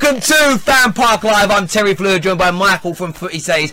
Welcome 0.00 0.20
to 0.20 0.58
Fan 0.60 0.92
Park 0.92 1.24
Live. 1.24 1.50
I'm 1.50 1.66
Terry 1.66 1.92
Fleur, 1.92 2.20
joined 2.20 2.38
by 2.38 2.52
Michael 2.52 2.94
from 2.94 3.12
Footy 3.12 3.40
Says 3.40 3.72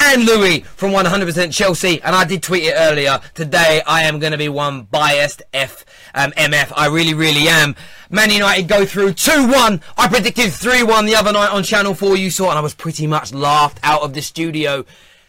and 0.00 0.24
Louis 0.24 0.60
from 0.60 0.92
100% 0.92 1.52
Chelsea. 1.52 2.00
And 2.00 2.16
I 2.16 2.24
did 2.24 2.42
tweet 2.42 2.64
it 2.64 2.72
earlier. 2.74 3.20
Today 3.34 3.82
I 3.86 4.04
am 4.04 4.18
going 4.18 4.32
to 4.32 4.38
be 4.38 4.48
one 4.48 4.84
biased 4.84 5.42
F 5.52 5.84
um, 6.14 6.30
MF. 6.30 6.72
I 6.74 6.86
really, 6.86 7.12
really 7.12 7.46
am. 7.48 7.76
Man 8.08 8.30
United 8.30 8.68
go 8.68 8.86
through 8.86 9.12
2-1. 9.12 9.82
I 9.98 10.08
predicted 10.08 10.46
3-1 10.46 11.04
the 11.04 11.14
other 11.14 11.32
night 11.32 11.50
on 11.50 11.62
Channel 11.62 11.92
4. 11.92 12.16
You 12.16 12.30
saw, 12.30 12.48
and 12.48 12.58
I 12.58 12.62
was 12.62 12.74
pretty 12.74 13.06
much 13.06 13.34
laughed 13.34 13.78
out 13.82 14.00
of 14.00 14.14
the 14.14 14.22
studio. 14.22 14.86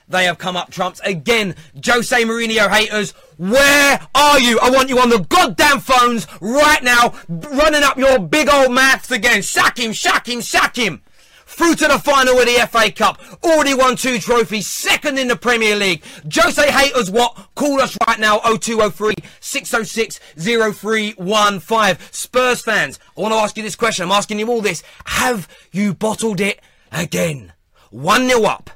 They 0.10 0.24
have 0.24 0.38
come 0.38 0.56
up 0.56 0.72
trumps 0.72 1.02
again. 1.02 1.56
Jose 1.86 2.24
Mourinho 2.24 2.70
haters, 2.70 3.12
where 3.38 4.00
are 4.16 4.40
you? 4.40 4.58
I 4.62 4.70
want 4.70 4.90
you 4.90 5.00
on 5.00 5.10
the 5.10 5.20
goddamn 5.20 5.82
phones 5.82 6.28
right 6.40 6.82
now, 6.82 7.14
running 7.28 7.84
up 7.84 7.98
your 7.98 8.18
big 8.20 8.50
old 8.50 8.72
mouths 8.72 9.12
again. 9.12 9.44
Sack 9.44 9.78
him, 9.78 9.94
sack 9.94 10.28
him, 10.28 10.42
sack 10.42 10.78
him. 10.78 11.02
Through 11.46 11.76
to 11.76 11.88
the 11.88 12.00
final 12.00 12.38
of 12.38 12.46
the 12.46 12.68
FA 12.70 12.92
Cup. 12.92 13.20
Already 13.44 13.74
won 13.74 13.96
two 13.96 14.20
trophies. 14.20 14.68
Second 14.68 15.18
in 15.18 15.28
the 15.28 15.36
Premier 15.36 15.76
League. 15.76 16.04
Jose 16.32 16.72
haters 16.72 17.10
what? 17.10 17.50
Call 17.56 17.82
us 17.82 17.98
right 18.06 18.20
now. 18.20 18.40
0203 18.40 19.16
606 19.40 20.20
0315. 20.38 21.98
Spurs 22.12 22.62
fans, 22.62 23.00
I 23.18 23.22
want 23.22 23.34
to 23.34 23.38
ask 23.38 23.58
you 23.58 23.64
this 23.64 23.76
question. 23.76 24.04
I'm 24.06 24.12
asking 24.12 24.40
you 24.40 24.50
all 24.50 24.62
this. 24.62 24.84
Have 25.06 25.48
you 25.72 25.94
bottled 25.94 26.42
it 26.42 26.60
again? 26.92 27.54
1 27.92 28.28
0 28.28 28.44
up. 28.44 28.70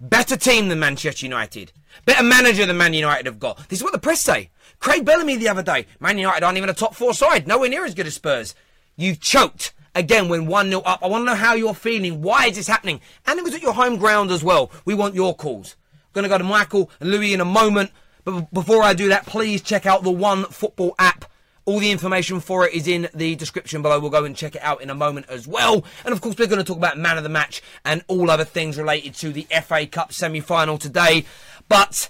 Better 0.00 0.36
team 0.36 0.68
than 0.68 0.78
Manchester 0.78 1.26
United. 1.26 1.72
Better 2.04 2.22
manager 2.22 2.64
than 2.64 2.76
Man 2.76 2.94
United 2.94 3.26
have 3.26 3.40
got. 3.40 3.68
This 3.68 3.80
is 3.80 3.82
what 3.82 3.92
the 3.92 3.98
press 3.98 4.20
say. 4.20 4.50
Craig 4.78 5.04
Bellamy 5.04 5.36
the 5.36 5.48
other 5.48 5.62
day. 5.62 5.86
Man 5.98 6.18
United 6.18 6.44
aren't 6.44 6.56
even 6.56 6.70
a 6.70 6.74
top 6.74 6.94
four 6.94 7.12
side. 7.14 7.48
Nowhere 7.48 7.68
near 7.68 7.84
as 7.84 7.94
good 7.94 8.06
as 8.06 8.14
Spurs. 8.14 8.54
You've 8.96 9.20
choked 9.20 9.72
again 9.96 10.28
when 10.28 10.46
1 10.46 10.68
0 10.68 10.82
up. 10.82 11.02
I 11.02 11.08
want 11.08 11.22
to 11.22 11.26
know 11.26 11.34
how 11.34 11.54
you're 11.54 11.74
feeling. 11.74 12.22
Why 12.22 12.46
is 12.46 12.56
this 12.56 12.68
happening? 12.68 13.00
And 13.26 13.38
it 13.38 13.44
was 13.44 13.54
at 13.54 13.62
your 13.62 13.72
home 13.72 13.96
ground 13.96 14.30
as 14.30 14.44
well. 14.44 14.70
We 14.84 14.94
want 14.94 15.16
your 15.16 15.34
calls. 15.34 15.74
I'm 15.92 16.12
going 16.12 16.22
to 16.22 16.28
go 16.28 16.38
to 16.38 16.44
Michael 16.44 16.90
and 17.00 17.10
Louis 17.10 17.34
in 17.34 17.40
a 17.40 17.44
moment. 17.44 17.90
But 18.24 18.52
before 18.52 18.84
I 18.84 18.94
do 18.94 19.08
that, 19.08 19.26
please 19.26 19.62
check 19.62 19.84
out 19.84 20.04
the 20.04 20.12
One 20.12 20.44
Football 20.44 20.94
app. 20.98 21.24
All 21.68 21.80
the 21.80 21.90
information 21.90 22.40
for 22.40 22.66
it 22.66 22.72
is 22.72 22.88
in 22.88 23.10
the 23.12 23.36
description 23.36 23.82
below. 23.82 24.00
We'll 24.00 24.08
go 24.08 24.24
and 24.24 24.34
check 24.34 24.54
it 24.54 24.62
out 24.62 24.80
in 24.80 24.88
a 24.88 24.94
moment 24.94 25.26
as 25.28 25.46
well. 25.46 25.84
And 26.02 26.14
of 26.14 26.22
course, 26.22 26.38
we're 26.38 26.46
going 26.46 26.60
to 26.60 26.64
talk 26.64 26.78
about 26.78 26.96
man 26.96 27.18
of 27.18 27.24
the 27.24 27.28
match 27.28 27.60
and 27.84 28.02
all 28.08 28.30
other 28.30 28.46
things 28.46 28.78
related 28.78 29.12
to 29.16 29.32
the 29.34 29.46
FA 29.62 29.86
Cup 29.86 30.10
semi 30.10 30.40
final 30.40 30.78
today. 30.78 31.26
But 31.68 32.08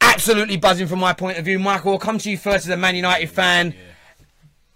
absolutely 0.00 0.56
buzzing 0.56 0.86
from 0.86 1.00
my 1.00 1.12
point 1.12 1.36
of 1.36 1.44
view. 1.44 1.58
Michael, 1.58 1.92
I'll 1.92 1.98
come 1.98 2.16
to 2.16 2.30
you 2.30 2.38
first 2.38 2.64
as 2.64 2.70
a 2.70 2.78
Man 2.78 2.96
United 2.96 3.28
fan. 3.28 3.74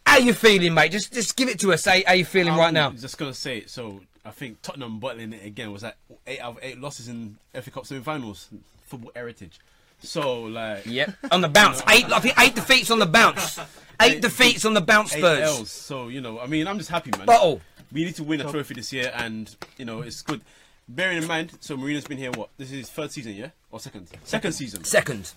How 0.04 0.18
you 0.18 0.34
feeling, 0.34 0.74
mate? 0.74 0.92
Just 0.92 1.14
just 1.14 1.34
give 1.34 1.48
it 1.48 1.58
to 1.60 1.72
us. 1.72 1.86
How, 1.86 1.98
how 2.06 2.12
you 2.12 2.26
feeling 2.26 2.54
right 2.54 2.74
now? 2.74 2.90
Just 2.90 3.16
gonna 3.16 3.32
say 3.32 3.58
it. 3.58 3.70
So 3.70 4.02
I 4.26 4.30
think 4.30 4.60
Tottenham 4.60 4.98
bottling 5.00 5.32
it 5.32 5.46
again 5.46 5.72
was 5.72 5.80
that 5.80 5.96
eight 6.26 6.40
out 6.40 6.58
of 6.58 6.58
eight 6.62 6.78
losses 6.78 7.08
in 7.08 7.38
FA 7.54 7.70
Cup 7.70 7.86
semi-finals, 7.86 8.50
football 8.84 9.12
heritage. 9.14 9.58
So 10.02 10.44
like 10.44 10.86
Yep, 10.86 11.14
on 11.30 11.40
the 11.40 11.48
bounce. 11.48 11.82
Eight, 11.88 12.10
I 12.12 12.20
think 12.20 12.38
eight 12.38 12.54
defeats 12.54 12.90
on 12.90 12.98
the 12.98 13.06
bounce. 13.06 13.58
Eight 14.00 14.20
defeats 14.20 14.64
on 14.64 14.74
the 14.74 14.80
bounce, 14.80 15.14
eight 15.14 15.20
Spurs. 15.20 15.40
L's. 15.40 15.70
So 15.70 16.08
you 16.08 16.20
know, 16.20 16.40
I 16.40 16.46
mean, 16.46 16.66
I'm 16.66 16.78
just 16.78 16.90
happy, 16.90 17.10
man. 17.16 17.26
Bottle. 17.26 17.60
We 17.92 18.04
need 18.04 18.14
to 18.16 18.24
win 18.24 18.40
a 18.40 18.50
trophy 18.50 18.74
this 18.74 18.92
year, 18.92 19.12
and 19.14 19.54
you 19.76 19.84
know, 19.84 20.00
it's 20.00 20.22
good. 20.22 20.40
Bearing 20.88 21.18
in 21.18 21.26
mind, 21.26 21.52
so 21.60 21.76
Mourinho's 21.76 22.04
been 22.04 22.18
here. 22.18 22.32
What? 22.32 22.50
This 22.56 22.72
is 22.72 22.78
his 22.78 22.90
third 22.90 23.12
season, 23.12 23.34
yeah, 23.34 23.50
or 23.70 23.78
second? 23.80 24.08
Second 24.24 24.52
season. 24.52 24.84
Second. 24.84 25.32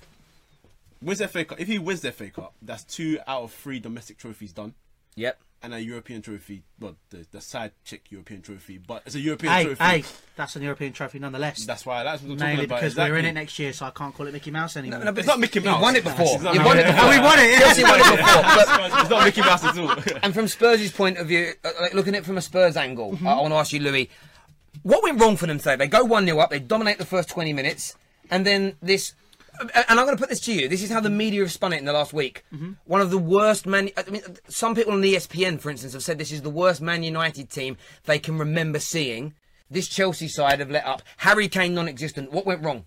Wins 1.01 1.19
the 1.19 1.27
FA 1.27 1.45
Cup. 1.45 1.59
If 1.59 1.67
he 1.67 1.77
wins 1.77 2.01
the 2.01 2.11
FA 2.11 2.29
Cup, 2.29 2.53
that's 2.61 2.83
two 2.83 3.19
out 3.27 3.43
of 3.43 3.53
three 3.53 3.79
domestic 3.79 4.17
trophies 4.17 4.51
done. 4.53 4.73
Yep. 5.15 5.39
And 5.63 5.73
a 5.73 5.81
European 5.81 6.21
trophy, 6.21 6.61
well, 6.79 6.95
the, 7.09 7.25
the 7.31 7.41
side 7.41 7.71
chick 7.83 8.11
European 8.11 8.43
trophy, 8.43 8.77
but 8.77 9.01
it's 9.07 9.16
a 9.16 9.19
European 9.19 9.51
Hey, 9.51 9.63
trophy. 9.66 9.83
hey, 9.83 10.03
that's 10.35 10.55
an 10.55 10.61
European 10.61 10.93
trophy 10.93 11.17
nonetheless. 11.17 11.66
That's 11.66 11.88
why 11.88 12.03
that's 12.03 12.21
what 12.21 12.33
I'm 12.33 12.38
talking 12.38 12.49
Mainly 12.51 12.66
about. 12.66 12.81
because 12.81 12.95
we're 12.95 13.17
in 13.17 13.25
it 13.25 13.31
next 13.33 13.57
year, 13.57 13.73
so 13.73 13.88
I 13.88 13.89
can't 13.89 14.13
call 14.13 14.27
it 14.27 14.33
Mickey 14.33 14.51
Mouse 14.51 14.77
anymore. 14.77 14.99
No, 14.99 15.11
but 15.11 15.19
It's 15.19 15.27
not 15.27 15.39
Mickey 15.39 15.59
Mouse. 15.61 15.73
You've 15.75 15.81
won 15.81 15.95
it 15.95 16.03
before. 16.03 16.35
It's 16.35 16.43
not 16.43 16.53
You've 16.53 16.66
won 16.66 16.77
it 16.77 16.85
before. 16.85 17.09
We 17.09 17.19
won 17.19 17.39
it, 17.39 17.49
yeah. 17.51 17.59
Chelsea 17.61 17.83
won 17.83 17.99
it 17.99 18.03
before. 18.03 18.41
But, 18.43 19.01
It's 19.01 19.09
not 19.09 19.23
Mickey 19.25 19.41
Mouse 19.41 19.63
at 19.63 19.77
all. 19.79 20.17
and 20.23 20.33
from 20.35 20.47
Spurs' 20.47 20.91
point 20.91 21.17
of 21.17 21.27
view, 21.27 21.53
uh, 21.63 21.72
like, 21.81 21.93
looking 21.95 22.13
at 22.13 22.22
it 22.22 22.25
from 22.25 22.37
a 22.37 22.41
Spurs 22.41 22.77
angle, 22.77 23.13
Mm-hmm. 23.13 23.27
I, 23.27 23.31
I 23.31 23.41
want 23.41 23.51
to 23.53 23.57
ask 23.57 23.73
you, 23.73 23.79
Louis, 23.79 24.07
what 24.83 25.01
went 25.01 25.19
wrong 25.19 25.35
for 25.35 25.47
them 25.47 25.57
today? 25.57 25.77
They 25.77 25.87
go 25.87 26.03
1 26.03 26.25
0 26.25 26.37
up, 26.37 26.51
they 26.51 26.59
dominate 26.59 26.99
the 26.99 27.05
first 27.05 27.29
20 27.29 27.53
minutes, 27.53 27.95
and 28.29 28.45
then 28.45 28.75
this. 28.83 29.13
And 29.59 29.99
I'm 29.99 30.05
going 30.05 30.17
to 30.17 30.21
put 30.21 30.29
this 30.29 30.39
to 30.41 30.53
you. 30.53 30.67
This 30.67 30.83
is 30.83 30.89
how 30.91 30.99
the 30.99 31.09
media 31.09 31.41
have 31.41 31.51
spun 31.51 31.73
it 31.73 31.77
in 31.77 31.85
the 31.85 31.93
last 31.93 32.13
week. 32.13 32.43
Mm-hmm. 32.53 32.73
One 32.85 33.01
of 33.01 33.11
the 33.11 33.17
worst 33.17 33.66
Man. 33.66 33.89
I 33.97 34.09
mean, 34.09 34.21
some 34.47 34.75
people 34.75 34.93
on 34.93 35.01
ESPN, 35.01 35.59
for 35.59 35.69
instance, 35.69 35.93
have 35.93 36.03
said 36.03 36.17
this 36.17 36.31
is 36.31 36.41
the 36.41 36.49
worst 36.49 36.81
Man 36.81 37.03
United 37.03 37.49
team 37.49 37.77
they 38.05 38.19
can 38.19 38.38
remember 38.38 38.79
seeing. 38.79 39.33
This 39.69 39.88
Chelsea 39.88 40.27
side 40.27 40.59
have 40.59 40.69
let 40.69 40.85
up. 40.85 41.01
Harry 41.17 41.47
Kane 41.47 41.73
non-existent. 41.73 42.31
What 42.31 42.45
went 42.45 42.63
wrong? 42.63 42.85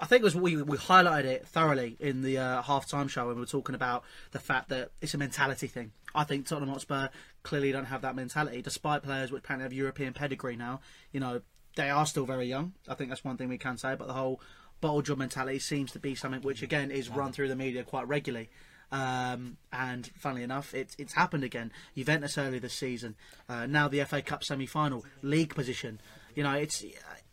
I 0.00 0.06
think 0.06 0.22
it 0.22 0.24
was 0.24 0.34
we 0.34 0.60
we 0.62 0.76
highlighted 0.76 1.26
it 1.26 1.46
thoroughly 1.46 1.96
in 2.00 2.22
the 2.22 2.38
uh, 2.38 2.62
half-time 2.62 3.08
show 3.08 3.26
when 3.26 3.36
we 3.36 3.40
were 3.40 3.46
talking 3.46 3.74
about 3.74 4.02
the 4.32 4.38
fact 4.38 4.68
that 4.70 4.90
it's 5.00 5.14
a 5.14 5.18
mentality 5.18 5.66
thing. 5.66 5.92
I 6.14 6.24
think 6.24 6.46
Tottenham 6.46 6.70
Hotspur 6.70 7.08
clearly 7.42 7.70
don't 7.70 7.84
have 7.84 8.02
that 8.02 8.16
mentality, 8.16 8.62
despite 8.62 9.02
players 9.02 9.30
which 9.30 9.44
apparently 9.44 9.64
have 9.64 9.72
European 9.72 10.14
pedigree 10.14 10.56
now. 10.56 10.80
You 11.12 11.20
know, 11.20 11.42
they 11.76 11.90
are 11.90 12.06
still 12.06 12.26
very 12.26 12.46
young. 12.46 12.72
I 12.88 12.94
think 12.94 13.10
that's 13.10 13.24
one 13.24 13.36
thing 13.36 13.48
we 13.48 13.58
can 13.58 13.76
say. 13.78 13.94
But 13.94 14.08
the 14.08 14.14
whole 14.14 14.40
bottle 14.80 15.02
job 15.02 15.18
mentality 15.18 15.58
seems 15.58 15.92
to 15.92 15.98
be 15.98 16.14
something 16.14 16.42
which, 16.42 16.62
again, 16.62 16.90
is 16.90 17.08
run 17.08 17.32
through 17.32 17.48
the 17.48 17.56
media 17.56 17.82
quite 17.84 18.08
regularly. 18.08 18.48
Um, 18.90 19.58
and 19.72 20.06
funnily 20.16 20.42
enough, 20.42 20.72
it's 20.72 20.96
it's 20.98 21.12
happened 21.12 21.44
again. 21.44 21.72
Juventus 21.94 22.38
early 22.38 22.58
this 22.58 22.72
season, 22.72 23.16
uh, 23.48 23.66
now 23.66 23.88
the 23.88 24.02
FA 24.04 24.22
Cup 24.22 24.42
semi-final, 24.42 25.04
league 25.22 25.54
position. 25.54 26.00
You 26.34 26.42
know, 26.42 26.54
it's 26.54 26.82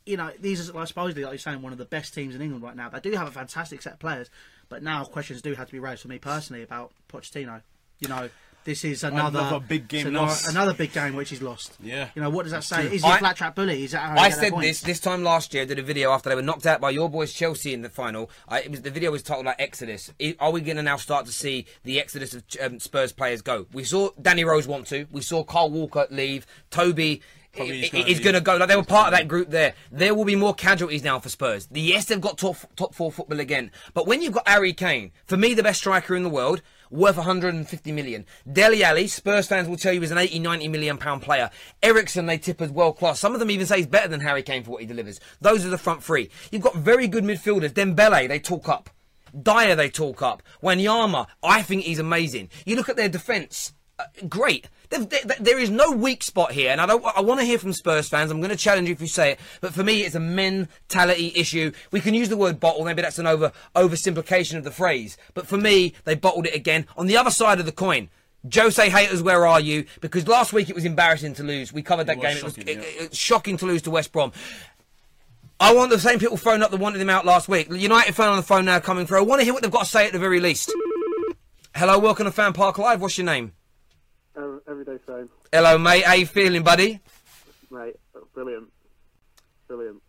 you 0.05 0.17
know 0.17 0.31
these 0.39 0.69
are 0.69 0.73
like, 0.73 0.87
supposedly 0.87 1.23
like 1.23 1.31
you're 1.31 1.39
saying 1.39 1.61
one 1.61 1.71
of 1.71 1.77
the 1.77 1.85
best 1.85 2.13
teams 2.13 2.35
in 2.35 2.41
England 2.41 2.63
right 2.63 2.75
now. 2.75 2.89
They 2.89 2.99
do 2.99 3.11
have 3.13 3.27
a 3.27 3.31
fantastic 3.31 3.81
set 3.81 3.93
of 3.93 3.99
players, 3.99 4.29
but 4.67 4.83
now 4.83 5.05
questions 5.05 5.41
do 5.41 5.53
have 5.53 5.67
to 5.67 5.71
be 5.71 5.79
raised 5.79 6.01
for 6.01 6.09
me 6.09 6.19
personally 6.19 6.61
about 6.61 6.91
Pochettino. 7.07 7.61
You 7.99 8.09
know, 8.09 8.29
this 8.65 8.83
is 8.83 9.03
another, 9.03 9.39
Another 9.39 9.59
big 9.61 9.87
game 9.87 10.05
scenario- 10.07 10.27
lost. 10.27 10.49
Another 10.49 10.73
big 10.73 10.91
game 10.91 11.15
which 11.15 11.29
he's 11.29 11.41
lost. 11.41 11.75
Yeah. 11.81 12.09
You 12.15 12.21
know 12.21 12.29
what 12.29 12.43
does 12.43 12.51
that 12.51 12.63
say? 12.65 12.87
Is 12.93 13.03
he 13.03 13.07
I- 13.09 13.15
a 13.15 13.19
flat 13.19 13.37
track 13.37 13.55
bully? 13.55 13.85
Is 13.85 13.91
that 13.91 13.99
how 13.99 14.17
I 14.21 14.29
said 14.29 14.53
this 14.59 14.81
this 14.81 14.99
time 14.99 15.23
last 15.23 15.53
year. 15.53 15.65
Did 15.65 15.79
a 15.79 15.83
video 15.83 16.11
after 16.11 16.29
they 16.29 16.35
were 16.35 16.41
knocked 16.41 16.65
out 16.65 16.81
by 16.81 16.89
your 16.89 17.09
boys 17.09 17.31
Chelsea 17.31 17.73
in 17.73 17.81
the 17.81 17.89
final. 17.89 18.29
I, 18.49 18.61
it 18.61 18.71
was 18.71 18.81
the 18.81 18.91
video 18.91 19.11
was 19.11 19.23
titled 19.23 19.45
like 19.45 19.55
Exodus. 19.59 20.11
I- 20.21 20.35
Are 20.39 20.51
we 20.51 20.61
going 20.61 20.77
to 20.77 20.83
now 20.83 20.97
start 20.97 21.25
to 21.27 21.31
see 21.31 21.65
the 21.83 21.99
exodus 21.99 22.33
of 22.33 22.43
um, 22.61 22.79
Spurs 22.79 23.13
players 23.13 23.41
go? 23.41 23.67
We 23.71 23.83
saw 23.85 24.09
Danny 24.21 24.43
Rose 24.43 24.67
want 24.67 24.87
to. 24.87 25.05
We 25.11 25.21
saw 25.21 25.43
Kyle 25.43 25.69
Walker 25.69 26.07
leave. 26.09 26.45
Toby. 26.71 27.21
Probably 27.53 27.83
he's 27.83 27.89
gonna 27.89 28.05
is 28.05 28.19
going 28.19 28.33
to 28.33 28.41
go. 28.41 28.57
Like 28.57 28.67
they 28.67 28.75
were 28.75 28.83
part 28.83 29.13
of 29.13 29.17
that 29.17 29.29
group 29.29 29.49
there. 29.49 29.75
There 29.89 30.13
will 30.13 30.25
be 30.25 30.35
more 30.35 30.53
casualties 30.53 31.05
now 31.05 31.19
for 31.19 31.29
Spurs. 31.29 31.67
The 31.67 31.79
yes, 31.79 32.03
they've 32.03 32.19
got 32.19 32.37
top 32.37 32.57
top 32.75 32.93
four 32.93 33.13
football 33.13 33.39
again. 33.39 33.71
But 33.93 34.07
when 34.07 34.21
you've 34.21 34.33
got 34.33 34.45
Harry 34.45 34.73
Kane, 34.73 35.11
for 35.25 35.37
me 35.37 35.53
the 35.53 35.63
best 35.63 35.79
striker 35.79 36.17
in 36.17 36.23
the 36.23 36.29
world, 36.29 36.61
worth 36.89 37.17
150 37.17 37.91
million. 37.91 38.25
Dele 38.51 38.83
Alli, 38.83 39.07
Spurs 39.07 39.47
fans 39.47 39.67
will 39.67 39.77
tell 39.77 39.93
you 39.93 40.03
is 40.03 40.11
an 40.11 40.17
80, 40.17 40.39
90 40.39 40.67
million 40.67 40.97
pound 40.97 41.21
player. 41.21 41.49
Eriksen 41.81 42.25
they 42.25 42.37
tip 42.37 42.61
as 42.61 42.71
world 42.71 42.97
class. 42.97 43.19
Some 43.19 43.33
of 43.33 43.39
them 43.39 43.51
even 43.51 43.65
say 43.65 43.77
he's 43.77 43.87
better 43.87 44.07
than 44.07 44.21
Harry 44.21 44.43
Kane 44.43 44.63
for 44.63 44.71
what 44.71 44.81
he 44.81 44.87
delivers. 44.87 45.19
Those 45.41 45.65
are 45.65 45.69
the 45.69 45.77
front 45.77 46.03
three. 46.03 46.29
You've 46.51 46.61
got 46.61 46.75
very 46.75 47.07
good 47.07 47.23
midfielders. 47.23 47.71
Dembele, 47.73 48.27
they 48.27 48.39
talk 48.39 48.69
up. 48.69 48.89
Dier, 49.39 49.75
they 49.75 49.89
talk 49.89 50.21
up. 50.21 50.41
Wanyama, 50.63 51.27
I 51.43 51.61
think 51.61 51.83
he's 51.83 51.99
amazing. 51.99 52.49
You 52.65 52.75
look 52.75 52.89
at 52.89 52.95
their 52.95 53.09
defence. 53.09 53.73
Uh, 53.97 54.03
great. 54.27 54.67
There, 54.89 55.57
is 55.59 55.69
no 55.69 55.91
weak 55.91 56.21
spot 56.21 56.51
here, 56.51 56.71
and 56.71 56.79
I 56.79 56.85
don't. 56.85 57.03
I 57.05 57.21
want 57.21 57.39
to 57.39 57.45
hear 57.45 57.57
from 57.57 57.73
Spurs 57.73 58.07
fans. 58.07 58.29
I'm 58.29 58.39
going 58.39 58.49
to 58.51 58.55
challenge 58.57 58.87
you 58.87 58.93
if 58.93 59.01
you 59.01 59.07
say 59.07 59.31
it, 59.31 59.39
but 59.61 59.73
for 59.73 59.83
me, 59.83 60.01
it's 60.03 60.15
a 60.15 60.19
mentality 60.19 61.31
issue. 61.35 61.71
We 61.91 62.01
can 62.01 62.13
use 62.13 62.29
the 62.29 62.37
word 62.37 62.59
bottle. 62.59 62.85
Maybe 62.85 63.01
that's 63.01 63.19
an 63.19 63.27
over 63.27 63.51
oversimplification 63.75 64.57
of 64.57 64.63
the 64.63 64.71
phrase, 64.71 65.17
but 65.33 65.47
for 65.47 65.57
me, 65.57 65.93
they 66.03 66.15
bottled 66.15 66.45
it 66.45 66.55
again. 66.55 66.85
On 66.97 67.07
the 67.07 67.17
other 67.17 67.31
side 67.31 67.59
of 67.59 67.65
the 67.65 67.71
coin, 67.71 68.09
Jose 68.53 68.89
haters, 68.89 69.23
where 69.23 69.45
are 69.47 69.59
you? 69.59 69.85
Because 70.01 70.27
last 70.27 70.53
week 70.53 70.69
it 70.69 70.75
was 70.75 70.85
embarrassing 70.85 71.33
to 71.35 71.43
lose. 71.43 71.73
We 71.73 71.81
covered 71.81 72.07
that 72.07 72.17
was 72.17 72.25
game. 72.25 72.37
shocking, 72.37 72.67
it 72.67 72.77
was 72.77 72.85
yeah. 72.85 72.91
it- 73.01 73.05
it- 73.05 73.15
shocking 73.15 73.57
to 73.57 73.65
lose 73.65 73.81
to 73.83 73.91
West 73.91 74.11
Brom. 74.11 74.31
I 75.59 75.73
want 75.73 75.89
the 75.89 75.99
same 75.99 76.19
people 76.19 76.37
phone 76.37 76.61
up 76.61 76.71
that 76.71 76.79
wanted 76.81 77.01
him 77.01 77.09
out 77.09 77.25
last 77.25 77.47
week. 77.47 77.69
The 77.69 77.77
United 77.77 78.13
fan 78.13 78.27
on 78.27 78.35
the 78.35 78.43
phone 78.43 78.65
now 78.65 78.79
coming 78.79 79.07
through. 79.07 79.19
I 79.19 79.21
want 79.21 79.39
to 79.39 79.45
hear 79.45 79.53
what 79.53 79.63
they've 79.63 79.71
got 79.71 79.85
to 79.85 79.89
say 79.89 80.05
at 80.05 80.11
the 80.11 80.19
very 80.19 80.41
least. 80.41 80.71
Hello, 81.73 81.97
welcome 81.97 82.25
to 82.25 82.31
Fan 82.31 82.53
Park 82.53 82.77
Live. 82.77 83.01
What's 83.01 83.17
your 83.17 83.25
name? 83.25 83.53
Every, 84.37 84.59
every 84.67 84.85
day 84.85 84.97
same, 85.07 85.29
Hello, 85.51 85.77
mate. 85.77 86.03
How 86.03 86.13
you 86.13 86.25
feeling, 86.25 86.63
buddy? 86.63 86.99
mate. 87.71 87.95
Brilliant, 88.33 88.67
brilliant, 89.67 90.01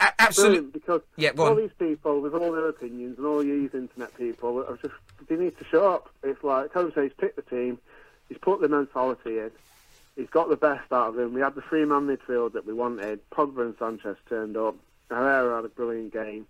A- 0.00 0.12
absolutely. 0.22 0.56
brilliant. 0.60 0.72
Because 0.72 1.00
Yeah, 1.16 1.30
all 1.38 1.54
these 1.54 1.70
people, 1.78 2.20
with 2.22 2.34
all 2.34 2.52
their 2.52 2.68
opinions 2.68 3.18
and 3.18 3.26
all 3.26 3.40
these 3.40 3.70
internet 3.74 4.16
people, 4.16 4.64
are 4.66 4.76
just 4.78 4.94
they 5.28 5.36
need 5.36 5.58
to 5.58 5.64
show 5.64 5.90
up. 5.92 6.08
It's 6.22 6.42
like 6.42 6.72
Jose's 6.72 7.12
picked 7.18 7.36
the 7.36 7.42
team, 7.42 7.78
he's 8.28 8.38
put 8.38 8.60
the 8.62 8.68
mentality 8.68 9.38
in, 9.38 9.50
he's 10.16 10.30
got 10.30 10.48
the 10.48 10.56
best 10.56 10.90
out 10.90 11.08
of 11.10 11.18
him. 11.18 11.34
We 11.34 11.42
had 11.42 11.54
the 11.54 11.62
three-man 11.62 12.06
midfield 12.06 12.54
that 12.54 12.66
we 12.66 12.72
wanted. 12.72 13.20
Pogba 13.30 13.60
and 13.62 13.74
Sanchez 13.78 14.16
turned 14.28 14.56
up. 14.56 14.76
Herrera 15.10 15.56
had 15.56 15.66
a 15.66 15.68
brilliant 15.68 16.10
game, 16.14 16.46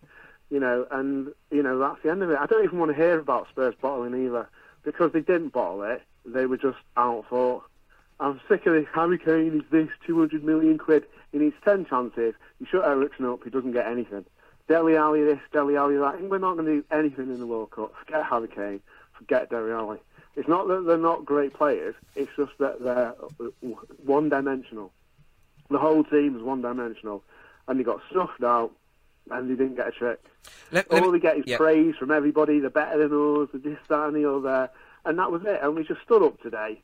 you 0.51 0.61
know, 0.61 0.87
and 0.93 1.33
you 1.51 1.65
know 1.65 1.79
that's 1.81 2.01
the 2.05 2.11
end 2.11 2.23
of 2.23 2.31
it. 2.31 2.39
I 2.41 2.47
don't 2.47 2.63
even 2.63 2.79
want 2.79 2.93
to 2.93 2.97
hear 2.97 3.19
about 3.19 3.49
Spurs 3.49 3.75
bottling 3.81 4.25
either 4.25 4.49
because 4.85 5.11
they 5.13 5.21
didn't 5.21 5.49
bottle 5.53 5.83
it. 5.83 6.03
They 6.25 6.47
were 6.47 6.57
just 6.57 6.79
out 6.97 7.25
for. 7.29 7.63
I'm 8.21 8.41
sick 8.49 8.67
of 8.67 8.75
this. 8.75 8.87
Harry 8.95 9.19
Kane 9.19 9.59
is 9.61 9.71
this 9.71 9.89
200 10.07 10.45
million 10.45 10.79
quid. 10.79 11.05
He 11.33 11.39
needs 11.39 11.57
10 11.65 11.87
chances. 11.87 12.35
You 12.61 12.67
shut 12.71 12.85
Eriksen 12.85 13.27
up, 13.27 13.43
he 13.43 13.51
doesn't 13.51 13.73
get 13.73 13.87
anything. 13.87 14.25
Dele 14.69 14.97
Alli 14.97 15.25
this, 15.25 15.41
Dele 15.53 15.77
Alli 15.77 15.97
that. 15.97 16.23
We're 16.23 16.39
not 16.39 16.55
going 16.55 16.67
to 16.67 16.73
do 16.77 16.85
anything 16.93 17.27
in 17.31 17.41
the 17.41 17.47
World 17.47 17.73
Cup. 17.73 17.93
Forget 18.05 18.25
Harry 18.27 18.47
Kane. 18.49 18.81
Forget 19.15 19.51
Dele 19.51 19.73
Alli. 19.73 19.99
It's 20.37 20.49
not 20.49 20.69
that 20.69 20.85
they're 20.87 20.97
not 20.97 21.25
great 21.25 21.53
players. 21.53 21.95
It's 22.15 22.31
just 22.37 22.53
that 22.59 22.83
they're 22.83 23.15
uh, 23.31 23.69
one 24.05 24.29
dimensional. 24.29 24.93
The 25.69 25.79
whole 25.79 26.05
team 26.05 26.37
is 26.37 26.43
one 26.43 26.63
dimensional. 26.63 27.25
And 27.67 27.79
they 27.81 27.85
got 27.85 28.01
snuffed 28.11 28.43
out 28.43 28.71
and 29.31 29.51
they 29.51 29.55
didn't 29.57 29.77
get 29.77 29.89
a 29.89 29.93
trick. 29.93 30.21
Let- 30.71 30.91
let 30.93 31.03
All 31.03 31.11
me- 31.11 31.19
they 31.19 31.23
get 31.23 31.39
is 31.39 31.45
yeah. 31.47 31.57
praise 31.57 31.97
from 31.97 32.11
everybody. 32.13 32.61
They're 32.61 32.71
better 32.71 33.09
than 33.09 33.43
us. 33.43 33.49
They're 33.53 33.73
this, 33.73 33.79
that, 33.89 34.07
and 34.09 34.17
the 34.17 34.31
other. 34.33 34.71
And 35.05 35.19
that 35.19 35.31
was 35.31 35.43
it. 35.45 35.61
And 35.63 35.75
we 35.75 35.85
just 35.85 36.01
stood 36.03 36.23
up 36.23 36.41
today. 36.43 36.81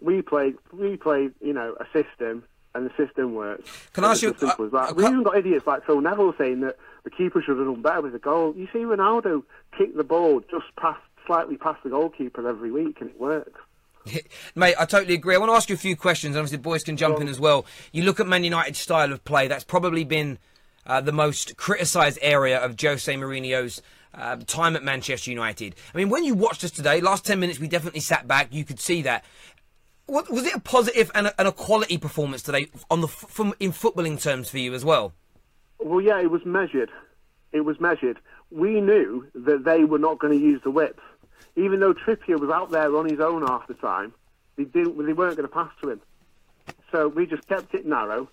We 0.00 0.22
played. 0.22 0.56
We 0.72 0.96
played. 0.96 1.32
You 1.40 1.52
know, 1.52 1.76
a 1.80 1.84
system, 1.92 2.44
and 2.74 2.86
the 2.86 2.92
system 2.96 3.34
worked. 3.34 3.68
Can 3.92 4.04
I 4.04 4.12
ask 4.12 4.22
you- 4.22 4.34
uh, 4.40 4.66
uh, 4.72 4.92
we 4.96 5.04
even 5.04 5.22
got 5.22 5.36
idiots 5.36 5.66
like 5.66 5.84
Phil 5.86 6.00
Neville 6.00 6.34
saying 6.38 6.60
that 6.60 6.76
the 7.04 7.10
keeper 7.10 7.40
should 7.42 7.58
have 7.58 7.66
done 7.66 7.82
better 7.82 8.02
with 8.02 8.12
the 8.12 8.18
goal. 8.18 8.54
You 8.56 8.68
see, 8.72 8.80
Ronaldo 8.80 9.42
kicked 9.76 9.96
the 9.96 10.04
ball 10.04 10.40
just 10.50 10.66
past, 10.76 11.00
slightly 11.26 11.56
past 11.56 11.82
the 11.82 11.90
goalkeeper 11.90 12.46
every 12.48 12.70
week, 12.70 13.00
and 13.00 13.10
it 13.10 13.20
works. 13.20 13.60
Mate, 14.54 14.74
I 14.78 14.84
totally 14.84 15.14
agree. 15.14 15.34
I 15.34 15.38
want 15.38 15.50
to 15.50 15.54
ask 15.56 15.68
you 15.68 15.74
a 15.74 15.78
few 15.78 15.96
questions. 15.96 16.36
Obviously, 16.36 16.56
the 16.56 16.62
boys 16.62 16.82
can 16.82 16.96
jump 16.96 17.20
in 17.20 17.28
as 17.28 17.38
well. 17.38 17.64
You 17.92 18.02
look 18.02 18.18
at 18.20 18.26
Man 18.26 18.44
United's 18.44 18.78
style 18.78 19.12
of 19.12 19.24
play. 19.24 19.46
That's 19.48 19.64
probably 19.64 20.04
been 20.04 20.38
uh, 20.86 21.00
the 21.00 21.12
most 21.12 21.56
criticised 21.56 22.18
area 22.20 22.58
of 22.58 22.74
Jose 22.80 23.12
Mourinho's 23.14 23.80
uh, 24.14 24.36
time 24.46 24.76
at 24.76 24.82
Manchester 24.82 25.30
United. 25.30 25.74
I 25.94 25.98
mean, 25.98 26.08
when 26.08 26.24
you 26.24 26.34
watched 26.34 26.64
us 26.64 26.70
today, 26.70 27.00
last 27.00 27.24
ten 27.24 27.40
minutes, 27.40 27.58
we 27.58 27.68
definitely 27.68 28.00
sat 28.00 28.26
back. 28.26 28.52
You 28.52 28.64
could 28.64 28.80
see 28.80 29.02
that. 29.02 29.24
What, 30.06 30.30
was 30.30 30.44
it 30.44 30.54
a 30.54 30.60
positive 30.60 31.10
and 31.14 31.28
a, 31.28 31.38
and 31.38 31.48
a 31.48 31.52
quality 31.52 31.96
performance 31.96 32.42
today 32.42 32.68
on 32.90 33.00
the 33.00 33.08
from 33.08 33.54
in 33.60 33.72
footballing 33.72 34.20
terms 34.20 34.50
for 34.50 34.58
you 34.58 34.74
as 34.74 34.84
well? 34.84 35.12
Well, 35.78 36.00
yeah, 36.00 36.20
it 36.20 36.30
was 36.30 36.44
measured. 36.44 36.90
It 37.52 37.62
was 37.62 37.80
measured. 37.80 38.18
We 38.50 38.80
knew 38.80 39.26
that 39.34 39.64
they 39.64 39.84
were 39.84 39.98
not 39.98 40.18
going 40.18 40.38
to 40.38 40.44
use 40.44 40.60
the 40.62 40.70
width, 40.70 41.00
even 41.56 41.80
though 41.80 41.94
Trippier 41.94 42.38
was 42.38 42.50
out 42.50 42.70
there 42.70 42.94
on 42.96 43.08
his 43.08 43.20
own 43.20 43.46
half 43.46 43.66
the 43.66 43.74
time. 43.74 44.12
They 44.56 44.64
didn't. 44.64 45.04
They 45.04 45.12
weren't 45.12 45.36
going 45.36 45.48
to 45.48 45.54
pass 45.54 45.70
to 45.82 45.90
him. 45.90 46.00
So 46.90 47.08
we 47.08 47.26
just 47.26 47.48
kept 47.48 47.74
it 47.74 47.86
narrow. 47.86 48.28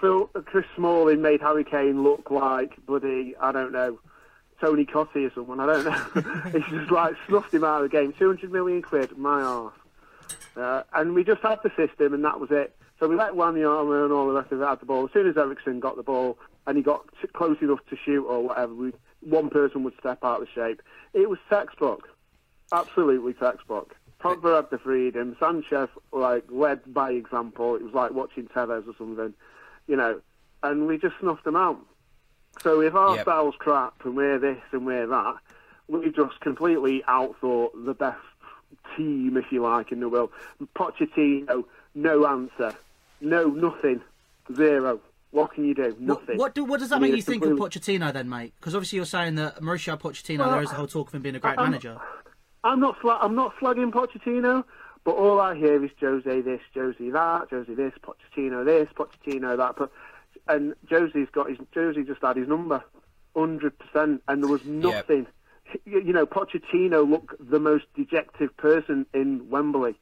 Phil, 0.00 0.26
Chris 0.46 0.64
Smalling 0.74 1.22
made 1.22 1.40
Harry 1.40 1.64
Kane 1.64 2.02
look 2.02 2.30
like 2.30 2.74
bloody 2.84 3.34
I 3.40 3.52
don't 3.52 3.72
know 3.72 3.98
Tony 4.62 4.86
Cottee 4.86 5.26
or 5.26 5.32
someone. 5.34 5.60
I 5.60 5.66
don't 5.66 5.84
know. 5.84 6.50
He's 6.52 6.78
just 6.78 6.90
like 6.90 7.14
snuffed 7.26 7.52
him 7.52 7.64
out 7.64 7.82
of 7.84 7.90
the 7.90 7.96
game. 7.96 8.14
Two 8.18 8.28
hundred 8.28 8.52
million 8.52 8.80
quid, 8.80 9.18
my 9.18 9.42
arse. 9.42 9.74
Uh, 10.56 10.82
and 10.94 11.14
we 11.14 11.24
just 11.24 11.42
had 11.42 11.58
the 11.62 11.70
system, 11.76 12.14
and 12.14 12.24
that 12.24 12.38
was 12.38 12.50
it. 12.50 12.74
So 13.00 13.08
we 13.08 13.16
let 13.16 13.32
Wanyama 13.32 14.04
and 14.04 14.12
all 14.12 14.28
the 14.28 14.34
rest 14.34 14.52
of 14.52 14.60
it 14.60 14.64
have 14.64 14.78
the 14.78 14.86
ball. 14.86 15.06
As 15.06 15.12
soon 15.12 15.28
as 15.28 15.36
Eriksen 15.36 15.80
got 15.80 15.96
the 15.96 16.04
ball 16.04 16.38
and 16.68 16.76
he 16.76 16.82
got 16.84 17.04
t- 17.20 17.26
close 17.28 17.56
enough 17.60 17.80
to 17.90 17.96
shoot 17.96 18.24
or 18.24 18.44
whatever, 18.44 18.72
we, 18.72 18.92
one 19.20 19.50
person 19.50 19.82
would 19.82 19.94
step 19.98 20.22
out 20.22 20.40
of 20.40 20.48
shape. 20.54 20.80
It 21.12 21.28
was 21.28 21.40
textbook, 21.50 22.08
absolutely 22.70 23.32
textbook. 23.32 23.96
Pogba 24.20 24.54
had 24.54 24.70
the 24.70 24.78
freedom. 24.78 25.36
Sanchez 25.40 25.88
like 26.12 26.44
led 26.48 26.94
by 26.94 27.10
example. 27.10 27.74
It 27.74 27.82
was 27.82 27.92
like 27.92 28.12
watching 28.12 28.46
Tevez 28.46 28.86
or 28.86 28.94
something, 28.96 29.34
you 29.88 29.96
know. 29.96 30.20
And 30.62 30.86
we 30.86 30.96
just 30.96 31.16
snuffed 31.18 31.42
them 31.42 31.56
out. 31.56 31.84
So 32.60 32.80
if 32.80 32.94
our 32.94 33.16
Yep. 33.16 33.24
style's 33.24 33.56
crap 33.58 33.94
and 34.04 34.16
we're 34.16 34.38
this 34.38 34.60
and 34.72 34.84
we're 34.86 35.06
that, 35.06 35.36
we 35.88 36.10
just 36.10 36.38
completely 36.40 37.02
outthought 37.08 37.70
the 37.84 37.94
best 37.94 38.20
team, 38.96 39.36
if 39.36 39.50
you 39.50 39.62
like, 39.62 39.90
in 39.92 40.00
the 40.00 40.08
world. 40.08 40.30
Pochettino, 40.76 41.64
no 41.94 42.26
answer, 42.26 42.74
no 43.20 43.46
nothing, 43.48 44.00
zero. 44.54 45.00
What 45.30 45.54
can 45.54 45.64
you 45.64 45.74
do? 45.74 45.96
Nothing. 45.98 46.36
What, 46.36 46.54
do, 46.54 46.62
what 46.64 46.80
does 46.80 46.90
that 46.90 46.96
I 46.96 46.98
mean, 46.98 47.10
make 47.12 47.12
you 47.12 47.18
it's 47.18 47.26
think 47.26 47.42
of 47.42 47.48
completely- 47.56 47.80
Pochettino 47.98 48.12
then, 48.12 48.28
mate? 48.28 48.52
Because 48.60 48.74
obviously 48.74 48.96
you're 48.96 49.06
saying 49.06 49.36
that 49.36 49.60
Mauricio 49.62 49.98
Pochettino, 49.98 50.40
Well, 50.40 50.50
there 50.50 50.62
is 50.62 50.70
a 50.70 50.74
whole 50.74 50.86
talk 50.86 51.08
of 51.08 51.14
him 51.14 51.22
being 51.22 51.36
a 51.36 51.40
great 51.40 51.58
I'm- 51.58 51.70
manager. 51.70 51.98
I'm 52.64 52.78
not 52.80 52.98
sla- 53.00 53.18
I'm 53.20 53.34
not 53.34 53.56
slagging 53.56 53.90
Pochettino, 53.90 54.62
but 55.04 55.12
all 55.12 55.40
I 55.40 55.54
hear 55.56 55.82
is 55.82 55.90
Jose 55.98 56.42
this, 56.42 56.60
Jose 56.74 57.10
that, 57.10 57.48
Jose 57.50 57.74
this, 57.74 57.92
Pochettino 58.02 58.64
this, 58.64 58.88
Pochettino 58.94 59.56
that. 59.56 59.74
But 59.76 59.90
and 60.48 60.74
Josie's 60.88 61.28
got 61.32 61.48
his 61.48 61.58
Jose 61.74 62.02
just 62.02 62.22
had 62.22 62.36
his 62.36 62.48
number, 62.48 62.82
hundred 63.34 63.78
percent, 63.78 64.22
and 64.28 64.42
there 64.42 64.50
was 64.50 64.64
nothing. 64.64 65.26
You 65.84 66.00
you 66.00 66.12
know, 66.12 66.26
Pochettino 66.26 67.08
looked 67.08 67.34
the 67.38 67.58
most 67.58 67.84
dejected 67.94 68.56
person 68.56 69.06
in 69.14 69.48
Wembley. 69.48 69.94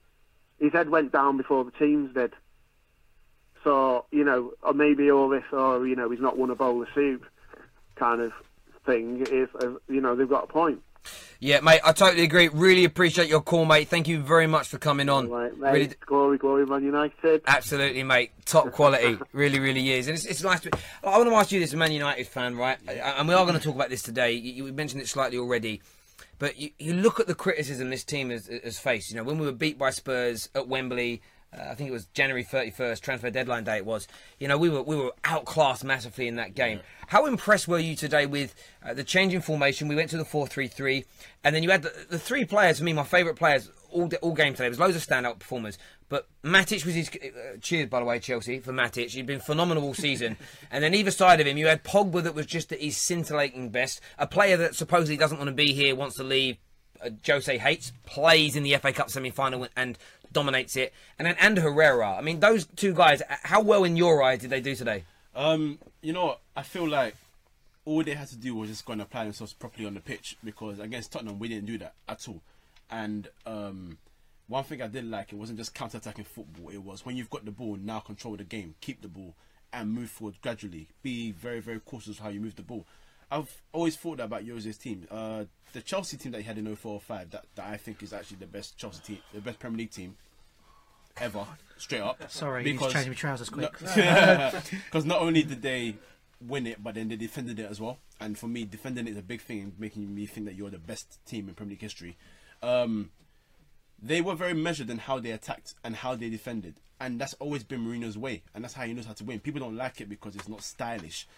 His 0.59 0.73
head 0.73 0.91
went 0.91 1.13
down 1.13 1.37
before 1.37 1.65
the 1.65 1.71
teams 1.73 2.15
did. 2.15 2.33
So 3.65 4.07
you 4.11 4.25
know, 4.25 4.53
or 4.63 4.73
maybe 4.73 5.11
all 5.11 5.29
this, 5.29 5.45
or 5.53 5.87
you 5.87 5.97
know, 5.97 6.11
he's 6.11 6.21
not 6.21 6.39
won 6.39 6.51
a 6.51 6.55
bowl 6.55 6.83
of 6.83 6.89
soup, 6.95 7.25
kind 7.97 8.21
of 8.21 8.33
thing. 8.87 9.27
Is 9.31 9.49
uh, 9.63 9.75
you 9.89 10.01
know, 10.01 10.17
they've 10.17 10.29
got 10.29 10.45
a 10.45 10.53
point. 10.53 10.83
Yeah, 11.43 11.61
mate, 11.61 11.81
I 11.82 11.93
totally 11.93 12.23
agree. 12.23 12.49
Really 12.49 12.85
appreciate 12.85 13.29
your 13.29 13.41
call, 13.41 13.64
mate. 13.64 13.88
Thank 13.88 14.08
you 14.08 14.20
very 14.20 14.47
much 14.47 14.69
for 14.69 14.76
coming 14.76 15.08
on. 15.08 15.31
Right, 15.31 15.56
mate. 15.56 15.73
Really, 15.73 15.91
Glory, 16.05 16.37
glory, 16.37 16.67
Man 16.67 16.85
United. 16.85 17.41
Absolutely, 17.47 18.02
mate. 18.02 18.33
Top 18.45 18.73
quality. 18.73 19.19
really, 19.33 19.59
really 19.59 19.90
is. 19.92 20.07
And 20.07 20.16
it's, 20.16 20.26
it's 20.26 20.42
nice 20.42 20.61
to. 20.61 20.71
I 21.02 21.16
want 21.16 21.30
to 21.30 21.35
ask 21.35 21.50
you 21.50 21.59
this, 21.59 21.73
Man 21.73 21.92
United 21.92 22.26
fan, 22.26 22.57
right? 22.57 22.78
And 22.87 23.26
we 23.26 23.33
are 23.33 23.47
going 23.47 23.59
to 23.59 23.64
talk 23.64 23.75
about 23.75 23.88
this 23.88 24.02
today. 24.02 24.33
You, 24.33 24.66
you 24.66 24.73
mentioned 24.73 25.00
it 25.00 25.09
slightly 25.09 25.38
already. 25.38 25.80
But 26.38 26.59
you, 26.59 26.71
you 26.78 26.92
look 26.92 27.21
at 27.21 27.26
the 27.26 27.35
criticism 27.35 27.88
this 27.88 28.04
team 28.04 28.30
has, 28.30 28.47
has 28.47 28.78
faced. 28.78 29.11
You 29.11 29.16
know, 29.16 29.25
when 29.25 29.38
we 29.38 29.47
were 29.47 29.52
beat 29.52 29.78
by 29.78 29.90
Spurs 29.90 30.50
at 30.54 30.69
Wembley, 30.69 31.23
uh, 31.57 31.71
I 31.71 31.75
think 31.75 31.88
it 31.88 31.92
was 31.92 32.07
January 32.07 32.45
31st, 32.45 33.00
transfer 33.00 33.30
deadline 33.30 33.64
day 33.64 33.78
it 33.78 33.87
was. 33.87 34.07
You 34.38 34.49
know, 34.49 34.57
we 34.57 34.69
were 34.69 34.83
we 34.83 34.97
were 34.97 35.12
outclassed 35.25 35.85
massively 35.85 36.28
in 36.28 36.37
that 36.37 36.54
game. 36.54 36.80
How 37.09 37.26
impressed 37.26 37.66
were 37.66 37.78
you 37.78 37.97
today 37.97 38.26
with 38.26 38.54
uh, 38.85 38.95
the 38.95 39.02
change 39.02 39.35
in 39.35 39.40
formation? 39.40 39.88
We 39.88 39.97
went 39.97 40.11
to 40.11 40.16
the 40.16 40.25
4-3-3, 40.25 41.04
and 41.42 41.54
then 41.54 41.64
you 41.64 41.71
had 41.71 41.83
the, 41.83 41.92
the 42.09 42.19
three 42.19 42.45
players. 42.45 42.78
For 42.78 42.85
me, 42.85 42.92
my 42.92 43.02
favourite 43.02 43.37
players 43.37 43.71
all 43.90 44.09
all 44.23 44.33
game 44.33 44.52
today. 44.52 44.64
There 44.64 44.71
was 44.71 44.78
loads 44.78 44.97
of 44.97 45.04
standout 45.04 45.40
performers, 45.40 45.76
but 46.09 46.28
Matic 46.45 46.85
was 46.87 46.95
his. 46.95 47.09
Uh, 47.09 47.57
cheers, 47.61 47.88
by 47.88 47.99
the 47.99 48.07
way, 48.07 48.21
Chelsea 48.21 48.61
for 48.61 48.73
Matic. 48.73 49.11
He'd 49.11 49.26
been 49.26 49.40
phenomenal 49.40 49.83
all 49.83 49.95
season. 49.95 50.37
and 50.71 50.85
then 50.85 50.95
either 50.95 51.11
side 51.11 51.40
of 51.40 51.47
him, 51.49 51.57
you 51.57 51.66
had 51.66 51.83
Pogba 51.83 52.23
that 52.23 52.35
was 52.35 52.47
just 52.47 52.73
at 52.73 52.80
his 52.80 52.97
scintillating 52.97 53.71
best. 53.71 54.00
A 54.19 54.26
player 54.26 54.57
that 54.57 54.76
supposedly 54.76 55.16
doesn't 55.16 55.38
want 55.38 55.49
to 55.49 55.54
be 55.54 55.73
here, 55.73 55.97
wants 55.97 56.16
to 56.16 56.23
leave. 56.23 56.59
Uh, 57.02 57.11
Jose 57.26 57.57
hates, 57.57 57.92
plays 58.04 58.57
in 58.57 58.62
the 58.62 58.76
FA 58.76 58.92
Cup 58.92 59.09
semi-final 59.09 59.66
and 59.75 59.97
dominates 60.33 60.77
it. 60.77 60.93
And 61.19 61.27
then 61.27 61.37
and 61.41 61.59
Herrera. 61.59 62.17
I 62.17 62.21
mean, 62.21 62.41
those 62.41 62.67
two 62.77 62.95
guys. 62.95 63.23
How 63.29 63.61
well 63.61 63.85
in 63.85 63.97
your 63.97 64.23
eyes 64.23 64.41
did 64.41 64.51
they 64.51 64.61
do 64.61 64.75
today? 64.75 65.05
Um, 65.35 65.79
you 66.03 66.13
know. 66.13 66.37
I 66.57 66.63
feel 66.63 66.87
like 66.89 67.15
all 67.85 68.03
they 68.03 68.15
had 68.15 68.29
to 68.29 68.37
do 68.37 68.55
was 68.55 68.69
just 68.69 68.85
go 68.85 68.93
and 68.93 69.01
apply 69.01 69.25
themselves 69.25 69.55
properly 69.55 69.87
on 69.87 69.95
the 69.95 70.01
pitch 70.01 70.37
because 70.45 70.79
against 70.79 71.13
Tottenham 71.13 71.39
we 71.39 71.49
didn't 71.49 71.67
do 71.67 71.79
that 71.79 71.95
at 72.09 72.29
all. 72.29 72.43
And 72.91 73.29
um, 73.47 73.99
one 74.47 74.65
thing 74.65 74.83
I 74.83 74.89
did 74.89 75.11
like 75.11 75.33
it 75.33 75.37
wasn't 75.37 75.59
just 75.59 75.75
counter-attacking 75.75 76.25
football. 76.25 76.71
It 76.71 76.83
was 76.83 77.07
when 77.07 77.17
you've 77.17 77.31
got 77.31 77.45
the 77.45 77.51
ball, 77.51 77.79
now 77.81 78.01
control 78.01 78.37
the 78.37 78.45
game, 78.45 78.75
keep 78.81 79.01
the 79.01 79.09
ball, 79.09 79.35
and 79.73 79.91
move 79.91 80.11
forward 80.11 80.37
gradually. 80.43 80.89
Be 81.03 81.33
very, 81.33 81.61
very 81.61 81.81
cautious 81.81 82.19
how 82.19 82.29
you 82.29 82.41
move 82.41 82.57
the 82.57 82.63
ball. 82.63 82.85
I've 83.31 83.63
always 83.73 83.97
thought 83.97 84.17
that 84.19 84.25
about 84.25 84.45
Jose's 84.47 84.77
team. 84.77 85.07
Uh, 85.11 85.45
the 85.73 85.81
Chelsea 85.81 86.17
team 86.17 86.33
that 86.33 86.39
he 86.39 86.45
had 86.45 86.59
in 86.59 86.65
0405, 86.65 87.31
that, 87.31 87.45
that 87.55 87.67
I 87.67 87.77
think 87.77 88.03
is 88.03 88.13
actually 88.13 88.39
the 88.39 88.47
best 88.47 88.77
Chelsea 88.77 89.01
team, 89.03 89.19
the 89.33 89.41
best 89.41 89.59
Premier 89.61 89.79
League 89.79 89.93
team 89.93 90.17
ever, 91.17 91.47
straight 91.77 92.01
up. 92.01 92.31
Sorry, 92.31 92.65
he's 92.65 92.73
Because- 92.73 92.93
changing 92.93 93.11
my 93.13 93.17
trousers 93.17 93.49
quick. 93.51 93.73
because 93.79 95.05
not 95.05 95.21
only 95.23 95.43
did 95.43 95.63
they 95.63 95.95
win 96.41 96.67
it, 96.67 96.83
but 96.83 96.95
then 96.95 97.09
they 97.09 97.17
defended 97.17 97.59
it 97.61 97.71
as 97.71 97.81
well. 97.81 97.99
And 98.19 98.37
for 98.37 98.49
me, 98.49 98.65
defending 98.65 99.07
it 99.07 99.11
is 99.13 99.17
a 99.19 99.23
big 99.23 99.41
thing, 99.43 99.59
in 99.59 99.73
making 99.79 100.13
me 100.15 100.27
think 100.27 100.47
that 100.47 100.55
you're 100.57 100.71
the 100.71 100.79
best 100.79 101.25
team 101.27 101.49
in 101.49 101.55
Premier 101.55 101.73
League 101.73 101.81
history. 101.83 102.17
Um, 102.63 103.11
they 104.03 104.21
were 104.21 104.35
very 104.35 104.55
measured 104.55 104.91
in 104.91 104.99
how 104.99 105.21
they 105.21 105.31
attacked 105.31 105.75
and 105.85 105.95
how 105.97 106.15
they 106.17 106.31
defended, 106.31 106.75
and 106.99 107.21
that's 107.21 107.35
always 107.35 107.63
been 107.65 107.81
Mourinho's 107.87 108.17
way, 108.19 108.43
and 108.55 108.65
that's 108.65 108.75
how 108.75 108.85
he 108.85 108.93
knows 108.95 109.07
how 109.07 109.13
to 109.13 109.25
win. 109.25 109.41
People 109.41 109.61
don't 109.61 109.77
like 109.77 110.01
it 110.01 110.09
because 110.09 110.35
it's 110.35 110.49
not 110.49 110.63
stylish. 110.63 111.29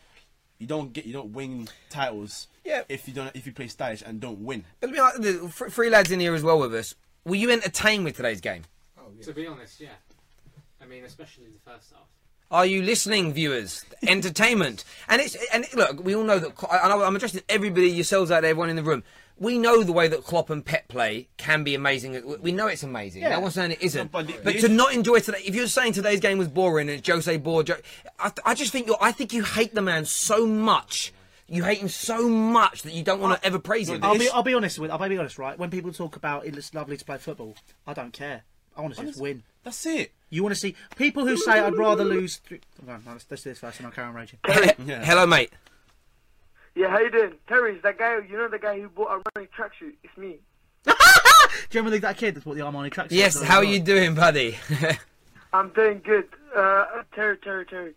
You 0.63 0.69
don't 0.69 0.93
get, 0.93 1.07
you 1.07 1.13
don't 1.13 1.33
win 1.33 1.69
titles 1.91 2.47
Yeah. 2.65 2.83
if 2.89 3.09
you 3.09 3.13
don't 3.15 3.35
if 3.35 3.47
you 3.47 3.53
play 3.53 3.67
stylish 3.67 4.01
and 4.07 4.21
don't 4.21 4.39
win. 4.45 4.65
But 4.79 4.91
let 4.91 4.95
me 4.95 5.01
ask- 5.01 5.21
the 5.21 5.49
three 5.71 5.91
lads 5.91 6.13
in 6.13 6.21
here 6.21 6.37
as 6.37 6.45
well 6.45 6.61
with 6.61 6.73
us. 6.73 6.95
Were 7.25 7.35
you 7.35 7.51
entertained 7.51 8.05
with 8.05 8.15
today's 8.17 8.41
game? 8.41 8.63
Oh, 8.97 9.03
to 9.25 9.33
be 9.33 9.45
honest, 9.45 9.81
yeah. 9.81 9.89
I 10.81 10.85
mean, 10.87 11.03
especially 11.05 11.47
the 11.47 11.69
first 11.69 11.91
half. 11.91 12.03
Are 12.53 12.65
you 12.65 12.81
listening, 12.83 13.33
viewers? 13.33 13.85
Entertainment, 14.07 14.85
and 15.09 15.21
it's 15.21 15.37
and 15.53 15.67
look, 15.75 16.05
we 16.05 16.15
all 16.15 16.23
know 16.23 16.39
that. 16.39 16.53
I- 16.71 16.77
I- 16.77 17.07
I'm 17.09 17.17
addressing 17.17 17.43
everybody, 17.49 17.91
yourselves 17.91 18.31
out 18.31 18.43
there, 18.43 18.51
everyone 18.51 18.71
in 18.71 18.77
the 18.77 18.85
room. 18.85 19.03
We 19.39 19.59
know 19.59 19.83
the 19.83 19.93
way 19.93 20.09
that 20.09 20.25
Klopp 20.25 20.51
and 20.51 20.65
Pep 20.65 20.89
play 20.89 21.29
can 21.37 21.65
be 21.65 21.75
amazing. 21.75 22.39
We 22.41 22.53
know 22.53 22.67
it's 22.69 22.83
amazing. 22.83 23.23
No 23.23 23.41
one's 23.41 23.55
saying 23.55 23.73
it 23.73 23.83
isn't. 23.83 24.13
No, 24.13 24.23
but 24.23 24.45
but 24.45 24.59
to 24.61 24.69
not 24.69 24.93
enjoy 24.95 25.21
today, 25.21 25.43
if 25.45 25.55
you're 25.55 25.67
saying 25.67 25.95
today's 25.95 26.21
game 26.21 26.39
was 26.39 26.49
boring 26.49 26.89
and 26.89 26.99
it's 26.99 27.09
Jose 27.09 27.39
Bohr, 27.39 27.65
Jo- 27.65 27.77
I, 28.19 28.33
I 28.45 28.55
just 28.55 28.73
think 28.73 28.87
you 28.87 28.97
I 29.01 29.13
think 29.13 29.33
you 29.33 29.43
hate 29.43 29.75
the 29.75 29.83
man 29.83 30.05
so 30.05 30.47
much. 30.47 31.13
You 31.49 31.65
hate 31.65 31.79
him 31.79 31.89
so 31.89 32.29
much 32.29 32.83
that 32.83 32.95
you 32.95 33.03
don't 33.03 33.21
want 33.21 33.39
to 33.39 33.47
ever 33.47 33.59
praise 33.59 33.89
him. 33.89 34.03
I'll 34.03 34.19
be, 34.19 34.29
I'll 34.31 34.43
be 34.43 34.55
honest 34.55 34.79
with. 34.79 34.91
I'll 34.91 35.09
be 35.09 35.19
honest, 35.19 35.39
right? 35.39 35.59
When 35.59 35.71
people 35.71 35.93
talk 35.93 36.17
about 36.17 36.47
it 36.47 36.57
it's 36.57 36.73
lovely 36.73 36.97
to 36.97 37.05
play 37.05 37.19
football, 37.19 37.57
I 37.87 37.93
don't 37.93 38.13
care. 38.13 38.45
I 38.77 38.81
want 38.81 38.95
to 38.95 39.01
see 39.03 39.09
us 39.09 39.17
win. 39.17 39.43
That's 39.65 39.85
it. 39.87 40.13
You 40.31 40.43
want 40.43 40.55
to 40.55 40.61
see 40.61 40.75
people 40.97 41.27
who 41.27 41.37
say 41.37 41.61
I'd 41.61 41.77
rather 41.77 42.05
lose. 42.05 42.37
Three... 42.39 42.61
No, 42.87 42.95
no, 43.05 43.13
let's, 43.13 43.27
let's 43.31 43.43
do 43.43 43.51
this 43.51 43.59
first, 43.59 43.79
and 43.79 43.87
I'll 43.87 43.93
carry 43.93 44.09
on 44.09 44.15
raging. 44.15 44.39
Yeah. 44.87 45.05
Hello, 45.05 45.27
mate. 45.27 45.53
Yeah, 46.75 46.89
how 46.89 46.99
you 47.01 47.11
doing? 47.11 47.35
Terry's 47.49 47.83
that 47.83 47.99
guy, 47.99 48.19
you 48.29 48.37
know 48.37 48.49
the 48.49 48.59
guy 48.59 48.81
who 48.81 48.89
bought 48.89 49.11
a 49.11 49.23
running 49.37 49.49
tracksuit? 49.57 49.95
It's 50.03 50.17
me. 50.17 50.39
Do 50.85 50.93
you 51.79 51.81
remember 51.81 51.99
that 51.99 52.17
kid 52.17 52.35
that 52.35 52.45
bought 52.45 52.55
the 52.55 52.63
Armani 52.63 52.91
tracksuit? 52.91 53.09
Yes, 53.11 53.41
how 53.43 53.59
are 53.59 53.65
you 53.65 53.79
doing, 53.81 54.15
buddy? 54.15 54.57
I'm 55.53 55.69
doing 55.71 56.01
good. 56.03 56.29
Uh, 56.57 57.03
Terry, 57.15 57.37
Terry, 57.39 57.67
Terry. 57.67 57.95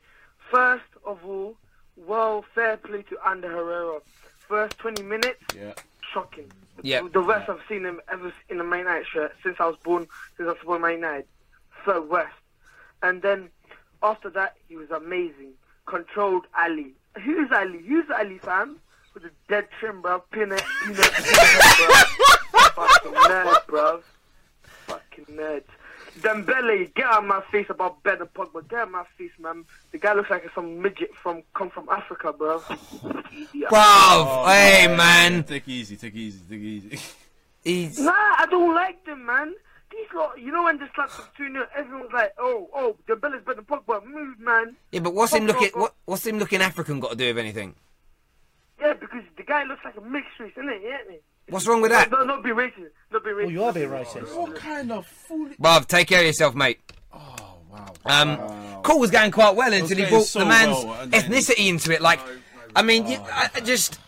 First 0.52 0.84
of 1.06 1.24
all, 1.26 1.56
well, 1.96 2.44
fair 2.54 2.76
play 2.78 3.04
to 3.04 3.18
Ander 3.26 3.50
Herrera. 3.50 4.00
First 4.48 4.78
20 4.80 5.04
minutes, 5.04 5.42
Yeah. 5.58 5.74
shocking. 6.14 6.52
Yep. 6.84 7.14
The 7.14 7.22
worst 7.22 7.50
I've 7.50 7.62
seen 7.70 7.86
him 7.86 8.02
ever 8.12 8.34
in 8.50 8.60
a 8.60 8.64
Man 8.64 8.80
United 8.80 9.08
shirt 9.08 9.34
since 9.42 9.56
I 9.60 9.66
was 9.68 9.78
born, 9.84 10.06
since 10.36 10.48
I 10.48 10.52
was 10.52 10.58
born 10.66 10.78
in 10.78 10.82
Man 10.82 10.92
United. 10.96 11.26
Third 11.86 12.10
worst. 12.10 12.36
And 13.02 13.22
then 13.22 13.50
after 14.04 14.30
that, 14.32 14.56
he 14.68 14.76
was 14.76 14.92
amazing. 14.92 15.54
Controlled 15.86 16.46
Alli. 16.58 16.94
Who's 17.24 17.52
Alli? 17.52 17.80
Who's 17.80 18.10
Alli, 18.10 18.38
fam? 18.40 18.78
With 19.14 19.26
a 19.26 19.32
dead 19.48 19.68
trim, 19.80 20.02
bro. 20.02 20.20
Pin 20.32 20.52
it, 20.52 20.64
pin 20.84 20.96
it, 20.98 21.14
pin 21.14 21.88
bro. 21.88 22.70
Fucking 22.76 23.14
nerd, 23.14 23.68
bro. 23.68 24.02
Fucking 24.88 25.26
nerd. 25.26 25.64
Dembele, 26.20 26.94
get 26.94 27.06
out 27.06 27.24
of 27.24 27.26
my 27.26 27.42
face 27.52 27.68
about 27.70 28.02
Ben 28.04 28.22
and 28.22 28.34
Pogba. 28.34 28.68
Get 28.70 28.80
out 28.80 28.88
of 28.88 28.92
my 28.92 29.04
face, 29.18 29.32
man. 29.40 29.66
The 29.92 29.98
guy 29.98 30.14
looks 30.14 30.30
like 30.30 30.50
some 30.56 30.82
midget 30.82 31.12
from 31.22 31.44
come 31.54 31.70
from 31.70 31.90
Africa, 31.90 32.32
bro. 32.34 32.62
Yeah. 33.54 33.68
Bruv, 33.68 34.26
oh, 34.28 34.46
hey 34.48 34.88
man, 34.96 35.44
Take 35.44 35.68
easy. 35.68 35.98
Take 35.98 36.16
easy. 36.16 36.40
Take 36.50 36.60
it 36.60 36.66
easy. 36.66 37.00
he's 37.64 38.00
Nah, 38.00 38.12
I 38.12 38.48
don't 38.50 38.74
like 38.74 39.06
them, 39.06 39.26
man. 39.26 39.56
These 39.92 40.08
lot, 40.16 40.40
you 40.40 40.52
know 40.52 40.64
when 40.64 40.80
they 40.80 40.86
slap 40.96 41.12
them 41.12 41.26
2 41.38 41.52
0, 41.52 41.68
everyone's 41.76 42.12
like, 42.14 42.34
oh, 42.40 42.70
oh, 42.74 42.96
the 43.08 43.16
Dembele's 43.16 43.46
better 43.46 43.62
than 43.62 43.66
Pogba. 43.66 44.06
Move, 44.06 44.40
man. 44.40 44.76
yeah, 44.92 45.00
but 45.00 45.14
what's 45.14 45.34
him 45.34 45.46
looking? 45.46 45.70
What, 45.74 45.94
what's 46.06 46.26
him 46.26 46.40
looking 46.40 46.62
African 46.62 47.00
got 47.00 47.12
to 47.12 47.16
do 47.16 47.28
with 47.28 47.38
anything? 47.38 47.76
Yeah, 48.80 48.94
because 48.94 49.24
the 49.38 49.44
guy 49.44 49.64
looks 49.64 49.82
like 49.86 49.96
a 49.96 50.02
mixed 50.02 50.40
race, 50.40 50.52
isn't 50.58 50.70
it? 50.70 50.82
Isn't 50.84 51.12
he? 51.12 51.20
What's 51.50 51.68
wrong 51.68 51.82
with 51.82 51.92
that? 51.92 52.10
No, 52.10 52.24
not 52.24 52.44
be 52.44 52.50
racist. 52.50 52.90
Not 53.12 53.24
be 53.24 53.30
racist. 53.30 53.44
Well, 53.44 53.52
you 53.52 53.64
are 53.64 53.74
being 53.74 53.90
racist. 53.90 54.36
what 54.36 54.56
kind 54.56 54.92
of 54.92 55.06
fool? 55.06 55.50
Bruv, 55.62 55.88
take 55.88 56.08
care 56.08 56.20
of 56.20 56.26
yourself, 56.26 56.56
mate. 56.56 56.80
Oh 57.14 57.58
wow. 57.70 57.94
Um, 58.06 58.82
call 58.82 59.00
was 59.00 59.12
going 59.12 59.32
quite 59.32 59.56
well 59.56 59.72
until 59.72 59.98
he 59.98 60.06
brought 60.06 60.26
so 60.26 60.40
the 60.40 60.46
man's 60.46 60.84
well, 60.84 61.08
ethnicity 61.08 61.68
into 61.68 61.94
it. 61.94 62.02
Like, 62.02 62.20
I 62.76 62.82
mean, 62.82 63.08
you, 63.08 63.18
I, 63.32 63.50
I 63.56 63.60
just, 63.60 64.00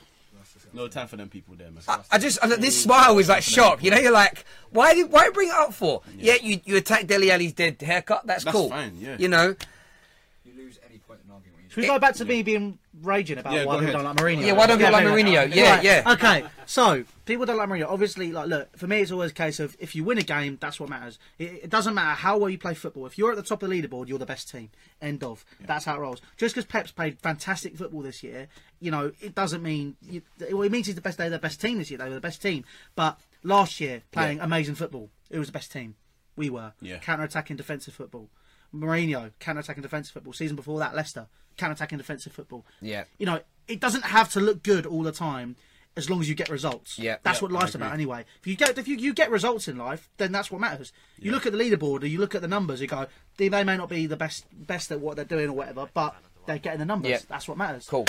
No 0.78 0.88
time 0.88 1.08
for 1.08 1.16
them 1.18 1.28
people 1.28 1.56
there, 1.56 1.72
man. 1.72 1.82
I, 1.88 2.00
I 2.12 2.18
just, 2.20 2.38
I, 2.44 2.56
this 2.56 2.84
smile 2.84 3.16
was 3.16 3.28
like 3.30 3.42
shock. 3.42 3.84
You 3.84 3.90
know, 3.90 3.98
you're 3.98 4.12
like, 4.12 4.46
why 4.70 4.94
did, 4.94 5.12
why 5.12 5.28
bring 5.32 5.48
it 5.48 5.56
up 5.56 5.74
for? 5.74 6.04
Yeah, 6.20 6.36
you, 6.40 6.62
you 6.66 6.78
attack 6.78 7.08
Dele 7.08 7.32
Alli's 7.32 7.54
dead 7.54 7.82
haircut. 7.82 8.28
That's, 8.28 8.44
That's 8.44 8.56
cool. 8.56 8.70
fine, 8.70 8.96
yeah. 9.00 9.16
You 9.18 9.28
know, 9.28 9.56
You 10.46 10.54
lose 10.56 10.78
any 10.88 11.00
point 11.00 11.22
in 11.26 11.32
arguing. 11.32 11.67
Should 11.78 11.82
we 11.84 11.88
go 11.94 12.00
back 12.00 12.16
to 12.16 12.26
me 12.26 12.42
being 12.42 12.80
raging 13.04 13.38
about 13.38 13.54
Yeah, 13.54 13.66
why 13.66 13.76
people 13.76 13.84
ahead. 13.84 13.94
don't 13.94 14.04
like 14.06 14.16
Mourinho? 14.18 14.46
Yeah, 14.48 14.54
why 14.54 14.66
don't 14.66 14.80
people 14.80 14.94
like 14.94 15.06
maybe. 15.06 15.30
Mourinho? 15.30 15.54
Yeah, 15.56 15.76
Right, 15.76 15.84
yeah. 15.84 16.12
Okay, 16.14 16.44
so 16.66 17.04
people 17.26 17.46
don't 17.46 17.56
like 17.58 17.70
Mourinho. 17.70 17.86
Obviously, 17.88 18.32
like, 18.32 18.48
look, 18.48 18.76
for 18.76 18.88
me, 18.88 19.02
it's 19.02 19.12
always 19.12 19.30
a 19.30 19.34
case 19.36 19.60
of 19.60 19.78
if 19.80 19.94
you 19.96 20.04
win 20.04 20.18
a 20.18 20.24
game, 20.24 20.58
that's 20.60 20.80
what 20.80 20.90
matters. 20.90 21.20
It, 21.38 21.66
it 21.66 21.70
doesn't 21.70 21.94
matter 21.94 22.16
how 22.20 22.38
well 22.40 22.50
you 22.50 22.58
play 22.58 22.74
football. 22.74 23.06
If 23.06 23.16
you're 23.20 23.30
at 23.30 23.38
the 23.38 23.44
top 23.44 23.62
of 23.62 23.70
the 23.70 23.80
leaderboard, 23.82 24.08
you're 24.08 24.18
the 24.18 24.26
best 24.26 24.50
team. 24.50 24.72
End 25.04 25.24
of. 25.24 25.46
That's 25.62 25.86
how 25.86 25.96
it 25.96 26.00
rolls. 26.00 26.20
Just 26.36 26.56
because 26.56 26.66
Pep's 26.66 26.92
played 26.92 27.20
fantastic 27.22 27.78
football 27.78 28.02
this 28.02 28.24
year, 28.24 28.48
you 28.80 28.90
know, 28.90 29.12
it 29.22 29.36
doesn't 29.36 29.62
mean 29.62 29.98
you, 30.02 30.24
well, 30.52 30.64
it 30.64 30.72
means 30.72 30.88
he's 30.88 30.96
the 30.96 31.02
best. 31.02 31.20
They're 31.20 31.30
the 31.30 31.38
best 31.38 31.62
team 31.62 31.78
this 31.78 31.92
year. 31.92 32.00
They 32.00 32.06
were 32.10 32.16
the 32.16 32.22
best 32.22 32.42
team. 32.42 32.66
But 32.96 33.20
last 33.44 33.80
year, 33.80 34.02
playing 34.12 34.40
amazing 34.40 34.74
football, 34.76 35.12
it 35.30 35.38
was 35.38 35.48
the 35.50 35.54
best 35.54 35.72
team. 35.72 35.94
We 36.36 36.50
were 36.50 36.74
Yeah. 36.82 36.98
counter-attacking 36.98 37.58
defensive 37.58 37.94
football. 37.94 38.30
Mourinho, 38.74 39.32
can 39.40 39.58
attack 39.58 39.78
and 39.78 39.84
defensive 39.84 40.14
football. 40.14 40.34
Season 40.34 40.56
before 40.56 40.80
that, 40.80 40.96
Leicester, 40.96 41.28
can 41.58 41.72
attack 41.72 41.92
and 41.92 42.00
defensive 42.00 42.34
football. 42.34 42.66
Yeah. 42.82 43.06
You 43.18 43.26
know, 43.26 43.40
it 43.68 43.80
doesn't 43.80 44.06
have 44.06 44.32
to 44.34 44.40
look 44.40 44.64
good 44.64 44.86
all 44.86 45.04
the 45.04 45.12
time 45.12 45.56
as 45.96 46.10
long 46.10 46.20
as 46.22 46.30
you 46.30 46.36
get 46.36 46.50
results. 46.50 47.00
Yeah. 47.00 47.18
That's 47.24 47.40
Yeah, 47.40 47.44
what 47.44 47.52
life's 47.52 47.74
about 47.76 47.94
anyway. 47.94 48.26
If 48.40 48.46
you 48.48 48.56
get 48.56 48.78
if 48.78 48.88
you, 48.88 48.98
you 48.98 49.14
get 49.14 49.32
results 49.32 49.68
in 49.68 49.78
life, 49.78 50.10
then 50.18 50.32
that's 50.32 50.52
what 50.52 50.62
matters. 50.62 50.94
You 51.18 51.32
look 51.32 51.46
at 51.48 51.54
the 51.54 51.58
leaderboard 51.58 52.04
or 52.04 52.06
you 52.06 52.20
look 52.20 52.36
at 52.36 52.42
the 52.42 52.48
numbers, 52.48 52.82
you 52.82 52.88
go, 52.88 53.08
they, 53.38 53.48
they 53.48 53.64
may 53.64 53.78
not 53.78 53.90
be 53.90 54.06
the 54.06 54.16
best 54.18 54.46
best 54.54 54.92
at 54.92 55.00
what 55.00 55.16
they're 55.16 55.26
doing 55.26 55.50
or 55.50 55.54
whatever, 55.54 55.88
but 55.94 56.16
they're 56.46 56.60
getting 56.60 56.80
the 56.80 56.86
numbers. 56.86 57.10
Yeah. 57.12 57.20
That's 57.28 57.48
what 57.48 57.58
matters. 57.58 57.88
cool. 57.88 58.06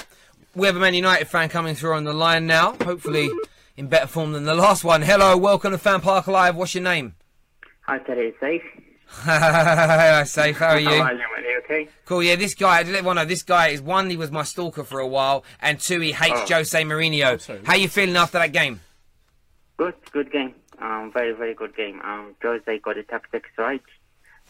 We 0.54 0.66
have 0.66 0.76
a 0.76 0.80
Man 0.80 0.94
United 0.94 1.28
fan 1.28 1.48
coming 1.48 1.74
through 1.74 1.94
on 1.94 2.04
the 2.04 2.12
line 2.12 2.46
now. 2.46 2.74
Hopefully, 2.84 3.30
in 3.76 3.86
better 3.88 4.06
form 4.06 4.32
than 4.32 4.44
the 4.44 4.54
last 4.54 4.84
one. 4.84 5.02
Hello, 5.02 5.36
welcome 5.36 5.72
to 5.72 5.78
Fan 5.78 6.00
Park 6.00 6.26
Live. 6.26 6.56
What's 6.56 6.74
your 6.74 6.84
name? 6.84 7.14
Hi, 7.82 7.98
Terry. 8.00 8.28
It's 8.28 8.40
safe. 8.40 8.62
Hi, 9.10 10.22
safe. 10.24 10.56
How 10.58 10.70
are 10.74 10.78
you? 10.80 10.88
How 10.88 11.02
are 11.02 11.12
you, 11.12 11.18
man? 11.18 11.44
Okay? 11.64 11.88
Cool, 12.06 12.22
yeah, 12.22 12.36
this 12.36 12.54
guy, 12.54 12.78
I 12.78 12.82
did 12.82 12.92
let 12.92 12.98
everyone 13.00 13.16
know, 13.16 13.24
this 13.26 13.42
guy 13.42 13.68
is 13.68 13.82
one, 13.82 14.08
he 14.08 14.16
was 14.16 14.30
my 14.30 14.42
stalker 14.42 14.84
for 14.84 15.00
a 15.00 15.06
while, 15.06 15.44
and 15.60 15.78
two, 15.78 16.00
he 16.00 16.12
hates 16.12 16.50
Oh. 16.50 16.54
Jose 16.56 16.82
Mourinho. 16.82 17.38
sorry. 17.40 17.60
How 17.64 17.74
you 17.74 17.88
feeling 17.88 18.16
after 18.16 18.38
that 18.38 18.52
game? 18.52 18.80
Good, 19.76 19.94
good 20.12 20.32
game. 20.32 20.54
Um, 20.80 21.10
very, 21.12 21.32
very 21.32 21.52
good 21.54 21.76
game. 21.76 22.00
Um, 22.02 22.34
Jose 22.42 22.78
got 22.78 22.94
the 22.96 23.02
tactics 23.02 23.50
right. 23.58 23.82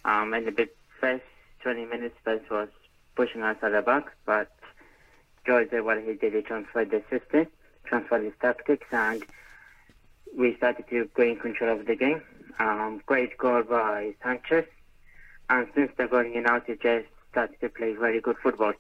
Um, 0.05 0.33
in 0.35 0.45
the 0.45 0.53
big 0.53 0.69
first 1.01 1.25
20 1.63 1.87
minutes, 1.87 2.15
Spurs 2.21 2.41
was 2.51 2.69
pushing 3.17 3.43
us 3.43 3.57
at 3.63 3.73
the 3.73 3.83
back, 3.83 4.13
but 4.25 4.53
Jose, 5.47 5.81
what 5.81 6.01
he 6.03 6.13
did, 6.15 6.35
he 6.35 6.43
transferred 6.43 6.91
the 6.93 7.03
system, 7.11 7.47
transferred 7.85 8.23
his 8.25 8.35
tactics, 8.41 8.87
and 8.93 9.25
we 10.37 10.55
started 10.57 10.87
to 10.91 11.09
gain 11.17 11.37
control 11.39 11.81
of 11.81 11.87
the 11.87 11.97
game. 11.97 12.23
Um, 12.59 13.01
great 13.07 13.39
goal 13.39 13.63
by 13.63 14.15
Sanchez, 14.23 14.65
and 15.49 15.69
since 15.75 15.93
the 15.97 16.07
goal, 16.07 16.25
United 16.25 16.81
just 16.81 17.07
started 17.31 17.61
to 17.61 17.69
play 17.69 17.95
very 17.95 18.21
good 18.21 18.37
football. 18.43 18.73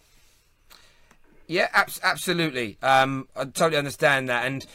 Yeah, 1.47 1.68
abs- 1.73 2.00
absolutely. 2.02 2.76
Um, 2.82 3.28
I 3.37 3.44
totally 3.44 3.76
understand 3.76 4.28
that. 4.28 4.47
And 4.47 4.66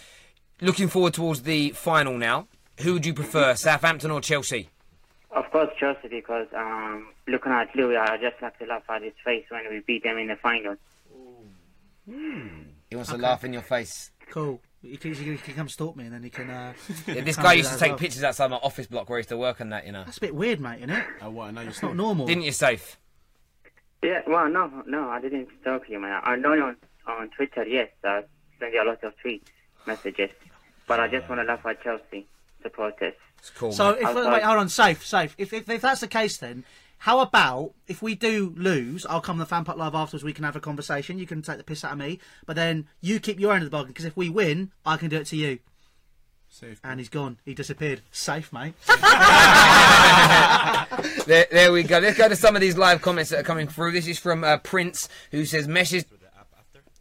looking 0.61 0.87
forward 0.87 1.13
towards 1.13 1.43
the 1.43 1.69
final 1.71 2.17
now, 2.17 2.47
who 2.81 2.93
would 2.93 3.05
you 3.05 3.13
prefer, 3.13 3.55
Southampton 3.55 4.09
or 4.09 4.21
Chelsea? 4.21 4.69
Of 5.31 5.49
course, 5.51 5.69
Chelsea, 5.79 6.07
because 6.07 6.47
um, 6.55 7.07
looking 7.27 7.51
at 7.51 7.75
Louis, 7.75 7.97
I 7.97 8.17
just 8.17 8.37
have 8.37 8.57
to 8.59 8.65
laugh 8.65 8.83
at 8.89 9.03
his 9.03 9.13
face 9.23 9.45
when 9.49 9.63
we 9.69 9.81
beat 9.81 10.03
them 10.03 10.17
in 10.17 10.27
the 10.27 10.35
final. 10.35 10.75
He 12.05 12.95
wants 12.95 13.11
to 13.11 13.17
laugh 13.17 13.43
in 13.43 13.53
your 13.53 13.61
face. 13.61 14.11
Cool. 14.29 14.59
He 14.83 14.97
can, 14.97 15.13
he 15.13 15.37
can 15.37 15.53
come 15.53 15.69
stalk 15.69 15.95
me 15.95 16.03
and 16.03 16.13
then 16.13 16.23
he 16.23 16.29
can. 16.29 16.49
Uh, 16.49 16.73
Yeah, 17.07 17.21
this 17.21 17.37
guy 17.37 17.53
used 17.53 17.71
to 17.71 17.79
take 17.79 17.91
well. 17.91 17.97
pictures 17.97 18.21
outside 18.23 18.51
my 18.51 18.57
office 18.57 18.85
block 18.85 19.09
where 19.09 19.17
he 19.17 19.21
used 19.21 19.29
to 19.29 19.37
work 19.37 19.61
on 19.61 19.69
that, 19.69 19.85
you 19.85 19.93
know. 19.93 20.03
That's 20.03 20.17
a 20.17 20.21
bit 20.21 20.35
weird, 20.35 20.59
mate, 20.59 20.79
isn't 20.79 20.89
it? 20.89 21.05
Uh, 21.23 21.29
what? 21.31 21.53
Now 21.53 21.61
you're 21.61 21.69
It's 21.69 21.81
not 21.81 21.95
normal. 21.95 22.27
Didn't 22.27 22.43
you, 22.43 22.51
Safe? 22.51 22.97
Yeah, 24.03 24.19
well, 24.27 24.49
no, 24.49 24.83
no, 24.85 25.09
I 25.09 25.21
didn't 25.21 25.47
stalk 25.61 25.83
you, 25.87 25.99
man. 25.99 26.19
I 26.25 26.35
know 26.35 26.51
you 26.53 26.63
on, 26.63 26.75
on 27.07 27.29
Twitter, 27.29 27.63
yes, 27.65 27.87
I 28.03 28.23
send 28.59 28.73
you 28.73 28.83
a 28.83 28.85
lot 28.85 29.01
of 29.01 29.13
tweets, 29.25 29.47
messages, 29.87 30.29
but 30.87 30.99
I 30.99 31.07
just 31.07 31.29
want 31.29 31.39
to 31.39 31.45
laugh 31.45 31.65
at 31.65 31.81
Chelsea 31.81 32.27
supporters. 32.61 33.13
It's 33.39 33.49
cool. 33.51 33.71
So 33.71 33.91
mate. 33.93 33.99
if 34.01 34.05
Outside. 34.07 34.33
wait, 34.33 34.43
hold 34.43 34.57
on, 34.57 34.67
safe, 34.69 35.05
safe. 35.05 35.35
If, 35.37 35.53
if 35.53 35.69
if 35.69 35.81
that's 35.81 36.01
the 36.01 36.07
case, 36.09 36.35
then 36.37 36.65
how 37.03 37.19
about 37.19 37.73
if 37.85 38.01
we 38.01 38.15
do 38.15 38.53
lose, 38.55 39.05
I'll 39.05 39.19
come 39.19 39.35
to 39.35 39.41
the 39.41 39.45
fan 39.45 39.65
park 39.65 39.77
live 39.77 39.93
afterwards. 39.93 40.23
We 40.23 40.31
can 40.31 40.45
have 40.45 40.55
a 40.55 40.61
conversation. 40.61 41.19
You 41.19 41.27
can 41.27 41.41
take 41.41 41.57
the 41.57 41.63
piss 41.65 41.83
out 41.83 41.91
of 41.91 41.97
me, 41.97 42.17
but 42.45 42.55
then 42.55 42.87
you 43.01 43.19
keep 43.19 43.41
your 43.41 43.51
end 43.51 43.61
of 43.61 43.69
the 43.69 43.75
bargain 43.75 43.89
because 43.89 44.05
if 44.05 44.15
we 44.15 44.29
win, 44.29 44.71
I 44.85 44.95
can 44.95 45.09
do 45.09 45.17
it 45.17 45.27
to 45.27 45.35
you. 45.35 45.59
safe. 46.47 46.79
And 46.81 47.01
he's 47.01 47.09
gone. 47.09 47.39
He 47.43 47.53
disappeared. 47.53 48.03
Safe, 48.11 48.53
mate. 48.53 48.75
There, 51.25 51.45
there 51.51 51.73
we 51.73 51.83
go. 51.83 51.99
Let's 51.99 52.17
go 52.17 52.29
to 52.29 52.37
some 52.37 52.55
of 52.55 52.61
these 52.61 52.77
live 52.77 53.01
comments 53.01 53.31
that 53.31 53.39
are 53.39 53.43
coming 53.43 53.67
through. 53.67 53.91
This 53.91 54.07
is 54.07 54.17
from 54.17 54.45
uh, 54.45 54.57
Prince, 54.57 55.09
who 55.31 55.45
says, 55.45 55.67
"Message." 55.67 56.05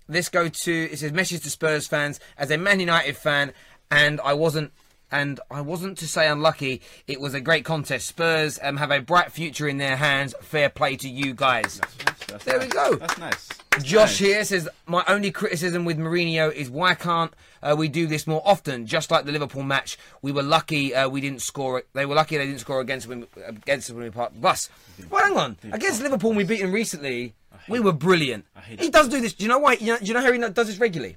Let's 0.09 0.29
go 0.29 0.49
to. 0.49 0.89
It 0.91 0.99
says, 0.99 1.13
"Message 1.13 1.43
to 1.43 1.51
Spurs 1.51 1.87
fans 1.87 2.19
as 2.39 2.51
a 2.51 2.59
Man 2.59 2.81
United 2.81 3.17
fan, 3.17 3.53
and 3.91 4.21
I 4.21 4.35
wasn't 4.35 4.73
and 5.13 5.39
I 5.51 5.61
wasn't 5.61 5.99
to 5.99 6.09
say 6.09 6.27
unlucky. 6.27 6.81
It 7.07 7.21
was 7.21 7.35
a 7.35 7.41
great 7.41 7.65
contest. 7.65 8.07
Spurs 8.07 8.59
um, 8.63 8.79
have 8.79 8.91
a 8.91 9.01
bright 9.01 9.31
future 9.31 9.69
in 9.69 9.77
their 9.77 9.97
hands. 9.97 10.35
Fair 10.41 10.71
play 10.71 10.97
to 10.97 11.09
you 11.09 11.35
guys. 11.35 11.81
That's 12.27 12.45
There 12.45 12.59
we 12.59 12.67
go. 12.67 12.97
That's 12.97 13.19
nice. 13.19 13.49
Josh 13.83 14.19
here 14.19 14.45
says 14.45 14.69
my 14.87 15.05
only 15.07 15.31
criticism 15.31 15.85
with 15.85 15.99
Mourinho 15.99 16.53
is 16.53 16.69
why 16.69 16.95
can't 16.95 17.33
uh, 17.63 17.75
we 17.79 17.89
do 17.89 18.07
this 18.07 18.27
more 18.27 18.43
often? 18.45 18.87
Just 18.87 19.11
like 19.11 19.25
the 19.25 19.33
Liverpool 19.33 19.63
match, 19.63 19.99
we 20.21 20.33
were 20.33 20.43
lucky 20.43 20.95
uh, 20.95 21.09
we 21.09 21.21
didn't 21.21 21.43
score. 21.43 21.83
They 21.93 22.07
were 22.07 22.15
lucky 22.15 22.39
they 22.39 22.47
didn't 22.47 22.61
score 22.61 22.81
against 22.81 23.07
when 23.07 23.27
against 23.47 23.91
us 23.91 23.95
when 23.95 24.05
we 24.05 24.11
parked 24.11 24.35
the 24.35 24.41
bus. 24.41 24.69
Well, 25.11 25.25
hang 25.25 25.37
on. 25.37 25.57
Against 25.73 26.03
Liverpool, 26.03 26.33
we 26.33 26.45
beat 26.45 26.61
them 26.61 26.73
recently. 26.73 27.35
We 27.69 27.81
were 27.81 27.93
brilliant. 27.93 28.47
He 28.79 28.89
does 28.91 29.09
do 29.09 29.21
this. 29.21 29.35
Do 29.35 29.45
you 29.45 29.49
know 29.49 29.59
why? 29.59 29.75
You 29.75 29.93
know, 29.93 29.99
do 29.99 30.07
you 30.07 30.15
know 30.15 30.23
how 30.23 30.33
he 30.33 30.39
does 30.39 30.67
this 30.67 30.79
regularly? 30.79 31.17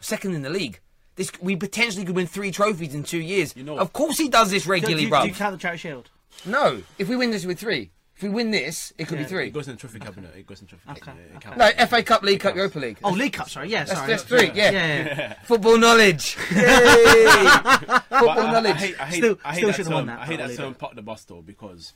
Second 0.00 0.34
in 0.34 0.42
the 0.42 0.50
league. 0.50 0.80
This 1.16 1.30
we 1.40 1.54
potentially 1.56 2.04
could 2.04 2.16
win 2.16 2.26
three 2.26 2.50
trophies 2.50 2.94
in 2.94 3.02
two 3.04 3.18
years. 3.20 3.54
You 3.56 3.62
know- 3.64 3.78
of 3.78 3.92
course 3.92 4.18
he 4.18 4.28
does 4.28 4.50
this 4.50 4.62
Do, 4.64 4.66
do, 4.68 4.72
regularly, 4.72 5.06
do 5.06 5.28
you 5.28 5.34
count 5.34 5.52
the 5.52 5.58
Charity 5.58 5.78
Shield? 5.80 6.10
No, 6.44 6.82
if 6.98 7.08
we 7.08 7.14
win 7.16 7.30
this 7.30 7.44
with 7.46 7.60
three, 7.60 7.90
if 8.16 8.22
we 8.24 8.28
win 8.28 8.50
this, 8.50 8.92
it 8.98 9.06
could 9.06 9.18
Yeah. 9.18 9.24
be 9.24 9.28
three. 9.28 9.46
It 9.46 9.52
goes 9.52 9.68
in 9.68 9.74
the 9.74 9.80
trophy 9.80 10.00
cabinet. 10.00 10.34
It 10.36 10.46
goes 10.46 10.60
in 10.60 10.66
the 10.66 10.70
trophy 10.70 10.90
Okay, 10.90 11.00
cabinet. 11.00 11.30
Okay. 11.36 11.40
counts. 11.56 11.58
No, 11.78 11.86
FA 11.86 12.02
Cup, 12.02 12.22
League 12.24 12.40
Cup, 12.40 12.56
Europa 12.56 12.78
League. 12.80 12.98
Oh, 13.04 13.10
League 13.10 13.32
Cup, 13.32 13.48
sorry. 13.48 13.68
Yeah, 13.70 13.84
That's, 13.84 13.98
sorry. 13.98 14.10
that's 14.10 14.22
three, 14.24 14.50
yeah. 14.54 14.70
Yeah, 14.70 15.04
yeah. 15.06 15.34
Football 15.44 15.78
knowledge. 15.78 16.36
Yay! 16.54 17.24
But 17.24 18.02
Football 18.08 18.28
I, 18.30 18.46
I 18.48 18.52
knowledge. 18.52 18.76
hate, 18.76 19.00
I 19.00 19.04
hate, 19.06 19.16
Still- 19.18 19.38
I 19.44 19.48
hate 19.52 19.56
still 19.58 19.68
that 19.68 19.76
should've 19.76 19.92
won 19.92 20.06
term. 20.06 20.16
that, 20.16 20.18
I 20.20 20.26
hate 20.26 20.38
that 20.38 20.56
term 20.56 20.72
it. 20.72 20.78
park 20.78 20.94
the 20.96 21.02
bus 21.02 21.24
though 21.24 21.42
because 21.42 21.92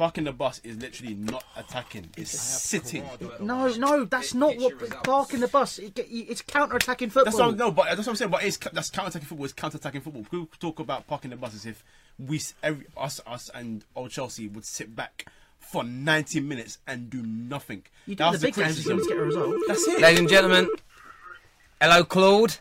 parking 0.00 0.24
the 0.24 0.32
bus 0.32 0.62
is 0.64 0.78
literally 0.78 1.12
not 1.12 1.44
attacking. 1.58 2.08
It's 2.16 2.30
sitting. 2.30 3.04
No, 3.38 3.68
no, 3.74 4.06
that's 4.06 4.32
not 4.32 4.56
what 4.56 5.04
parking 5.04 5.40
the 5.40 5.48
bus. 5.48 5.78
It, 5.78 5.94
get- 5.94 6.06
it's 6.10 6.40
counter-attacking 6.40 7.10
football. 7.10 7.24
That's 7.26 7.36
what 7.36 7.58
no, 7.58 7.70
but 7.70 7.84
that's 7.84 7.98
what 7.98 8.08
I'm 8.08 8.16
saying. 8.16 8.30
But 8.30 8.42
it's 8.42 8.56
that's 8.56 8.88
counter-attacking 8.88 9.28
football. 9.28 9.44
It's 9.44 9.52
counter-attacking 9.52 10.00
football. 10.00 10.22
People 10.22 10.48
talk 10.58 10.78
about 10.78 11.06
parking 11.06 11.28
the 11.32 11.36
bus 11.36 11.54
as 11.54 11.66
if 11.66 11.84
we, 12.18 12.40
every, 12.62 12.86
us, 12.96 13.20
us, 13.26 13.50
and 13.54 13.84
old 13.94 14.10
Chelsea 14.10 14.48
would 14.48 14.64
sit 14.64 14.96
back 14.96 15.26
for 15.58 15.84
90 15.84 16.40
minutes 16.40 16.78
and 16.86 17.10
do 17.10 17.20
nothing. 17.20 17.82
You 18.06 18.14
do 18.14 18.24
That 18.24 18.28
the 18.28 18.32
was 18.36 18.40
big 18.40 18.54
games 18.54 18.78
if 18.78 18.86
to 18.86 19.04
get 19.06 19.18
a 19.18 19.22
result. 19.22 19.54
That's 19.68 19.86
it. 19.86 20.00
Ladies 20.00 20.20
and 20.20 20.30
gentlemen, 20.30 20.70
hello, 21.78 22.04
Claude. 22.04 22.56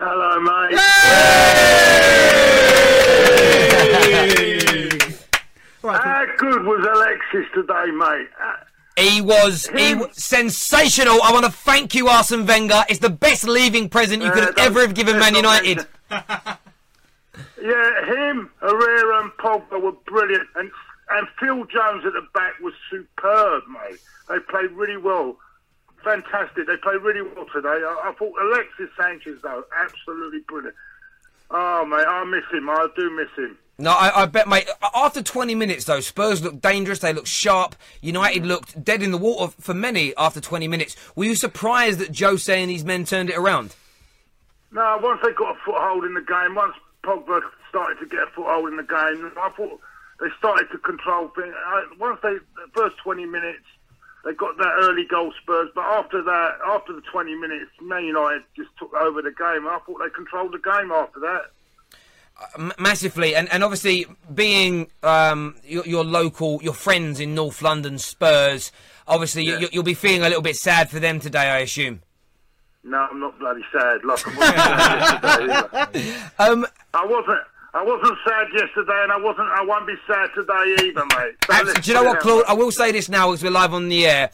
Hello, 0.00 0.40
mate. 4.30 4.46
Right. 5.82 6.00
How 6.00 6.26
good 6.36 6.64
was 6.64 6.86
Alexis 6.86 7.46
today, 7.54 7.90
mate? 7.92 8.28
He 8.98 9.20
was 9.22 9.66
he 9.68 9.94
was 9.94 10.10
sensational. 10.12 11.22
I 11.22 11.32
want 11.32 11.46
to 11.46 11.50
thank 11.50 11.94
you, 11.94 12.08
Arsene 12.08 12.44
Wenger. 12.44 12.84
It's 12.88 12.98
the 12.98 13.08
best 13.08 13.44
leaving 13.44 13.88
present 13.88 14.22
you 14.22 14.30
could 14.30 14.44
have 14.44 14.58
ever 14.58 14.80
have 14.80 14.94
given 14.94 15.18
Man 15.18 15.34
United. 15.34 15.86
Yeah, 17.62 18.04
him, 18.06 18.50
Herrera, 18.60 19.22
and 19.22 19.30
Pogba 19.32 19.80
were 19.80 19.92
brilliant, 19.92 20.48
and 20.56 20.70
and 21.10 21.26
Phil 21.38 21.64
Jones 21.66 22.04
at 22.04 22.12
the 22.12 22.26
back 22.34 22.58
was 22.60 22.74
superb, 22.90 23.64
mate. 23.68 24.00
They 24.28 24.38
played 24.38 24.70
really 24.72 24.96
well, 24.96 25.36
fantastic. 26.04 26.66
They 26.66 26.76
played 26.76 27.02
really 27.02 27.22
well 27.22 27.46
today. 27.52 27.68
I, 27.68 28.02
I 28.04 28.12
thought 28.18 28.34
Alexis 28.40 28.90
Sanchez 28.98 29.40
though, 29.42 29.64
absolutely 29.76 30.40
brilliant. 30.40 30.76
Oh 31.50 31.84
mate, 31.84 32.06
I 32.06 32.24
miss 32.24 32.44
him. 32.52 32.68
I 32.68 32.88
do 32.96 33.10
miss 33.16 33.30
him. 33.36 33.56
No, 33.80 33.92
I, 33.92 34.22
I 34.22 34.26
bet, 34.26 34.46
mate. 34.46 34.68
After 34.94 35.22
20 35.22 35.54
minutes, 35.54 35.86
though, 35.86 36.00
Spurs 36.00 36.42
looked 36.42 36.60
dangerous. 36.60 36.98
They 36.98 37.14
looked 37.14 37.28
sharp. 37.28 37.74
United 38.02 38.42
mm. 38.42 38.48
looked 38.48 38.84
dead 38.84 39.02
in 39.02 39.10
the 39.10 39.16
water 39.16 39.54
for 39.58 39.72
many 39.72 40.14
after 40.16 40.38
20 40.38 40.68
minutes. 40.68 40.96
Were 41.16 41.24
you 41.24 41.34
surprised 41.34 41.98
that 41.98 42.18
Jose 42.18 42.60
and 42.62 42.70
his 42.70 42.84
men 42.84 43.04
turned 43.04 43.30
it 43.30 43.38
around? 43.38 43.74
No, 44.70 44.98
once 45.02 45.20
they 45.24 45.32
got 45.32 45.56
a 45.56 45.58
foothold 45.64 46.04
in 46.04 46.12
the 46.12 46.20
game, 46.20 46.54
once 46.54 46.74
Pogba 47.02 47.40
started 47.70 47.98
to 48.00 48.06
get 48.06 48.20
a 48.20 48.26
foothold 48.26 48.68
in 48.68 48.76
the 48.76 48.82
game, 48.82 49.32
I 49.38 49.50
thought 49.56 49.80
they 50.20 50.28
started 50.38 50.68
to 50.72 50.78
control 50.78 51.28
things. 51.34 51.54
Once 51.98 52.20
they, 52.22 52.34
the 52.34 52.70
first 52.74 52.96
20 52.98 53.24
minutes, 53.24 53.64
they 54.26 54.34
got 54.34 54.58
that 54.58 54.74
early 54.82 55.06
goal 55.06 55.32
Spurs, 55.40 55.70
but 55.74 55.84
after 55.84 56.22
that, 56.22 56.58
after 56.66 56.92
the 56.92 57.00
20 57.10 57.34
minutes, 57.36 57.70
Man 57.80 58.04
United 58.04 58.42
just 58.54 58.68
took 58.78 58.92
over 58.92 59.22
the 59.22 59.30
game. 59.30 59.66
I 59.66 59.80
thought 59.86 60.00
they 60.04 60.10
controlled 60.14 60.52
the 60.52 60.58
game 60.58 60.92
after 60.92 61.20
that. 61.20 61.52
Massively, 62.78 63.34
and 63.34 63.52
and 63.52 63.62
obviously 63.62 64.06
being 64.32 64.88
um, 65.02 65.56
your, 65.62 65.86
your 65.86 66.04
local, 66.04 66.60
your 66.62 66.72
friends 66.72 67.20
in 67.20 67.34
North 67.34 67.60
London, 67.62 67.98
Spurs. 67.98 68.72
Obviously, 69.06 69.44
you, 69.44 69.68
you'll 69.72 69.82
be 69.82 69.94
feeling 69.94 70.22
a 70.22 70.28
little 70.28 70.42
bit 70.42 70.56
sad 70.56 70.88
for 70.88 71.00
them 71.00 71.20
today, 71.20 71.50
I 71.50 71.58
assume. 71.58 72.00
No, 72.82 72.98
I'm 73.10 73.20
not 73.20 73.38
bloody 73.38 73.62
sad. 73.72 74.04
Like 74.04 74.26
I 74.26 74.30
wasn't 74.30 75.70
sad 75.72 75.94
yesterday. 75.94 76.16
Um, 76.38 76.66
I 76.94 77.06
wasn't. 77.06 77.40
I 77.72 77.84
wasn't 77.84 78.18
sad 78.26 78.46
yesterday, 78.52 79.02
and 79.02 79.12
I 79.12 79.18
wasn't. 79.18 79.48
I 79.48 79.62
won't 79.62 79.86
be 79.86 79.94
sad 80.06 80.30
today 80.34 80.86
either, 80.86 81.04
mate. 81.16 81.74
So 81.74 81.80
do 81.80 81.90
you 81.90 81.94
know 81.94 82.04
what, 82.04 82.20
Claude? 82.20 82.44
I 82.48 82.54
will 82.54 82.72
say 82.72 82.90
this 82.90 83.08
now 83.08 83.28
because 83.28 83.44
we're 83.44 83.50
live 83.50 83.74
on 83.74 83.88
the 83.88 84.06
air. 84.06 84.30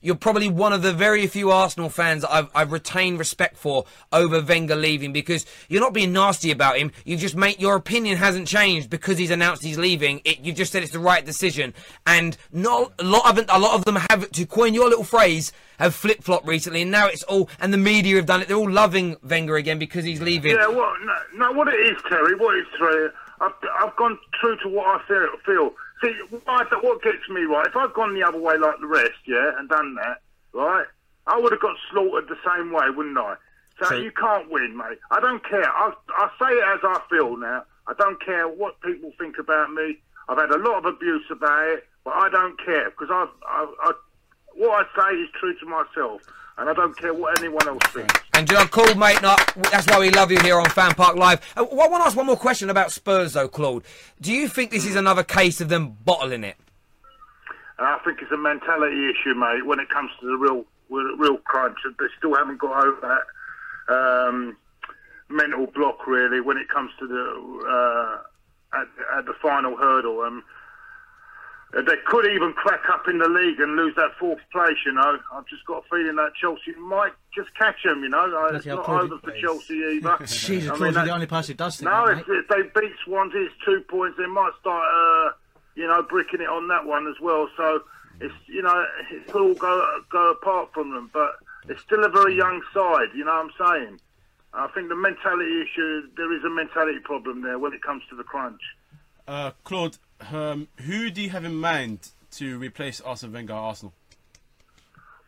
You're 0.00 0.14
probably 0.14 0.48
one 0.48 0.72
of 0.72 0.82
the 0.82 0.92
very 0.92 1.26
few 1.26 1.50
Arsenal 1.50 1.88
fans 1.88 2.24
I've, 2.24 2.48
I've 2.54 2.72
retained 2.72 3.18
respect 3.18 3.56
for 3.56 3.84
over 4.12 4.40
Wenger 4.40 4.76
leaving 4.76 5.12
because 5.12 5.46
you're 5.68 5.80
not 5.80 5.94
being 5.94 6.12
nasty 6.12 6.50
about 6.50 6.78
him. 6.78 6.92
You 7.04 7.16
just 7.16 7.34
make 7.34 7.60
your 7.60 7.76
opinion 7.76 8.16
hasn't 8.18 8.46
changed 8.46 8.90
because 8.90 9.18
he's 9.18 9.30
announced 9.30 9.62
he's 9.62 9.78
leaving. 9.78 10.20
It, 10.24 10.40
you've 10.40 10.56
just 10.56 10.72
said 10.72 10.82
it's 10.82 10.92
the 10.92 10.98
right 10.98 11.24
decision, 11.24 11.74
and 12.06 12.36
not 12.52 12.92
a 12.98 13.04
lot 13.04 13.38
of 13.38 13.44
a 13.48 13.58
lot 13.58 13.74
of 13.74 13.84
them 13.84 13.96
have, 13.96 14.30
to 14.30 14.46
coin 14.46 14.74
your 14.74 14.88
little 14.88 15.04
phrase, 15.04 15.52
have 15.78 15.94
flip 15.94 16.22
flopped 16.22 16.46
recently, 16.46 16.82
and 16.82 16.90
now 16.90 17.06
it's 17.06 17.22
all 17.24 17.48
and 17.60 17.72
the 17.72 17.78
media 17.78 18.16
have 18.16 18.26
done 18.26 18.42
it. 18.42 18.48
They're 18.48 18.56
all 18.56 18.70
loving 18.70 19.16
Wenger 19.22 19.56
again 19.56 19.78
because 19.78 20.04
he's 20.04 20.20
leaving. 20.20 20.52
Yeah, 20.52 20.68
well, 20.68 20.92
no, 21.02 21.14
no, 21.34 21.52
what 21.52 21.68
it 21.68 21.78
is, 21.80 21.96
Terry, 22.08 22.36
what 22.36 22.56
it's 22.56 22.68
Terry, 22.78 23.10
I've, 23.40 23.52
I've 23.80 23.96
gone 23.96 24.18
true 24.40 24.56
to 24.62 24.68
what 24.68 24.86
I 25.00 25.06
feel. 25.44 25.72
See, 26.02 26.14
what, 26.30 26.82
what 26.82 27.02
gets 27.02 27.28
me, 27.30 27.42
right, 27.42 27.66
if 27.66 27.76
I'd 27.76 27.94
gone 27.94 28.14
the 28.14 28.22
other 28.22 28.40
way 28.40 28.58
like 28.58 28.80
the 28.80 28.86
rest, 28.86 29.18
yeah, 29.26 29.52
and 29.58 29.68
done 29.68 29.94
that, 29.96 30.20
right, 30.52 30.86
I 31.26 31.38
would 31.38 31.52
have 31.52 31.60
got 31.60 31.76
slaughtered 31.90 32.28
the 32.28 32.36
same 32.44 32.72
way, 32.72 32.90
wouldn't 32.90 33.18
I? 33.18 33.36
So 33.82 33.94
you 33.94 34.10
can't 34.10 34.50
win, 34.50 34.76
mate. 34.76 34.98
I 35.10 35.20
don't 35.20 35.44
care. 35.46 35.70
I, 35.70 35.92
I 36.16 36.30
say 36.40 36.50
it 36.50 36.64
as 36.64 36.80
I 36.82 37.00
feel 37.10 37.36
now. 37.36 37.64
I 37.86 37.92
don't 37.98 38.22
care 38.24 38.48
what 38.48 38.80
people 38.80 39.12
think 39.18 39.38
about 39.38 39.70
me. 39.72 39.98
I've 40.28 40.38
had 40.38 40.50
a 40.50 40.58
lot 40.58 40.78
of 40.78 40.86
abuse 40.86 41.26
about 41.30 41.68
it, 41.68 41.84
but 42.04 42.14
I 42.14 42.28
don't 42.30 42.58
care 42.64 42.90
because 42.90 43.08
I, 43.10 43.28
I, 43.46 43.66
I, 43.82 43.92
what 44.54 44.86
I 44.86 44.98
say 44.98 45.16
is 45.16 45.28
true 45.38 45.54
to 45.58 45.66
myself, 45.66 46.22
and 46.58 46.70
I 46.70 46.72
don't 46.72 46.96
care 46.96 47.12
what 47.12 47.38
anyone 47.38 47.66
else 47.68 47.82
thinks. 47.92 48.20
And 48.34 48.48
you 48.50 48.56
know, 48.56 48.66
cool, 48.66 48.94
mate. 48.94 49.20
No, 49.22 49.36
that's 49.70 49.86
why 49.86 49.98
we 49.98 50.10
love 50.10 50.30
you 50.30 50.40
here 50.40 50.58
on 50.58 50.68
Fan 50.70 50.94
Park 50.94 51.16
Live. 51.16 51.40
Uh, 51.56 51.62
I 51.62 51.88
want 51.88 52.02
to 52.02 52.06
ask 52.06 52.16
one 52.16 52.26
more 52.26 52.36
question 52.36 52.70
about 52.70 52.92
Spurs, 52.92 53.34
though, 53.34 53.48
Claude. 53.48 53.84
Do 54.20 54.32
you 54.32 54.48
think 54.48 54.70
this 54.70 54.86
is 54.86 54.96
another 54.96 55.22
case 55.22 55.60
of 55.60 55.68
them 55.68 55.96
bottling 56.04 56.44
it? 56.44 56.56
I 57.78 57.98
think 58.04 58.22
it's 58.22 58.32
a 58.32 58.38
mentality 58.38 59.10
issue, 59.10 59.34
mate. 59.34 59.66
When 59.66 59.80
it 59.80 59.90
comes 59.90 60.10
to 60.20 60.26
the 60.26 60.36
real, 60.36 60.64
real 60.88 61.36
crunch, 61.38 61.76
they 61.84 62.06
still 62.16 62.34
haven't 62.34 62.58
got 62.58 62.86
over 62.86 63.22
that 63.88 63.94
um, 63.94 64.56
mental 65.28 65.66
block, 65.66 66.06
really. 66.06 66.40
When 66.40 66.56
it 66.56 66.68
comes 66.68 66.90
to 66.98 67.06
the 67.06 67.68
uh, 67.68 68.80
at, 68.80 69.18
at 69.18 69.26
the 69.26 69.34
final 69.42 69.76
hurdle, 69.76 70.20
um, 70.22 70.42
they 71.72 71.96
could 72.06 72.26
even 72.32 72.52
crack 72.52 72.88
up 72.90 73.08
in 73.08 73.18
the 73.18 73.28
league 73.28 73.60
and 73.60 73.76
lose 73.76 73.94
that 73.96 74.12
fourth 74.18 74.38
place. 74.52 74.76
You 74.86 74.92
know, 74.92 75.18
I've 75.32 75.46
just 75.46 75.64
got 75.66 75.84
a 75.84 75.88
feeling 75.90 76.16
that 76.16 76.32
Chelsea 76.40 76.72
might 76.78 77.12
just 77.34 77.54
catch 77.56 77.82
them. 77.84 78.02
You 78.02 78.08
know, 78.08 78.24
Uh, 78.24 78.54
it's 78.54 78.64
Bloody 78.64 78.76
not 78.76 78.84
Claude. 78.84 79.02
over 79.12 79.18
for 79.18 79.32
Chelsea 79.32 79.74
either. 79.96 80.16
Jesus, 80.26 80.70
I 80.70 80.78
mean, 80.78 80.94
that- 80.94 81.04
the 81.04 81.10
only 81.12 81.26
person 81.26 81.52
who 81.54 81.56
does 81.58 81.76
think 81.78 81.90
no, 81.90 82.06
that, 82.06 82.18
if, 82.18 82.26
if 82.28 82.48
they 82.48 82.62
beat 82.80 82.92
Swansea, 83.04 83.42
it's 83.42 83.54
two 83.64 83.80
points. 83.88 84.16
They 84.16 84.26
might 84.26 84.52
start, 84.60 84.84
uh, 84.84 85.32
you 85.74 85.86
know, 85.86 86.02
bricking 86.02 86.40
it 86.40 86.48
on 86.48 86.68
that 86.68 86.86
one 86.86 87.06
as 87.08 87.16
well. 87.20 87.48
So 87.56 87.82
it's, 88.20 88.34
you 88.46 88.62
know, 88.62 88.84
it 89.10 89.26
could 89.26 89.42
all 89.42 89.54
go 89.54 90.00
go 90.10 90.30
apart 90.30 90.72
from 90.72 90.92
them, 90.94 91.10
but 91.12 91.36
it's 91.68 91.82
still 91.82 92.04
a 92.04 92.08
very 92.08 92.34
young 92.36 92.62
side. 92.72 93.08
You 93.14 93.24
know 93.24 93.32
what 93.58 93.66
I'm 93.68 93.74
saying? 93.82 94.00
I 94.54 94.68
think 94.68 94.88
the 94.88 94.96
mentality 94.96 95.60
issue, 95.62 96.08
there 96.16 96.32
is 96.32 96.42
a 96.44 96.48
mentality 96.48 97.00
problem 97.00 97.42
there 97.42 97.58
when 97.58 97.74
it 97.74 97.82
comes 97.82 98.02
to 98.08 98.16
the 98.16 98.22
crunch. 98.24 98.62
Uh, 99.28 99.50
Claude, 99.64 99.98
um, 100.32 100.68
who 100.82 101.10
do 101.10 101.22
you 101.22 101.30
have 101.30 101.44
in 101.44 101.54
mind 101.56 102.10
to 102.32 102.58
replace 102.58 103.00
Arsene 103.00 103.32
Wenger 103.32 103.52
at 103.52 103.58
Arsenal? 103.58 103.92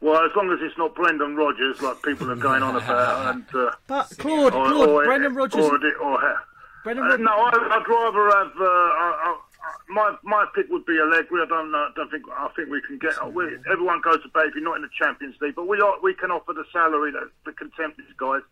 Well, 0.00 0.24
as 0.24 0.30
long 0.36 0.50
as 0.52 0.58
it's 0.62 0.78
not 0.78 0.94
Brendan 0.94 1.34
Rodgers, 1.34 1.82
like 1.82 2.02
people 2.02 2.30
are 2.30 2.36
going 2.36 2.62
on 2.62 2.76
about, 2.76 3.34
and 3.34 3.44
uh, 3.54 3.72
But 3.88 4.12
Claude, 4.18 4.54
or, 4.54 4.68
Claude, 4.70 4.88
or, 4.88 5.04
Brendan 5.04 5.34
Rodgers. 5.34 5.64
or, 5.64 5.74
or, 6.00 6.38
Brendan 6.84 7.04
Uh, 7.04 7.08
Rodgers. 7.08 7.24
no, 7.24 7.32
I, 7.32 7.48
I'd 7.50 7.88
rather 7.88 8.24
have. 8.38 8.52
Uh, 8.60 8.64
I, 8.64 9.14
I, 9.24 9.38
my 9.88 10.16
my 10.22 10.46
pick 10.54 10.66
would 10.70 10.86
be 10.86 10.98
Allegri. 11.00 11.42
I 11.42 11.46
don't 11.46 11.72
know. 11.72 11.78
I 11.78 11.90
don't 11.96 12.10
think. 12.12 12.24
I 12.30 12.48
think 12.54 12.70
we 12.70 12.80
can 12.82 12.98
get. 12.98 13.12
We, 13.34 13.44
everyone 13.70 14.00
goes 14.00 14.22
to 14.22 14.28
baby, 14.32 14.60
not 14.60 14.76
in 14.76 14.82
the 14.82 14.88
Champions 14.96 15.34
League, 15.40 15.56
but 15.56 15.66
we 15.66 15.80
are, 15.80 15.94
we 16.00 16.14
can 16.14 16.30
offer 16.30 16.52
the 16.52 16.64
salary 16.72 17.10
that 17.10 17.28
the 17.44 17.52
can 17.52 17.70
tempt 17.72 17.98
these 17.98 18.06
guys. 18.16 18.42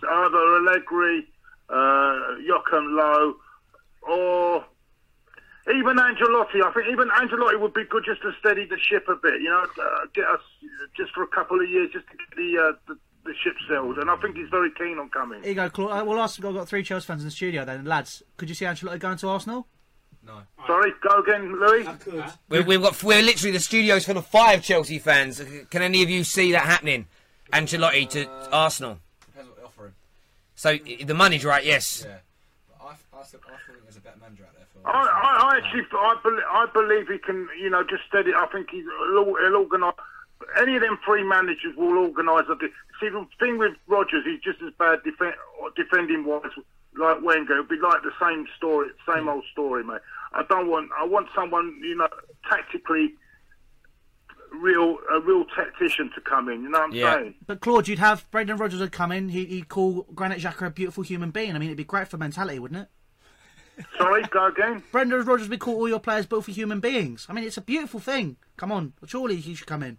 So 0.00 0.08
either 0.08 0.56
Allegri, 0.56 1.26
uh, 1.68 2.36
Joachim 2.42 2.96
Low, 2.96 3.34
or 4.02 4.64
even 5.68 5.96
Ancelotti. 5.96 6.62
I 6.64 6.72
think 6.72 6.86
even 6.90 7.08
Ancelotti 7.08 7.60
would 7.60 7.74
be 7.74 7.84
good 7.84 8.04
just 8.04 8.22
to 8.22 8.32
steady 8.38 8.66
the 8.66 8.78
ship 8.78 9.06
a 9.08 9.16
bit. 9.16 9.40
You 9.40 9.50
know, 9.50 9.64
uh, 9.64 10.06
get 10.14 10.26
us 10.26 10.40
just 10.96 11.12
for 11.12 11.22
a 11.22 11.26
couple 11.28 11.60
of 11.60 11.68
years, 11.68 11.90
just 11.92 12.06
to 12.06 12.16
get 12.16 12.36
the 12.36 12.58
uh, 12.58 12.72
the, 12.88 12.98
the 13.24 13.34
ship 13.42 13.54
sailed, 13.68 13.98
and 13.98 14.10
I 14.10 14.16
think 14.16 14.36
he's 14.36 14.48
very 14.48 14.70
keen 14.70 14.98
on 14.98 15.08
coming. 15.08 15.42
Here 15.42 15.50
you 15.50 15.54
go, 15.54 15.68
Claude. 15.68 16.02
Uh, 16.02 16.04
well, 16.04 16.20
I've 16.20 16.40
got 16.40 16.68
three 16.68 16.82
Chelsea 16.82 17.06
fans 17.06 17.22
in 17.22 17.26
the 17.26 17.32
studio 17.32 17.64
then. 17.64 17.84
Lads, 17.84 18.22
could 18.36 18.48
you 18.48 18.54
see 18.54 18.64
Ancelotti 18.64 18.98
going 18.98 19.18
to 19.18 19.28
Arsenal? 19.28 19.66
No. 20.24 20.40
Sorry, 20.66 20.92
go 21.08 21.20
again, 21.20 21.60
Louis. 21.60 21.86
We, 22.48 22.60
we've 22.60 22.82
got 22.82 23.00
we're 23.02 23.22
literally 23.22 23.52
the 23.52 23.60
studios 23.60 24.04
full 24.04 24.16
of 24.16 24.26
five 24.26 24.62
Chelsea 24.62 24.98
fans. 24.98 25.40
Can 25.70 25.82
any 25.82 26.02
of 26.02 26.10
you 26.10 26.24
see 26.24 26.52
that 26.52 26.62
happening? 26.62 27.06
Ancelotti 27.52 28.08
to 28.10 28.28
Arsenal. 28.50 28.98
Depends 29.26 29.50
what 29.50 29.58
they 29.58 29.64
offer 29.64 29.86
him. 29.86 29.94
So 30.56 30.78
the 31.04 31.14
money's 31.14 31.44
right, 31.44 31.64
yes. 31.64 32.04
Yeah. 32.04 32.16
But 32.68 32.84
I, 32.84 32.88
I, 32.90 32.94
thought, 32.94 33.20
I 33.20 33.22
thought 33.22 33.82
there's 33.84 33.96
a 33.96 34.00
better 34.00 34.16
manager 34.20 34.44
out 34.44 34.54
there 34.54 34.55
for. 34.55 34.55
I, 34.86 34.92
I, 34.92 35.48
I 35.50 35.56
actually, 35.58 35.82
I, 35.92 36.16
bel 36.22 36.38
I 36.48 36.66
believe 36.72 37.08
he 37.08 37.18
can, 37.18 37.48
you 37.60 37.70
know, 37.70 37.82
just 37.82 38.04
steady. 38.08 38.32
I 38.34 38.46
think 38.46 38.70
he'll, 38.70 38.84
he'll 39.12 39.56
organise. 39.56 39.94
Any 40.60 40.76
of 40.76 40.82
them 40.82 40.98
three 41.04 41.24
managers 41.24 41.74
will 41.76 41.98
organise. 41.98 42.44
See, 43.00 43.08
the 43.08 43.26
thing 43.40 43.58
with 43.58 43.72
Rodgers, 43.88 44.24
he's 44.24 44.40
just 44.40 44.62
as 44.62 44.72
bad 44.78 45.02
defend, 45.02 45.34
defending 45.74 46.24
wise 46.24 46.52
like 46.96 47.22
Wenger. 47.22 47.54
It'll 47.54 47.64
be 47.64 47.78
like 47.78 48.02
the 48.02 48.12
same 48.20 48.46
story, 48.56 48.88
same 49.12 49.28
old 49.28 49.44
story, 49.50 49.82
mate. 49.82 50.00
I 50.32 50.42
don't 50.48 50.68
want. 50.68 50.90
I 50.98 51.04
want 51.04 51.28
someone, 51.34 51.78
you 51.82 51.96
know, 51.96 52.08
tactically 52.48 53.14
real, 54.60 54.98
a 55.12 55.20
real 55.20 55.44
tactician 55.46 56.10
to 56.14 56.20
come 56.20 56.48
in. 56.48 56.62
You 56.62 56.70
know 56.70 56.78
what 56.78 56.86
I'm 56.86 56.92
saying? 56.92 57.34
But 57.46 57.60
Claude, 57.60 57.88
you'd 57.88 57.98
have 57.98 58.30
Brendan 58.30 58.56
Rodgers 58.56 58.80
would 58.80 58.92
come 58.92 59.12
in. 59.12 59.30
He, 59.30 59.44
he'd 59.46 59.68
call 59.68 60.06
Granit 60.14 60.38
Xhaka 60.38 60.66
a 60.66 60.70
beautiful 60.70 61.02
human 61.02 61.30
being. 61.30 61.54
I 61.54 61.58
mean, 61.58 61.68
it'd 61.68 61.76
be 61.76 61.84
great 61.84 62.08
for 62.08 62.18
mentality, 62.18 62.58
wouldn't 62.58 62.82
it? 62.82 62.88
Sorry, 63.98 64.22
go 64.30 64.46
again. 64.46 64.82
Brendan 64.90 65.24
Rodgers 65.24 65.48
would 65.48 65.60
call 65.60 65.76
all 65.76 65.88
your 65.88 66.00
players 66.00 66.26
beautiful 66.26 66.54
human 66.54 66.80
beings. 66.80 67.26
I 67.28 67.32
mean, 67.32 67.44
it's 67.44 67.56
a 67.56 67.62
beautiful 67.62 68.00
thing. 68.00 68.36
Come 68.56 68.72
on, 68.72 68.94
surely 69.06 69.36
he 69.36 69.54
should 69.54 69.66
come 69.66 69.82
in. 69.82 69.98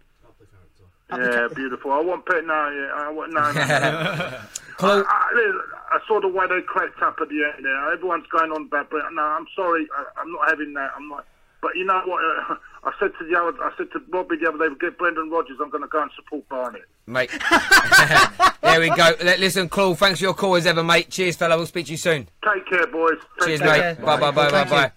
Yeah, 1.10 1.48
beautiful. 1.54 1.92
I 1.92 2.00
want 2.00 2.26
pet. 2.26 2.44
No, 2.44 2.52
yeah, 2.52 2.90
I 2.94 3.10
want 3.10 3.32
no. 3.32 3.40
no, 3.40 3.52
no. 3.52 4.38
I, 4.80 5.02
I, 5.02 5.60
I 5.90 5.98
saw 6.06 6.20
the 6.20 6.28
way 6.28 6.46
they 6.48 6.60
cracked 6.60 7.00
up 7.02 7.16
at 7.20 7.28
the 7.28 7.44
end 7.44 7.64
there. 7.64 7.92
Everyone's 7.92 8.26
going 8.30 8.52
on 8.52 8.66
about 8.66 8.90
Brent. 8.90 9.06
No, 9.14 9.22
I'm 9.22 9.46
sorry. 9.56 9.88
I, 9.96 10.20
I'm 10.20 10.30
not 10.32 10.50
having 10.50 10.74
that. 10.74 10.90
I'm 10.94 11.08
not. 11.08 11.24
But 11.62 11.76
you 11.76 11.84
know 11.84 12.00
what? 12.04 12.22
Uh, 12.22 12.54
I 12.88 12.92
said 12.98 13.10
to 13.18 13.24
the 13.26 13.38
other, 13.38 13.62
I 13.62 13.70
said 13.76 13.92
to 13.92 14.00
Robbie 14.08 14.36
the 14.36 14.48
other 14.48 14.66
day, 14.66 14.74
get 14.80 14.96
Brendan 14.96 15.28
Rodgers. 15.28 15.58
I'm 15.62 15.68
going 15.68 15.82
to 15.82 15.88
go 15.88 16.00
and 16.00 16.10
support 16.16 16.48
Barnet. 16.48 16.82
Mate. 17.06 17.30
there 18.62 18.80
we 18.80 18.88
go. 18.88 19.12
Listen, 19.38 19.68
Claude, 19.68 19.98
thanks 19.98 20.20
for 20.20 20.24
your 20.24 20.32
call 20.32 20.56
as 20.56 20.64
ever, 20.64 20.82
mate. 20.82 21.10
Cheers, 21.10 21.36
fella. 21.36 21.58
We'll 21.58 21.66
speak 21.66 21.86
to 21.86 21.92
you 21.92 21.98
soon. 21.98 22.28
Take 22.42 22.66
care, 22.66 22.86
boys. 22.86 23.18
Take 23.40 23.48
Cheers, 23.48 23.60
care. 23.60 23.94
mate. 23.94 24.02
Bye, 24.02 24.18
bye, 24.18 24.30
bye, 24.30 24.50
bye, 24.50 24.64
bye. 24.64 24.92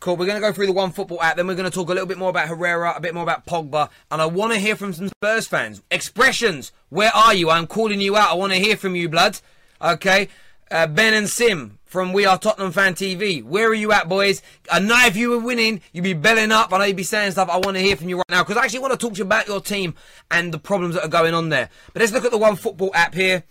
Cool. 0.00 0.16
We're 0.16 0.24
going 0.24 0.40
to 0.40 0.48
go 0.48 0.50
through 0.50 0.66
the 0.66 0.72
one 0.72 0.92
football 0.92 1.20
app, 1.20 1.36
then 1.36 1.46
we're 1.46 1.56
going 1.56 1.70
to 1.70 1.74
talk 1.74 1.90
a 1.90 1.92
little 1.92 2.06
bit 2.06 2.16
more 2.16 2.30
about 2.30 2.48
Herrera, 2.48 2.94
a 2.96 3.00
bit 3.00 3.12
more 3.12 3.22
about 3.22 3.44
Pogba, 3.44 3.90
and 4.10 4.22
I 4.22 4.26
want 4.26 4.54
to 4.54 4.58
hear 4.58 4.74
from 4.74 4.94
some 4.94 5.08
Spurs 5.08 5.46
fans. 5.46 5.82
Expressions. 5.90 6.72
Where 6.88 7.14
are 7.14 7.34
you? 7.34 7.50
I'm 7.50 7.66
calling 7.66 8.00
you 8.00 8.16
out. 8.16 8.30
I 8.30 8.34
want 8.34 8.54
to 8.54 8.58
hear 8.58 8.78
from 8.78 8.96
you, 8.96 9.10
blood. 9.10 9.38
Okay. 9.82 10.28
Uh, 10.70 10.86
ben 10.86 11.12
and 11.12 11.28
Sim 11.28 11.78
from 11.92 12.14
We 12.14 12.24
Are 12.24 12.38
Tottenham 12.38 12.72
Fan 12.72 12.94
TV. 12.94 13.44
Where 13.44 13.68
are 13.68 13.74
you 13.74 13.92
at, 13.92 14.08
boys? 14.08 14.40
I 14.70 14.80
know 14.80 14.96
if 15.04 15.14
you 15.14 15.28
were 15.28 15.38
winning, 15.38 15.82
you'd 15.92 16.04
be 16.04 16.14
belling 16.14 16.50
up. 16.50 16.72
I 16.72 16.78
know 16.78 16.84
you'd 16.84 16.96
be 16.96 17.02
saying 17.02 17.32
stuff. 17.32 17.50
I 17.50 17.58
want 17.58 17.76
to 17.76 17.82
hear 17.82 17.96
from 17.96 18.08
you 18.08 18.16
right 18.16 18.30
now 18.30 18.42
because 18.42 18.56
I 18.56 18.64
actually 18.64 18.78
want 18.78 18.92
to 18.92 18.96
talk 18.96 19.12
to 19.12 19.18
you 19.18 19.24
about 19.24 19.46
your 19.46 19.60
team 19.60 19.94
and 20.30 20.54
the 20.54 20.58
problems 20.58 20.94
that 20.94 21.04
are 21.04 21.08
going 21.08 21.34
on 21.34 21.50
there. 21.50 21.68
But 21.92 22.00
let's 22.00 22.12
look 22.12 22.24
at 22.24 22.30
the 22.30 22.38
one 22.38 22.56
football 22.56 22.92
app 22.94 23.14
here. 23.14 23.44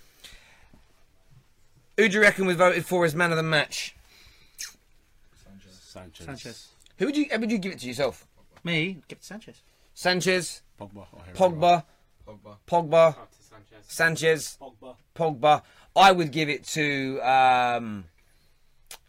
Who 1.98 2.10
do 2.10 2.16
you 2.16 2.22
reckon 2.22 2.48
was 2.48 2.56
voted 2.56 2.84
for 2.84 3.06
as 3.06 3.14
man 3.14 3.30
of 3.30 3.38
the 3.38 3.44
match? 3.44 3.96
Sanchez. 5.80 6.26
Sanchez. 6.26 6.68
Who 6.98 7.06
would 7.06 7.16
you? 7.16 7.26
Who 7.32 7.40
would 7.42 7.52
you 7.52 7.60
give 7.60 7.74
it 7.74 7.80
to 7.82 7.88
yourself? 7.88 8.26
Me, 8.64 8.98
give 9.08 9.20
it 9.20 9.22
to 9.22 9.28
Sanchez. 9.28 9.62
Sanchez, 9.94 10.64
Pogba. 10.80 11.06
Pogba, 11.36 11.84
Pogba. 12.28 12.58
Pogba, 12.68 13.16
Sanchez. 13.40 13.86
Sanchez, 13.88 14.58
Pogba. 14.60 14.96
Pogba. 15.16 15.62
I 15.96 16.12
would 16.12 16.32
give 16.32 16.50
it 16.50 16.64
to 16.70 17.20
um, 17.20 18.06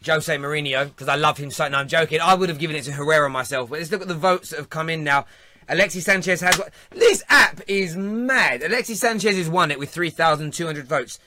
Jose 0.06 0.36
Mourinho 0.36 0.86
because 0.86 1.08
I 1.08 1.16
love 1.16 1.38
him 1.38 1.50
so. 1.50 1.68
No, 1.68 1.78
I'm 1.78 1.88
joking. 1.88 2.20
I 2.20 2.34
would 2.34 2.48
have 2.48 2.58
given 2.58 2.76
it 2.76 2.82
to 2.84 2.92
Herrera 2.92 3.28
myself. 3.30 3.70
But 3.70 3.78
let's 3.78 3.90
look 3.90 4.02
at 4.02 4.08
the 4.08 4.14
votes 4.14 4.50
that 4.50 4.58
have 4.58 4.70
come 4.70 4.88
in 4.88 5.04
now. 5.04 5.26
Alexis 5.68 6.04
Sanchez 6.04 6.40
has. 6.40 6.60
This 6.90 7.22
app 7.28 7.60
is 7.66 7.96
mad. 7.96 8.62
Alexis 8.62 9.00
Sanchez 9.00 9.36
has 9.36 9.48
won 9.48 9.70
it 9.70 9.78
with 9.78 9.90
3,200 9.90 10.86
votes. 10.86 11.18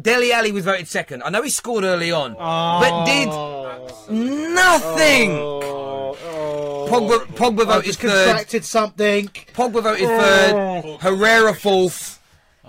Dele 0.00 0.32
Alli 0.32 0.52
was 0.52 0.64
voted 0.64 0.86
second. 0.86 1.22
I 1.24 1.30
know 1.30 1.42
he 1.42 1.50
scored 1.50 1.84
early 1.84 2.12
on, 2.12 2.34
but 2.34 3.04
did 3.06 3.28
nothing. 4.08 5.32
Oh, 5.32 6.86
Pogba, 6.88 7.20
oh. 7.20 7.26
Pogba 7.32 7.62
I 7.62 7.76
voted 7.76 7.96
third. 7.96 8.26
contracted 8.26 8.64
something. 8.64 9.28
Pogba 9.28 9.82
voted 9.82 10.06
oh. 10.08 10.82
third. 10.82 11.00
Herrera 11.00 11.54
fourth. 11.54 12.18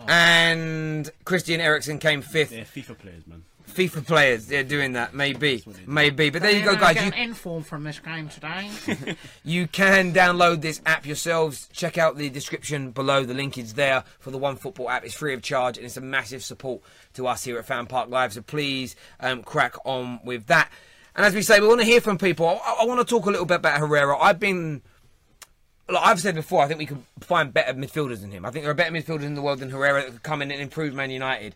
And 0.08 1.12
Christian 1.26 1.62
Eriksen 1.62 2.00
came 2.00 2.24
fifth. 2.24 2.50
They're 2.50 2.66
FIFA 2.66 2.98
players, 2.98 3.28
man. 3.28 3.44
FIFA 3.72 4.06
players, 4.06 4.46
they're 4.48 4.64
doing 4.64 4.94
that. 4.94 5.14
Maybe. 5.14 5.64
Maybe. 5.86 6.30
But 6.30 6.42
there 6.42 6.52
you 6.52 6.64
go, 6.64 6.76
guys. 6.76 7.04
You, 7.04 7.12
inform 7.12 7.64
from 7.64 7.84
this 7.84 8.00
game 8.00 8.30
today. 8.30 8.70
you 9.44 9.68
can 9.68 10.14
download 10.14 10.62
this 10.62 10.82
app 10.86 11.06
yourselves. 11.06 11.70
Check 11.74 11.98
out 11.98 12.18
the 12.18 12.30
description 12.30 12.92
below. 12.92 13.24
The 13.24 13.34
link 13.34 13.58
is 13.58 13.74
there 13.74 14.04
for 14.20 14.32
the 14.32 14.38
One 14.38 14.56
Football 14.56 14.90
app. 14.90 15.06
It's 15.06 15.14
free 15.14 15.34
of 15.34 15.42
charge 15.42 15.78
and 15.78 15.86
it's 15.86 15.98
a 15.98 16.02
massive 16.02 16.44
support 16.44 16.82
to 17.14 17.28
us 17.28 17.44
here 17.44 17.58
at 17.58 17.66
Fan 17.66 17.88
Park 17.88 18.10
Live. 18.10 18.34
So 18.34 18.42
please 18.42 18.96
um, 19.20 19.44
crack 19.44 19.76
on 19.86 20.20
with 20.24 20.48
that. 20.48 20.70
And 21.16 21.26
as 21.26 21.34
we 21.34 21.42
say, 21.42 21.60
we 21.60 21.68
want 21.68 21.82
to 21.82 21.86
hear 21.86 22.02
from 22.02 22.18
people. 22.18 22.48
I, 22.48 22.78
I 22.82 22.86
want 22.86 23.00
to 23.00 23.06
talk 23.06 23.26
a 23.26 23.32
little 23.32 23.46
bit 23.46 23.56
about 23.56 23.80
Herrera. 23.80 24.18
I've 24.18 24.40
been. 24.40 24.82
Like 25.90 26.06
I've 26.06 26.22
said 26.22 26.36
before, 26.36 26.64
I 26.64 26.68
think 26.68 26.80
we 26.80 26.86
could 26.86 27.04
find 27.20 27.54
better 27.54 27.74
midfielders 27.74 28.22
than 28.22 28.32
him. 28.32 28.46
I 28.46 28.52
think 28.52 28.64
there 28.64 28.72
are 28.72 28.76
better 28.76 28.96
midfielders 28.96 29.24
in 29.24 29.34
the 29.34 29.42
world 29.42 29.60
than 29.60 29.72
Herrera 29.72 30.04
that 30.04 30.12
could 30.12 30.24
come 30.24 30.42
in 30.42 30.50
and 30.50 30.62
improve 30.62 30.94
Man 30.94 31.12
United. 31.12 31.54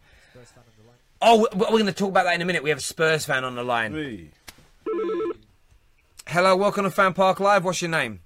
Oh, 1.27 1.39
we- 1.39 1.47
we're 1.57 1.69
going 1.71 1.87
to 1.87 1.91
talk 1.91 2.09
about 2.09 2.25
that 2.25 2.35
in 2.35 2.41
a 2.43 2.45
minute. 2.45 2.61
We 2.61 2.69
have 2.69 2.77
a 2.77 2.81
Spurs 2.81 3.25
fan 3.25 3.43
on 3.43 3.55
the 3.55 3.63
line. 3.63 3.93
Hey. 3.93 4.29
Hello, 6.27 6.55
welcome 6.55 6.83
to 6.83 6.91
Fan 6.91 7.13
Park 7.13 7.39
Live. 7.39 7.65
What's 7.65 7.81
your 7.81 7.89
name? 7.89 8.19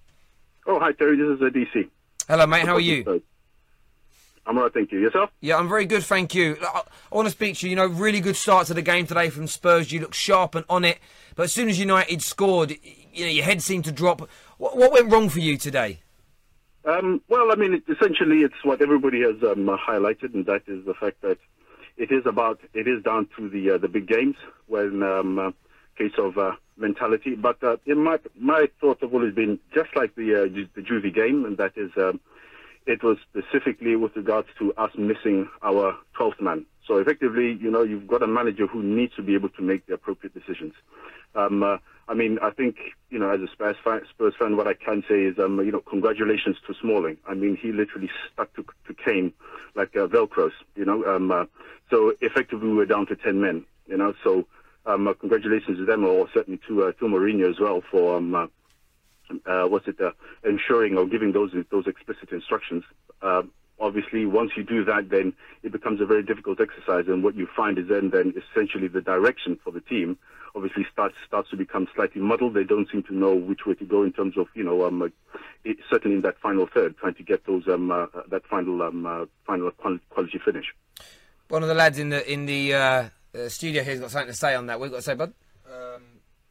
Oh, 0.68 0.80
hi, 0.80 0.92
Terry. 0.92 1.16
This 1.16 1.38
is 1.38 1.42
uh, 1.42 1.46
DC. 1.46 1.90
Hello, 2.28 2.46
mate. 2.46 2.66
How 2.66 2.76
are 2.76 2.80
you? 2.82 3.24
I'm 4.46 4.58
all 4.58 4.64
right, 4.66 4.74
thank 4.74 4.92
you. 4.92 5.00
Yourself? 5.00 5.30
Yeah, 5.40 5.56
I'm 5.58 5.70
very 5.70 5.86
good, 5.86 6.04
thank 6.04 6.36
you. 6.36 6.58
I, 6.62 6.82
I 7.12 7.16
want 7.16 7.28
to 7.28 7.32
speak 7.32 7.56
to 7.60 7.68
you. 7.68 7.70
You 7.70 7.76
know, 7.78 7.86
really 7.88 8.20
good 8.20 8.36
start 8.36 8.68
to 8.68 8.74
the 8.74 8.82
game 8.82 9.08
today 9.08 9.30
from 9.30 9.48
Spurs. 9.48 9.94
You 9.94 10.02
look 10.02 10.14
sharp 10.14 10.56
and 10.56 10.66
on 10.70 10.84
it. 10.84 10.98
But 11.36 11.44
as 11.44 11.54
soon 11.54 11.70
as 11.70 11.80
United 11.80 12.22
scored, 12.22 12.76
you 13.14 13.24
know, 13.24 13.32
your 13.32 13.46
head 13.46 13.62
seemed 13.62 13.86
to 13.86 13.94
drop. 13.94 14.28
What, 14.58 14.76
what 14.76 14.92
went 14.92 15.10
wrong 15.10 15.30
for 15.30 15.40
you 15.40 15.58
today? 15.58 16.00
Um, 16.84 17.22
well, 17.30 17.50
I 17.50 17.56
mean, 17.56 17.76
it, 17.76 17.84
essentially, 17.88 18.40
it's 18.42 18.62
what 18.64 18.82
everybody 18.82 19.22
has 19.22 19.42
um, 19.44 19.70
uh, 19.70 19.78
highlighted, 19.78 20.34
and 20.34 20.46
that 20.48 20.64
is 20.68 20.84
the 20.86 20.94
fact 20.96 21.22
that 21.22 21.38
it 22.00 22.12
is 22.12 22.26
about 22.26 22.60
it 22.74 22.88
is 22.88 23.04
down 23.04 23.28
to 23.38 23.50
the 23.50 23.72
uh, 23.72 23.78
the 23.78 23.90
big 23.90 24.08
games 24.08 24.38
when 24.68 25.04
um, 25.04 25.38
uh, 25.38 25.52
case 25.98 26.18
of 26.18 26.38
uh, 26.38 26.54
mentality. 26.78 27.36
But 27.36 27.62
uh, 27.64 27.78
in 27.86 28.04
my 28.04 28.18
my 28.40 28.70
thoughts 28.80 29.02
have 29.02 29.14
always 29.14 29.36
been 29.36 29.60
just 29.76 29.96
like 29.96 30.16
the 30.16 30.44
uh, 30.44 30.66
the 30.76 30.82
Juve 30.82 31.14
game, 31.14 31.46
and 31.46 31.58
that 31.58 31.74
is 31.76 31.92
um, 31.98 32.20
it 32.88 33.04
was 33.04 33.18
specifically 33.30 33.96
with 33.98 34.16
regards 34.16 34.48
to 34.60 34.74
us 34.76 34.92
missing 34.98 35.50
our 35.62 35.96
12th 36.18 36.42
man. 36.42 36.66
So 36.90 36.98
effectively, 36.98 37.54
you 37.62 37.70
know, 37.70 37.84
you've 37.84 38.08
got 38.08 38.24
a 38.24 38.28
manager 38.28 38.66
who 38.66 38.82
needs 38.82 39.16
to 39.16 39.22
be 39.22 39.36
able 39.36 39.50
to 39.50 39.62
make 39.62 39.86
the 39.86 39.94
appropriate 39.94 40.34
decisions. 40.34 40.74
Um, 41.36 41.62
uh, 41.62 41.78
I 42.08 42.16
mean, 42.16 42.40
I 42.42 42.50
think, 42.50 42.78
you 43.12 43.20
know, 43.20 43.30
as 43.30 43.40
a 43.42 43.48
Spurs 43.48 43.76
fan, 43.84 44.02
Spurs 44.10 44.34
fan, 44.40 44.58
what 44.58 44.68
I 44.68 44.74
can 44.74 45.04
say 45.08 45.22
is, 45.22 45.38
um, 45.38 45.60
you 45.64 45.72
know, 45.72 45.82
congratulations 45.82 46.58
to 46.66 46.74
Smalling. 46.74 47.18
I 47.28 47.36
mean, 47.36 47.56
he 47.56 47.72
literally 47.72 48.10
stuck 48.34 48.56
to, 48.56 48.66
to 48.88 48.94
Kane 48.96 49.32
like 49.76 49.96
uh, 49.96 50.08
Velcros, 50.08 50.54
you 50.76 50.84
know. 50.84 51.06
Um, 51.06 51.30
uh, 51.30 51.46
so 51.92 52.16
effectively, 52.22 52.70
we 52.70 52.74
were 52.74 52.88
down 52.88 53.06
to 53.06 53.16
10 53.16 53.40
men, 53.40 53.64
you 53.86 53.98
know. 53.98 54.16
So 54.24 54.48
um, 54.88 55.08
uh, 55.08 55.14
congratulations 55.14 55.78
to 55.78 55.86
them, 55.86 56.04
or 56.04 56.28
certainly 56.34 56.60
to, 56.68 56.86
uh, 56.86 56.92
to 56.94 57.06
Mourinho 57.06 57.52
as 57.52 57.60
well 57.60 57.84
for, 57.92 58.18
um, 58.18 58.34
uh, 58.34 58.48
uh, 59.46 59.68
what's 59.68 59.88
it, 59.88 60.00
ensuring 60.44 60.98
or 60.98 61.06
giving 61.06 61.34
those 61.34 61.54
those 61.70 61.86
explicit 61.86 62.32
instructions. 62.32 62.84
Obviously, 63.80 64.26
once 64.26 64.52
you 64.58 64.64
do 64.64 64.84
that, 64.86 65.10
then 65.10 65.34
it 65.64 65.72
becomes 65.72 66.02
a 66.02 66.06
very 66.06 66.24
difficult 66.24 66.60
exercise, 66.60 67.06
and 67.08 67.24
what 67.24 67.36
you 67.36 67.48
find 67.56 67.78
is 67.78 67.88
then 67.88 68.10
then 68.10 68.34
essentially 68.36 68.88
the 68.88 69.02
direction 69.02 69.58
for 69.64 69.72
the 69.72 69.82
team 69.82 70.18
obviously 70.56 70.86
starts 70.92 71.16
starts 71.26 71.50
to 71.50 71.56
become 71.56 71.88
slightly 71.96 72.22
muddled. 72.22 72.54
They 72.54 72.64
don't 72.64 72.90
seem 72.92 73.04
to 73.04 73.16
know 73.16 73.34
which 73.34 73.66
way 73.66 73.76
to 73.76 73.86
go 73.86 74.04
in 74.04 74.12
terms 74.12 74.38
of 74.38 74.48
you 74.54 74.64
know 74.64 74.86
um, 74.86 75.02
uh, 75.02 75.08
it, 75.64 75.78
certainly 75.90 76.18
in 76.18 76.24
that 76.24 76.40
final 76.40 76.68
third, 76.68 76.98
trying 76.98 77.16
to 77.16 77.24
get 77.24 77.46
those 77.46 77.68
um, 77.68 77.92
uh, 77.92 78.08
that 78.30 78.46
final 78.46 78.82
um, 78.82 79.06
uh, 79.06 79.26
final 79.46 79.72
quality 79.80 80.40
finish. 80.44 80.74
One 81.48 81.64
of 81.64 81.70
the 81.70 81.76
lads 81.76 82.00
in 82.00 82.10
the 82.10 82.32
in 82.32 82.46
the 82.46 82.74
uh, 82.74 83.10
uh, 83.34 83.50
studio 83.50 83.84
here's 83.84 84.00
got 84.00 84.12
something 84.12 84.28
to 84.28 84.38
say 84.38 84.56
on 84.56 84.68
that. 84.68 84.80
We've 84.80 84.92
got 84.92 84.98
to 84.98 85.04
say, 85.04 85.16
bud. 85.16 85.34
Um, 85.68 86.04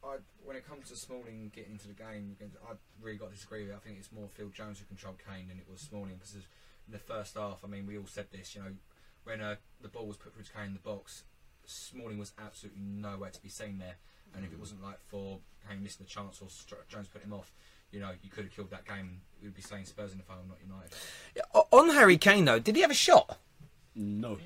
I, 0.03 0.17
when 0.43 0.55
it 0.55 0.67
comes 0.67 0.89
to 0.89 0.95
Smalling 0.95 1.51
getting 1.53 1.73
into 1.73 1.87
the 1.87 1.93
game, 1.93 2.35
I 2.41 2.73
really 3.01 3.17
got 3.17 3.29
to 3.29 3.35
disagree 3.35 3.63
with 3.63 3.71
it. 3.71 3.75
I 3.75 3.85
think 3.85 3.97
it's 3.99 4.11
more 4.11 4.27
Phil 4.33 4.49
Jones 4.49 4.79
who 4.79 4.85
controlled 4.85 5.17
Kane 5.19 5.47
than 5.47 5.57
it 5.57 5.65
was 5.69 5.81
Smalling 5.81 6.15
because 6.15 6.35
in 6.89 6.93
the 6.93 6.99
first 7.13 7.35
half, 7.35 7.59
I 7.63 7.67
mean, 7.67 7.85
we 7.85 7.97
all 7.97 8.07
said 8.07 8.27
this, 8.31 8.55
you 8.55 8.61
know, 8.61 8.71
when 9.23 9.41
uh, 9.41 9.55
the 9.81 9.87
ball 9.89 10.07
was 10.07 10.17
put 10.17 10.33
through 10.33 10.43
to 10.43 10.51
Kane 10.53 10.65
in 10.67 10.73
the 10.73 10.79
box, 10.79 11.23
Smalling 11.65 12.17
was 12.17 12.33
absolutely 12.43 12.81
nowhere 12.81 13.29
to 13.29 13.41
be 13.41 13.49
seen 13.49 13.77
there. 13.77 13.95
And 14.35 14.43
if 14.43 14.51
it 14.51 14.59
wasn't 14.59 14.81
like 14.83 14.99
for 15.07 15.39
Kane 15.67 15.83
missing 15.83 16.05
the 16.05 16.09
chance 16.09 16.41
or 16.41 16.49
Str- 16.49 16.75
Jones 16.87 17.07
put 17.07 17.23
him 17.23 17.33
off, 17.33 17.51
you 17.91 17.99
know, 17.99 18.11
you 18.23 18.29
could 18.29 18.45
have 18.45 18.55
killed 18.55 18.71
that 18.71 18.85
game. 18.87 19.21
We'd 19.41 19.53
be 19.55 19.61
saying 19.61 19.85
Spurs 19.85 20.11
in 20.11 20.17
the 20.17 20.23
final, 20.23 20.43
not 20.47 20.57
United. 20.63 20.91
O- 21.53 21.67
On 21.71 21.89
Harry 21.89 22.17
Kane 22.17 22.45
though, 22.45 22.59
did 22.59 22.75
he 22.75 22.81
have 22.81 22.91
a 22.91 22.95
shot? 22.95 23.39
No. 23.95 24.37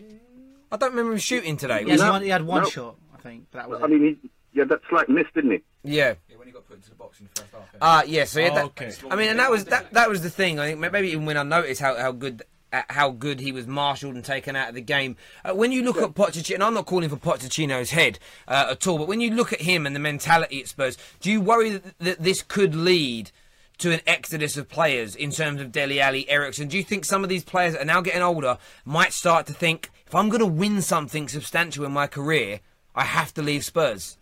I 0.72 0.78
don't 0.78 0.92
remember 0.92 1.14
him 1.14 1.18
shooting 1.20 1.56
today. 1.58 1.84
He, 1.84 1.92
had 1.92 2.00
No, 2.00 2.12
one, 2.12 2.24
he 2.24 2.30
had 2.30 2.44
one 2.46 2.64
no. 2.64 2.70
shot, 2.70 2.96
I 3.14 3.18
think. 3.22 3.48
But 3.52 3.60
that 3.60 3.70
was 3.70 3.82
I 3.82 3.86
it. 3.86 3.90
mean, 3.90 4.20
he, 4.22 4.30
yeah, 4.54 4.64
that 4.66 4.80
slight 4.90 5.10
miss, 5.10 5.28
didn't 5.36 5.52
it? 5.54 5.64
Yeah. 5.84 6.14
Yeah, 6.30 6.38
when 6.38 6.48
he 6.48 6.54
got 6.54 6.68
put 6.68 6.78
into 6.78 6.90
the 6.90 6.96
box 6.96 7.20
in 7.20 7.28
the 7.34 7.42
first 7.42 7.54
half. 7.54 7.70
Yeah. 7.74 7.80
Ah, 7.82 8.04
yeah. 8.06 8.24
So 8.26 8.40
he 8.40 8.46
had 8.46 8.56
that, 8.56 8.66
Okay. 8.66 8.92
I 9.10 9.16
mean, 9.16 9.30
and 9.30 9.40
that 9.40 9.52
was 9.52 9.66
that. 9.66 9.92
That 9.94 10.10
was 10.10 10.22
the 10.22 10.30
thing. 10.30 10.60
I 10.60 10.68
think 10.74 10.80
maybe 10.92 11.10
even 11.10 11.26
when 11.26 11.38
I 11.38 11.44
noticed 11.44 11.82
how 11.82 11.96
how 11.98 12.12
good. 12.12 12.44
uh, 12.72 12.82
How 12.90 13.12
good 13.12 13.40
he 13.40 13.52
was 13.52 13.68
marshalled 13.68 14.16
and 14.16 14.26
taken 14.26 14.56
out 14.56 14.70
of 14.70 14.74
the 14.76 14.82
game. 14.82 15.16
Uh, 15.46 15.54
when 15.54 15.72
you 15.72 15.84
look 15.84 15.98
at 15.98 16.16
Pochettino, 16.16 16.56
and 16.56 16.64
I'm 16.64 16.74
not 16.74 16.88
calling 16.88 17.08
for 17.10 17.18
Pochettino's 17.18 17.92
head 17.92 18.18
uh, 18.48 18.68
at 18.72 18.88
all, 18.88 18.98
but 18.98 19.08
when 19.08 19.22
you 19.22 19.30
look 19.30 19.54
at 19.54 19.62
him 19.62 19.86
and 19.86 19.96
the 19.96 20.00
mentality 20.00 20.60
at 20.62 20.68
Spurs, 20.68 20.98
do 21.20 21.32
you 21.32 21.40
worry 21.40 21.70
that, 21.70 22.00
that 22.00 22.24
this 22.24 22.42
could 22.42 22.74
lead 22.74 23.30
to 23.78 23.92
an 23.92 24.02
exodus 24.08 24.58
of 24.58 24.70
players 24.70 25.16
in 25.16 25.30
terms 25.32 25.62
of 25.62 25.72
Dele 25.72 26.00
Alli, 26.02 26.28
Eriksen? 26.30 26.68
Do 26.68 26.78
you 26.78 26.84
think 26.84 27.06
some 27.06 27.22
of 27.24 27.30
these 27.30 27.44
players 27.44 27.74
that 27.74 27.82
are 27.84 27.86
now 27.86 28.02
getting 28.02 28.22
older 28.24 28.58
might 28.86 29.14
start 29.14 29.46
to 29.48 29.54
think, 29.54 29.92
if 30.08 30.16
I'm 30.16 30.30
going 30.30 30.40
to 30.40 30.48
win 30.48 30.82
something 30.82 31.28
substantial 31.28 31.86
in 31.86 31.92
my 31.92 32.08
career, 32.08 32.60
I 32.96 33.04
have 33.04 33.34
to 33.36 33.44
leave 33.44 33.64
Spurs? 33.66 34.18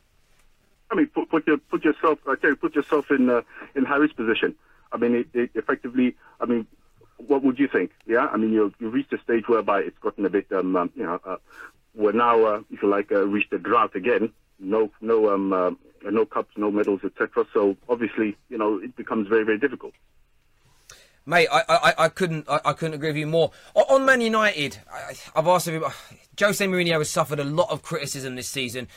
I 0.91 0.95
mean, 0.95 1.07
put, 1.07 1.29
put, 1.29 1.47
your, 1.47 1.57
put 1.57 1.83
yourself, 1.85 2.19
you, 2.43 2.55
put 2.55 2.75
yourself 2.75 3.09
in 3.11 3.29
uh, 3.29 3.41
in 3.75 3.85
Harry's 3.85 4.11
position. 4.11 4.55
I 4.91 4.97
mean, 4.97 5.15
it, 5.15 5.27
it 5.33 5.51
effectively, 5.55 6.15
I 6.41 6.45
mean, 6.45 6.67
what 7.17 7.43
would 7.43 7.59
you 7.59 7.67
think? 7.67 7.91
Yeah, 8.05 8.27
I 8.27 8.37
mean, 8.37 8.51
you 8.51 8.73
you 8.79 8.89
reached 8.89 9.13
a 9.13 9.21
stage 9.21 9.47
whereby 9.47 9.81
it's 9.81 9.97
gotten 9.99 10.25
a 10.25 10.29
bit, 10.29 10.51
um, 10.51 10.75
um, 10.75 10.91
you 10.95 11.03
know, 11.03 11.19
uh, 11.25 11.37
we're 11.95 12.11
now, 12.11 12.43
uh, 12.43 12.61
if 12.71 12.81
you 12.81 12.89
like, 12.89 13.11
uh, 13.11 13.25
reached 13.25 13.53
a 13.53 13.59
drought 13.59 13.95
again. 13.95 14.31
No, 14.59 14.91
no, 15.01 15.33
um, 15.33 15.53
uh, 15.53 15.71
no 16.03 16.25
cups, 16.25 16.55
no 16.57 16.71
medals, 16.71 17.01
etc. 17.03 17.45
So 17.53 17.77
obviously, 17.89 18.35
you 18.49 18.57
know, 18.57 18.77
it 18.77 18.95
becomes 18.95 19.27
very, 19.27 19.43
very 19.43 19.57
difficult. 19.57 19.93
Mate, 21.25 21.47
I, 21.51 21.63
I, 21.67 21.93
I 22.05 22.09
couldn't 22.09 22.49
I, 22.49 22.59
I 22.65 22.73
couldn't 22.73 22.95
agree 22.95 23.09
with 23.09 23.17
you 23.17 23.27
more. 23.27 23.51
On 23.75 24.05
Man 24.05 24.21
United, 24.21 24.79
I, 24.91 25.13
I've 25.35 25.47
asked 25.47 25.67
everybody. 25.67 25.93
Jose 26.39 26.65
Mourinho 26.65 26.97
has 26.97 27.09
suffered 27.09 27.39
a 27.39 27.43
lot 27.43 27.69
of 27.69 27.83
criticism 27.83 28.35
this 28.35 28.49
season. 28.49 28.87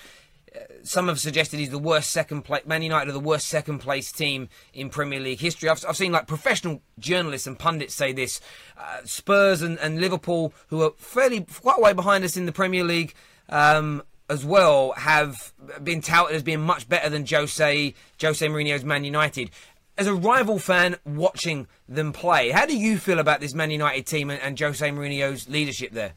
Some 0.83 1.09
have 1.09 1.19
suggested 1.19 1.59
he's 1.59 1.71
the 1.71 1.79
worst 1.79 2.11
second 2.11 2.43
place. 2.43 2.64
Man 2.67 2.83
United 2.83 3.09
are 3.09 3.12
the 3.12 3.21
worst 3.21 3.47
second 3.49 3.79
place 3.81 4.12
team 4.12 4.49
in 4.73 4.88
Premier 4.90 5.19
League 5.21 5.40
history. 5.40 5.69
I've, 5.69 5.85
I've 5.88 5.97
seen 5.97 6.12
like 6.12 6.27
professional 6.27 6.83
journalists 6.99 7.47
and 7.47 7.59
pundits 7.59 7.95
say 7.95 8.12
this. 8.12 8.40
Uh, 8.77 9.01
Spurs 9.05 9.62
and, 9.62 9.79
and 9.79 10.01
Liverpool, 10.01 10.53
who 10.69 10.83
are 10.83 10.93
fairly 10.97 11.40
quite 11.40 11.81
way 11.81 11.93
behind 11.93 12.25
us 12.25 12.37
in 12.37 12.47
the 12.47 12.53
Premier 12.53 12.85
League, 12.85 13.14
um, 13.49 14.03
as 14.31 14.45
well, 14.45 14.93
have 14.93 15.53
been 15.83 16.01
touted 16.01 16.37
as 16.37 16.43
being 16.43 16.61
much 16.61 16.88
better 16.88 17.11
than 17.11 17.27
Jose 17.27 17.95
Jose 18.21 18.47
Mourinho's 18.47 18.85
Man 18.85 19.05
United 19.05 19.51
as 19.97 20.07
a 20.07 20.14
rival 20.14 20.59
fan 20.59 20.97
watching 21.05 21.67
them 21.88 22.12
play, 22.12 22.51
how 22.51 22.67
do 22.67 22.77
you 22.77 22.99
feel 22.99 23.19
about 23.19 23.40
this 23.40 23.55
Man 23.55 23.71
United 23.71 24.07
team 24.07 24.31
and, 24.31 24.40
and 24.40 24.59
Jose 24.59 24.88
Mourinho's 24.90 25.49
leadership 25.49 25.93
there? 25.93 26.14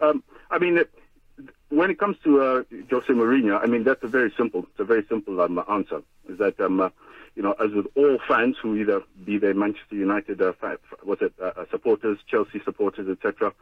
Um, 0.00 0.22
I 0.50 0.58
mean, 0.58 0.78
it- 0.78 0.90
when 1.70 1.90
it 1.90 1.98
comes 1.98 2.16
to 2.24 2.40
uh, 2.40 2.62
Jose 2.90 3.12
Mourinho, 3.12 3.62
I 3.62 3.66
mean 3.66 3.84
that's 3.84 4.02
a 4.02 4.08
very 4.08 4.32
simple, 4.36 4.60
it's 4.70 4.80
a 4.80 4.84
very 4.84 5.04
simple 5.08 5.40
um, 5.40 5.62
answer. 5.68 6.02
Is 6.28 6.38
that 6.38 6.58
um, 6.60 6.80
uh, 6.80 6.90
you 7.34 7.42
know, 7.42 7.52
as 7.52 7.70
with 7.72 7.86
all 7.94 8.18
fans 8.26 8.56
who 8.60 8.76
either 8.76 9.02
be 9.24 9.38
they 9.38 9.52
Manchester 9.52 9.94
United, 9.94 10.42
uh, 10.42 10.52
it 10.62 10.80
uh, 11.40 11.44
uh, 11.44 11.64
supporters, 11.70 12.18
Chelsea 12.26 12.60
supporters, 12.64 13.08
etc. 13.08 13.52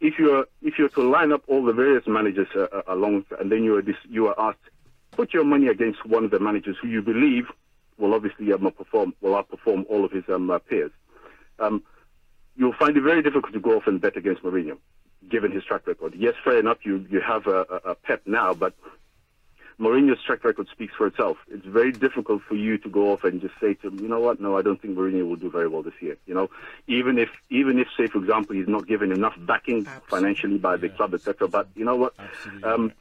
If 0.00 0.18
you're 0.18 0.46
if 0.62 0.78
you're 0.78 0.88
to 0.90 1.02
line 1.02 1.32
up 1.32 1.42
all 1.46 1.64
the 1.64 1.72
various 1.72 2.06
managers 2.06 2.48
uh, 2.54 2.68
uh, 2.72 2.82
along, 2.88 3.26
and 3.38 3.50
then 3.52 3.64
you 3.64 3.76
are 3.76 3.82
dis- 3.82 4.08
you 4.08 4.28
are 4.28 4.40
asked, 4.40 4.70
put 5.10 5.34
your 5.34 5.44
money 5.44 5.66
against 5.66 6.06
one 6.06 6.24
of 6.24 6.30
the 6.30 6.40
managers 6.40 6.76
who 6.80 6.88
you 6.88 7.02
believe 7.02 7.46
will 7.98 8.14
obviously 8.14 8.52
um, 8.52 8.70
perform, 8.72 9.14
will 9.20 9.32
outperform 9.32 9.84
all 9.88 10.04
of 10.04 10.12
his 10.12 10.24
um, 10.28 10.50
uh, 10.50 10.58
peers. 10.58 10.90
Um, 11.58 11.82
you'll 12.56 12.72
find 12.72 12.96
it 12.96 13.02
very 13.02 13.22
difficult 13.22 13.52
to 13.52 13.60
go 13.60 13.76
off 13.76 13.86
and 13.86 14.00
bet 14.00 14.16
against 14.16 14.42
Mourinho, 14.42 14.78
given 15.28 15.52
his 15.52 15.64
track 15.64 15.86
record. 15.86 16.14
Yes, 16.16 16.34
fair 16.42 16.58
enough, 16.58 16.78
you, 16.82 17.06
you 17.10 17.20
have 17.20 17.46
a, 17.46 17.60
a, 17.84 17.94
Pep 17.94 18.22
now, 18.26 18.54
but 18.54 18.74
Mourinho's 19.78 20.22
track 20.22 20.44
record 20.44 20.68
speaks 20.70 20.94
for 20.96 21.06
itself. 21.06 21.38
It's 21.48 21.64
very 21.64 21.92
difficult 21.92 22.42
for 22.42 22.54
you 22.54 22.78
to 22.78 22.88
go 22.88 23.12
off 23.12 23.24
and 23.24 23.40
just 23.40 23.54
say 23.60 23.74
to 23.74 23.88
him, 23.88 24.00
you 24.00 24.08
know 24.08 24.20
what? 24.20 24.40
No, 24.40 24.56
I 24.56 24.62
don't 24.62 24.80
think 24.80 24.96
Mourinho 24.96 25.26
will 25.26 25.36
do 25.36 25.50
very 25.50 25.68
well 25.68 25.82
this 25.82 25.94
year. 26.00 26.16
You 26.26 26.34
know, 26.34 26.50
even 26.86 27.18
if, 27.18 27.30
even 27.48 27.78
if, 27.78 27.88
say, 27.96 28.06
for 28.06 28.18
example, 28.18 28.56
he's 28.56 28.68
not 28.68 28.86
given 28.86 29.12
enough 29.12 29.34
backing 29.38 29.86
financially 30.08 30.58
by 30.58 30.76
the 30.76 30.88
club, 30.90 31.14
etc. 31.14 31.48
But 31.48 31.68
you 31.74 31.84
know 31.84 31.96
what? 31.96 32.14
Um, 32.62 32.92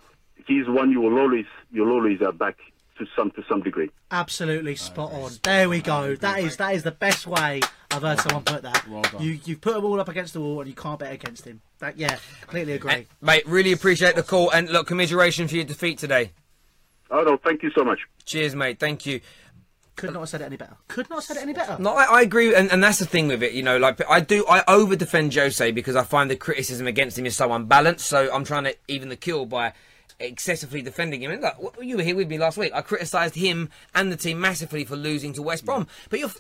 he's 0.47 0.67
one 0.67 0.91
you 0.91 1.01
will 1.01 1.17
always, 1.19 1.45
you'll 1.71 1.91
always 1.91 2.21
uh, 2.21 2.31
back 2.31 2.57
to 2.99 3.07
some 3.15 3.31
to 3.31 3.43
some 3.49 3.61
degree. 3.61 3.89
Absolutely 4.11 4.75
spot 4.75 5.11
on. 5.11 5.31
There 5.43 5.67
we 5.67 5.81
go. 5.81 6.15
That 6.15 6.39
is 6.39 6.57
that 6.57 6.75
is 6.75 6.83
the 6.83 6.91
best 6.91 7.25
way 7.25 7.61
I've 7.91 8.03
heard 8.03 8.19
someone 8.19 8.43
put 8.43 8.61
that. 8.61 8.87
Well 8.87 9.01
done. 9.01 9.21
You 9.21 9.39
you've 9.43 9.61
put 9.61 9.73
them 9.73 9.85
all 9.85 9.99
up 9.99 10.09
against 10.09 10.33
the 10.33 10.41
wall 10.41 10.59
and 10.59 10.69
you 10.69 10.75
can't 10.75 10.99
bet 10.99 11.11
against 11.11 11.45
him. 11.45 11.61
That 11.79 11.97
yeah, 11.97 12.17
completely 12.41 12.73
agree. 12.73 12.91
And, 12.91 13.05
mate, 13.21 13.47
really 13.47 13.71
appreciate 13.71 14.15
the 14.15 14.23
call 14.23 14.51
and 14.51 14.69
look, 14.69 14.87
commiseration 14.87 15.47
for 15.47 15.55
your 15.55 15.65
defeat 15.65 15.97
today. 15.97 16.31
Oh 17.09 17.23
no, 17.23 17.37
thank 17.37 17.63
you 17.63 17.71
so 17.71 17.83
much. 17.83 17.99
Cheers, 18.25 18.55
mate. 18.55 18.79
Thank 18.79 19.05
you. 19.05 19.21
Could 19.95 20.13
not 20.13 20.21
have 20.21 20.29
said 20.29 20.41
it 20.41 20.45
any 20.45 20.55
better. 20.55 20.77
Could 20.87 21.09
not 21.09 21.17
have 21.17 21.23
said 21.25 21.37
it 21.37 21.43
any 21.43 21.51
better. 21.51 21.75
No, 21.77 21.93
I, 21.93 22.03
I 22.03 22.21
agree, 22.21 22.55
and, 22.55 22.71
and 22.71 22.81
that's 22.81 22.99
the 22.99 23.05
thing 23.05 23.27
with 23.27 23.43
it. 23.43 23.51
You 23.51 23.63
know, 23.63 23.77
like 23.77 23.99
I 24.09 24.21
do, 24.21 24.45
I 24.47 24.63
over 24.65 24.95
defend 24.95 25.35
Jose 25.35 25.71
because 25.71 25.97
I 25.97 26.03
find 26.03 26.31
the 26.31 26.37
criticism 26.37 26.87
against 26.87 27.19
him 27.19 27.25
is 27.25 27.35
so 27.35 27.51
unbalanced. 27.51 28.05
So 28.05 28.33
I'm 28.33 28.45
trying 28.45 28.63
to 28.63 28.75
even 28.87 29.09
the 29.09 29.17
kill 29.17 29.45
by 29.45 29.73
excessively 30.19 30.81
defending 30.81 31.21
him. 31.21 31.31
And 31.31 31.41
look, 31.41 31.77
you 31.81 31.97
were 31.97 32.03
here 32.03 32.15
with 32.15 32.29
me 32.29 32.37
last 32.37 32.57
week. 32.57 32.71
I 32.73 32.81
criticised 32.81 33.35
him 33.35 33.69
and 33.95 34.11
the 34.11 34.17
team 34.17 34.39
massively 34.39 34.83
for 34.83 34.95
losing 34.95 35.33
to 35.33 35.41
West 35.41 35.65
Brom. 35.65 35.85
Mm. 35.85 35.89
But 36.09 36.19
you're, 36.19 36.31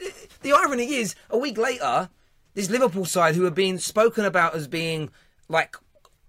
the 0.41 0.53
irony 0.53 0.95
is, 0.95 1.15
a 1.29 1.37
week 1.37 1.57
later, 1.57 2.09
this 2.53 2.69
Liverpool 2.69 3.05
side, 3.05 3.35
who 3.35 3.45
are 3.45 3.51
being 3.51 3.79
spoken 3.79 4.25
about 4.25 4.55
as 4.55 4.67
being 4.67 5.09
like 5.47 5.75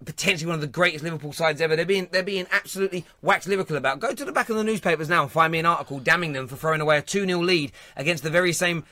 potentially 0.05 0.47
one 0.47 0.55
of 0.55 0.61
the 0.61 0.67
greatest 0.67 1.03
Liverpool 1.03 1.33
sides 1.33 1.61
ever. 1.61 1.75
They're 1.75 1.85
being 1.85 2.07
they're 2.11 2.23
being 2.23 2.47
absolutely 2.51 3.05
wax 3.21 3.47
lyrical 3.47 3.75
about. 3.75 3.99
Go 3.99 4.13
to 4.13 4.25
the 4.25 4.31
back 4.31 4.49
of 4.49 4.55
the 4.55 4.63
newspapers 4.63 5.09
now 5.09 5.23
and 5.23 5.31
find 5.31 5.51
me 5.51 5.59
an 5.59 5.65
article 5.65 5.99
damning 5.99 6.33
them 6.33 6.47
for 6.47 6.55
throwing 6.55 6.81
away 6.81 6.97
a 6.97 7.01
2-0 7.01 7.43
lead 7.45 7.71
against 7.95 8.23
the 8.23 8.29
very 8.29 8.53
same 8.53 8.83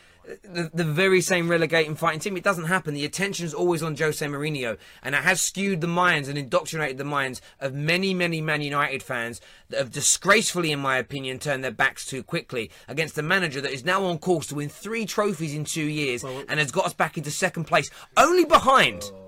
the, 0.43 0.69
the 0.73 0.83
very 0.83 1.21
same 1.21 1.49
relegating 1.49 1.95
fighting 1.95 2.19
team. 2.19 2.37
It 2.37 2.43
doesn't 2.43 2.65
happen. 2.65 2.93
The 2.93 3.05
attention 3.05 3.45
is 3.45 3.53
always 3.53 3.81
on 3.81 3.95
Jose 3.95 4.25
Mourinho, 4.25 4.77
and 5.03 5.15
it 5.15 5.23
has 5.23 5.41
skewed 5.41 5.81
the 5.81 5.87
minds 5.87 6.27
and 6.27 6.37
indoctrinated 6.37 6.97
the 6.97 7.03
minds 7.03 7.41
of 7.59 7.73
many, 7.73 8.13
many 8.13 8.41
Man 8.41 8.61
United 8.61 9.01
fans 9.03 9.41
that 9.69 9.79
have 9.79 9.91
disgracefully, 9.91 10.71
in 10.71 10.79
my 10.79 10.97
opinion, 10.97 11.39
turned 11.39 11.63
their 11.63 11.71
backs 11.71 12.05
too 12.05 12.23
quickly 12.23 12.69
against 12.87 13.17
a 13.17 13.23
manager 13.23 13.61
that 13.61 13.71
is 13.71 13.85
now 13.85 14.03
on 14.05 14.17
course 14.17 14.47
to 14.47 14.55
win 14.55 14.69
three 14.69 15.05
trophies 15.05 15.53
in 15.53 15.65
two 15.65 15.85
years 15.85 16.23
and 16.23 16.59
has 16.59 16.71
got 16.71 16.85
us 16.85 16.93
back 16.93 17.17
into 17.17 17.31
second 17.31 17.65
place, 17.65 17.89
only 18.17 18.45
behind. 18.45 19.03
Oh. 19.13 19.25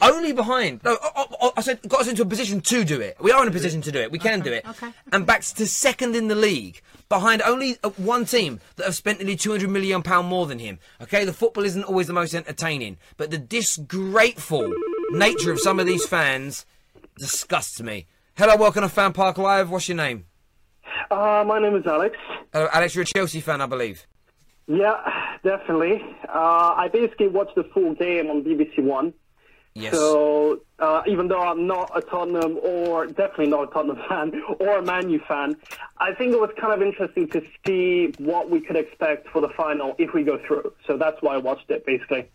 Only 0.00 0.32
behind. 0.32 0.80
No, 0.84 0.96
I, 1.02 1.26
I, 1.42 1.50
I 1.56 1.60
said 1.60 1.80
got 1.88 2.02
us 2.02 2.08
into 2.08 2.22
a 2.22 2.26
position 2.26 2.60
to 2.60 2.84
do 2.84 3.00
it. 3.00 3.16
We 3.20 3.32
are 3.32 3.42
in 3.42 3.48
a 3.48 3.52
position 3.52 3.80
to 3.82 3.90
do 3.90 3.98
it. 3.98 4.12
We 4.12 4.18
can 4.20 4.40
do 4.40 4.52
it. 4.52 4.64
okay. 4.68 4.92
And 5.12 5.26
back 5.26 5.42
to 5.42 5.66
second 5.66 6.14
in 6.14 6.28
the 6.28 6.36
league, 6.36 6.82
behind 7.08 7.42
only 7.42 7.76
uh, 7.82 7.90
one 7.90 8.24
team 8.24 8.60
that 8.76 8.84
have 8.84 8.94
spent 8.94 9.18
nearly 9.18 9.36
two 9.36 9.50
hundred 9.50 9.70
million 9.70 10.02
pound 10.02 10.28
more 10.28 10.46
than 10.46 10.58
him. 10.58 10.78
Okay, 11.02 11.24
the 11.24 11.32
football 11.32 11.64
isn't 11.64 11.84
always 11.84 12.06
the 12.06 12.12
most 12.12 12.34
entertaining, 12.34 12.98
but 13.16 13.30
the 13.30 13.38
disgraceful 13.38 14.72
nature 15.10 15.52
of 15.52 15.60
some 15.60 15.80
of 15.80 15.86
these 15.86 16.06
fans 16.06 16.66
disgusts 17.18 17.80
me. 17.80 18.06
Hello, 18.36 18.56
welcome 18.56 18.82
to 18.82 18.88
Fan 18.88 19.12
Park 19.12 19.38
Live. 19.38 19.70
What's 19.70 19.88
your 19.88 19.96
name? 19.96 20.26
Uh, 21.10 21.44
my 21.46 21.58
name 21.58 21.74
is 21.76 21.86
Alex. 21.86 22.16
Uh, 22.52 22.68
Alex, 22.72 22.94
you're 22.94 23.02
a 23.02 23.06
Chelsea 23.06 23.40
fan, 23.40 23.60
I 23.60 23.66
believe. 23.66 24.06
Yeah, 24.66 25.00
definitely. 25.42 26.04
Uh, 26.28 26.74
I 26.76 26.88
basically 26.92 27.28
watched 27.28 27.54
the 27.54 27.64
full 27.64 27.94
game 27.94 28.28
on 28.28 28.44
BBC 28.44 28.82
One. 28.82 29.14
Yes. 29.78 29.94
So 29.94 30.60
uh, 30.80 31.02
even 31.06 31.28
though 31.28 31.40
I'm 31.40 31.66
not 31.66 31.90
a 31.94 32.00
Tottenham 32.00 32.58
or 32.62 33.06
definitely 33.06 33.46
not 33.46 33.68
a 33.68 33.72
Tottenham 33.72 33.98
fan 34.08 34.42
or 34.58 34.78
a 34.78 34.82
Man 34.82 35.08
U 35.10 35.20
fan, 35.26 35.56
I 35.98 36.12
think 36.14 36.32
it 36.32 36.40
was 36.40 36.50
kind 36.60 36.72
of 36.72 36.82
interesting 36.82 37.28
to 37.28 37.42
see 37.66 38.12
what 38.18 38.50
we 38.50 38.60
could 38.60 38.76
expect 38.76 39.28
for 39.28 39.40
the 39.40 39.48
final 39.50 39.94
if 39.98 40.12
we 40.12 40.24
go 40.24 40.38
through. 40.46 40.72
So 40.86 40.96
that's 40.96 41.20
why 41.22 41.34
I 41.34 41.38
watched 41.38 41.70
it 41.70 41.86
basically. 41.86 42.28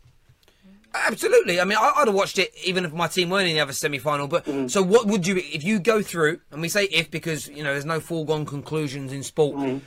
Absolutely. 0.95 1.59
I 1.59 1.65
mean, 1.65 1.77
I, 1.77 1.91
I'd 1.97 2.07
have 2.07 2.15
watched 2.15 2.37
it 2.37 2.53
even 2.63 2.85
if 2.85 2.93
my 2.93 3.07
team 3.07 3.29
weren't 3.29 3.47
in 3.47 3.55
the 3.55 3.61
other 3.61 3.73
semi-final. 3.73 4.27
But 4.27 4.45
so, 4.69 4.81
what 4.83 5.07
would 5.07 5.25
you 5.25 5.37
if 5.37 5.63
you 5.63 5.79
go 5.79 6.01
through? 6.01 6.39
And 6.51 6.61
we 6.61 6.69
say 6.69 6.85
if 6.85 7.09
because 7.09 7.47
you 7.47 7.63
know 7.63 7.71
there's 7.71 7.85
no 7.85 7.99
foregone 7.99 8.45
conclusions 8.45 9.11
in 9.11 9.23
sport. 9.23 9.81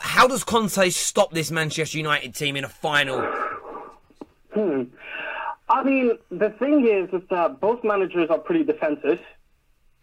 How 0.00 0.26
does 0.26 0.44
Conte 0.44 0.88
stop 0.90 1.32
this 1.32 1.50
Manchester 1.50 1.98
United 1.98 2.34
team 2.34 2.56
in 2.56 2.64
a 2.64 2.68
final? 2.68 3.20
Hmm. 4.54 4.82
I 5.68 5.82
mean, 5.84 6.18
the 6.30 6.50
thing 6.50 6.86
is, 6.86 7.08
is 7.12 7.26
that 7.30 7.60
both 7.60 7.82
managers 7.84 8.28
are 8.30 8.38
pretty 8.38 8.64
defensive, 8.64 9.20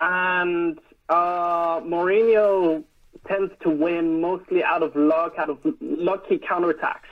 and 0.02 0.80
uh, 1.10 1.80
Mourinho 1.82 2.84
tends 3.28 3.54
to 3.62 3.70
win 3.70 4.22
mostly 4.22 4.64
out 4.64 4.82
of 4.84 4.96
luck, 4.96 5.34
out 5.38 5.50
of 5.50 5.58
lucky 5.82 6.38
counterattacks. 6.38 7.10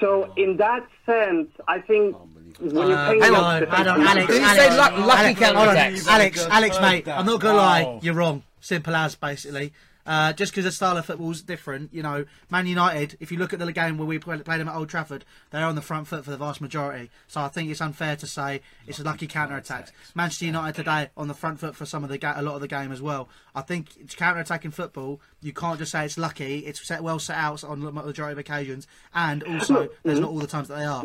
So, 0.00 0.32
in 0.36 0.56
that 0.56 0.86
sense, 1.06 1.48
I 1.68 1.80
think 1.80 2.16
when 2.58 2.88
you're 2.88 2.96
playing 3.06 3.20
hang 3.22 3.34
on, 3.34 3.60
defensive 3.60 3.68
hang 3.86 3.88
on, 3.88 4.00
Alex. 4.00 4.28
managers- 4.28 4.38
Alex, 4.40 4.74
Alex, 4.78 5.40
hold 5.40 5.56
on. 5.58 5.66
counterattacks? 5.76 6.06
Alex, 6.08 6.46
Alex, 6.50 6.80
mate, 6.80 7.08
I'm 7.08 7.26
not 7.26 7.40
gonna 7.40 7.58
lie, 7.58 7.98
you're 8.02 8.14
wrong. 8.14 8.42
Simple 8.60 8.94
as, 8.96 9.14
basically. 9.14 9.72
Uh, 10.06 10.32
just 10.32 10.52
because 10.52 10.64
the 10.64 10.72
style 10.72 10.96
of 10.96 11.06
football's 11.06 11.42
different, 11.42 11.92
you 11.92 12.02
know, 12.02 12.24
Man 12.50 12.66
United. 12.66 13.16
If 13.20 13.30
you 13.30 13.38
look 13.38 13.52
at 13.52 13.58
the 13.58 13.72
game 13.72 13.98
where 13.98 14.06
we 14.06 14.18
played 14.18 14.44
them 14.44 14.68
at 14.68 14.74
Old 14.74 14.88
Trafford, 14.88 15.24
they're 15.50 15.64
on 15.64 15.74
the 15.74 15.82
front 15.82 16.06
foot 16.06 16.24
for 16.24 16.30
the 16.30 16.36
vast 16.36 16.60
majority. 16.60 17.10
So 17.28 17.40
I 17.40 17.48
think 17.48 17.70
it's 17.70 17.80
unfair 17.80 18.16
to 18.16 18.26
say 18.26 18.62
it's 18.86 18.98
a 18.98 19.04
lucky 19.04 19.26
counter 19.26 19.56
attack. 19.56 19.90
Manchester 20.14 20.46
United 20.46 20.74
today 20.76 21.10
on 21.16 21.28
the 21.28 21.34
front 21.34 21.60
foot 21.60 21.76
for 21.76 21.84
some 21.84 22.02
of 22.02 22.10
the 22.10 22.18
ga- 22.18 22.34
a 22.36 22.42
lot 22.42 22.54
of 22.54 22.60
the 22.60 22.68
game 22.68 22.92
as 22.92 23.02
well. 23.02 23.28
I 23.54 23.60
think 23.60 23.96
it's 23.98 24.14
counter 24.14 24.40
attacking 24.40 24.70
football. 24.70 25.20
You 25.42 25.52
can't 25.52 25.78
just 25.78 25.92
say 25.92 26.04
it's 26.04 26.18
lucky. 26.18 26.60
It's 26.60 26.86
set, 26.86 27.02
well 27.02 27.18
set 27.18 27.36
out 27.36 27.62
on 27.62 27.80
the 27.80 27.92
majority 27.92 28.32
of 28.32 28.38
occasions, 28.38 28.86
and 29.14 29.42
also 29.44 29.88
there's 30.02 30.20
not 30.20 30.30
all 30.30 30.38
the 30.38 30.46
times 30.46 30.68
that 30.68 30.76
they 30.76 30.84
are. 30.84 31.04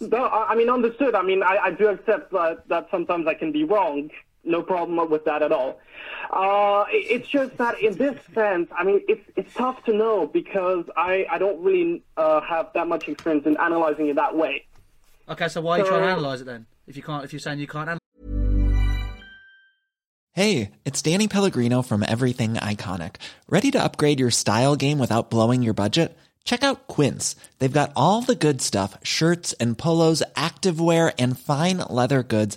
No, 0.00 0.24
I 0.24 0.52
I 0.52 0.54
mean, 0.54 0.70
understood. 0.70 1.14
I 1.14 1.22
mean, 1.22 1.42
I, 1.42 1.58
I 1.64 1.70
do 1.72 1.88
accept 1.88 2.32
that, 2.32 2.66
that 2.68 2.88
sometimes 2.90 3.26
I 3.26 3.34
can 3.34 3.52
be 3.52 3.64
wrong. 3.64 4.10
No 4.44 4.62
problem 4.62 5.10
with 5.10 5.24
that 5.26 5.42
at 5.42 5.52
all. 5.52 5.78
Uh, 6.30 6.84
it- 6.90 7.06
it's 7.20 7.28
just 7.28 7.56
that 7.58 7.80
in 7.80 7.94
this 7.96 8.16
sense, 8.34 8.68
I 8.76 8.84
mean, 8.84 9.02
it's 9.08 9.24
it's 9.36 9.52
tough 9.54 9.84
to 9.84 9.92
know 9.92 10.26
because 10.26 10.84
I, 10.96 11.26
I 11.30 11.38
don't 11.38 11.62
really 11.62 12.02
uh, 12.16 12.40
have 12.40 12.68
that 12.74 12.86
much 12.88 13.08
experience 13.08 13.46
in 13.46 13.56
analyzing 13.58 14.08
it 14.08 14.16
that 14.16 14.34
way. 14.36 14.64
Okay, 15.28 15.48
so 15.48 15.60
why 15.60 15.76
are 15.76 15.78
you 15.80 15.86
trying 15.86 16.02
to 16.02 16.08
analyse 16.12 16.40
it 16.40 16.44
then? 16.46 16.66
If 16.86 16.96
you 16.96 17.02
can't, 17.02 17.24
if 17.24 17.32
you're 17.32 17.40
saying 17.40 17.58
you 17.60 17.66
can't 17.68 17.88
analyse. 17.88 18.00
Hey, 20.32 20.70
it's 20.84 21.02
Danny 21.02 21.28
Pellegrino 21.28 21.82
from 21.82 22.04
Everything 22.06 22.54
Iconic. 22.54 23.16
Ready 23.48 23.70
to 23.72 23.82
upgrade 23.82 24.20
your 24.20 24.30
style 24.30 24.76
game 24.76 24.98
without 24.98 25.28
blowing 25.28 25.62
your 25.62 25.74
budget? 25.74 26.16
Check 26.44 26.62
out 26.62 26.86
Quince. 26.86 27.36
They've 27.58 27.72
got 27.72 27.92
all 27.96 28.22
the 28.22 28.34
good 28.36 28.62
stuff 28.62 28.96
shirts 29.02 29.52
and 29.54 29.76
polos, 29.76 30.22
activewear, 30.36 31.12
and 31.18 31.38
fine 31.38 31.78
leather 31.90 32.22
goods, 32.22 32.56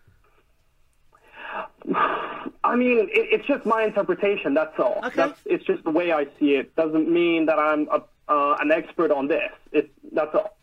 I 2.71 2.77
mean, 2.77 2.99
it, 2.99 3.09
it's 3.11 3.45
just 3.45 3.65
my 3.65 3.83
interpretation. 3.83 4.53
That's 4.53 4.79
all. 4.79 5.01
Okay. 5.03 5.15
That's, 5.17 5.39
it's 5.45 5.65
just 5.65 5.83
the 5.83 5.89
way 5.89 6.13
I 6.13 6.23
see 6.39 6.55
it. 6.55 6.73
Doesn't 6.77 7.11
mean 7.11 7.45
that 7.47 7.59
I'm 7.59 7.89
a, 7.89 8.01
uh, 8.31 8.55
an 8.61 8.71
expert 8.71 9.11
on 9.11 9.27
this. 9.27 9.51
It, 9.73 9.91
that's 10.13 10.33
all. 10.33 10.57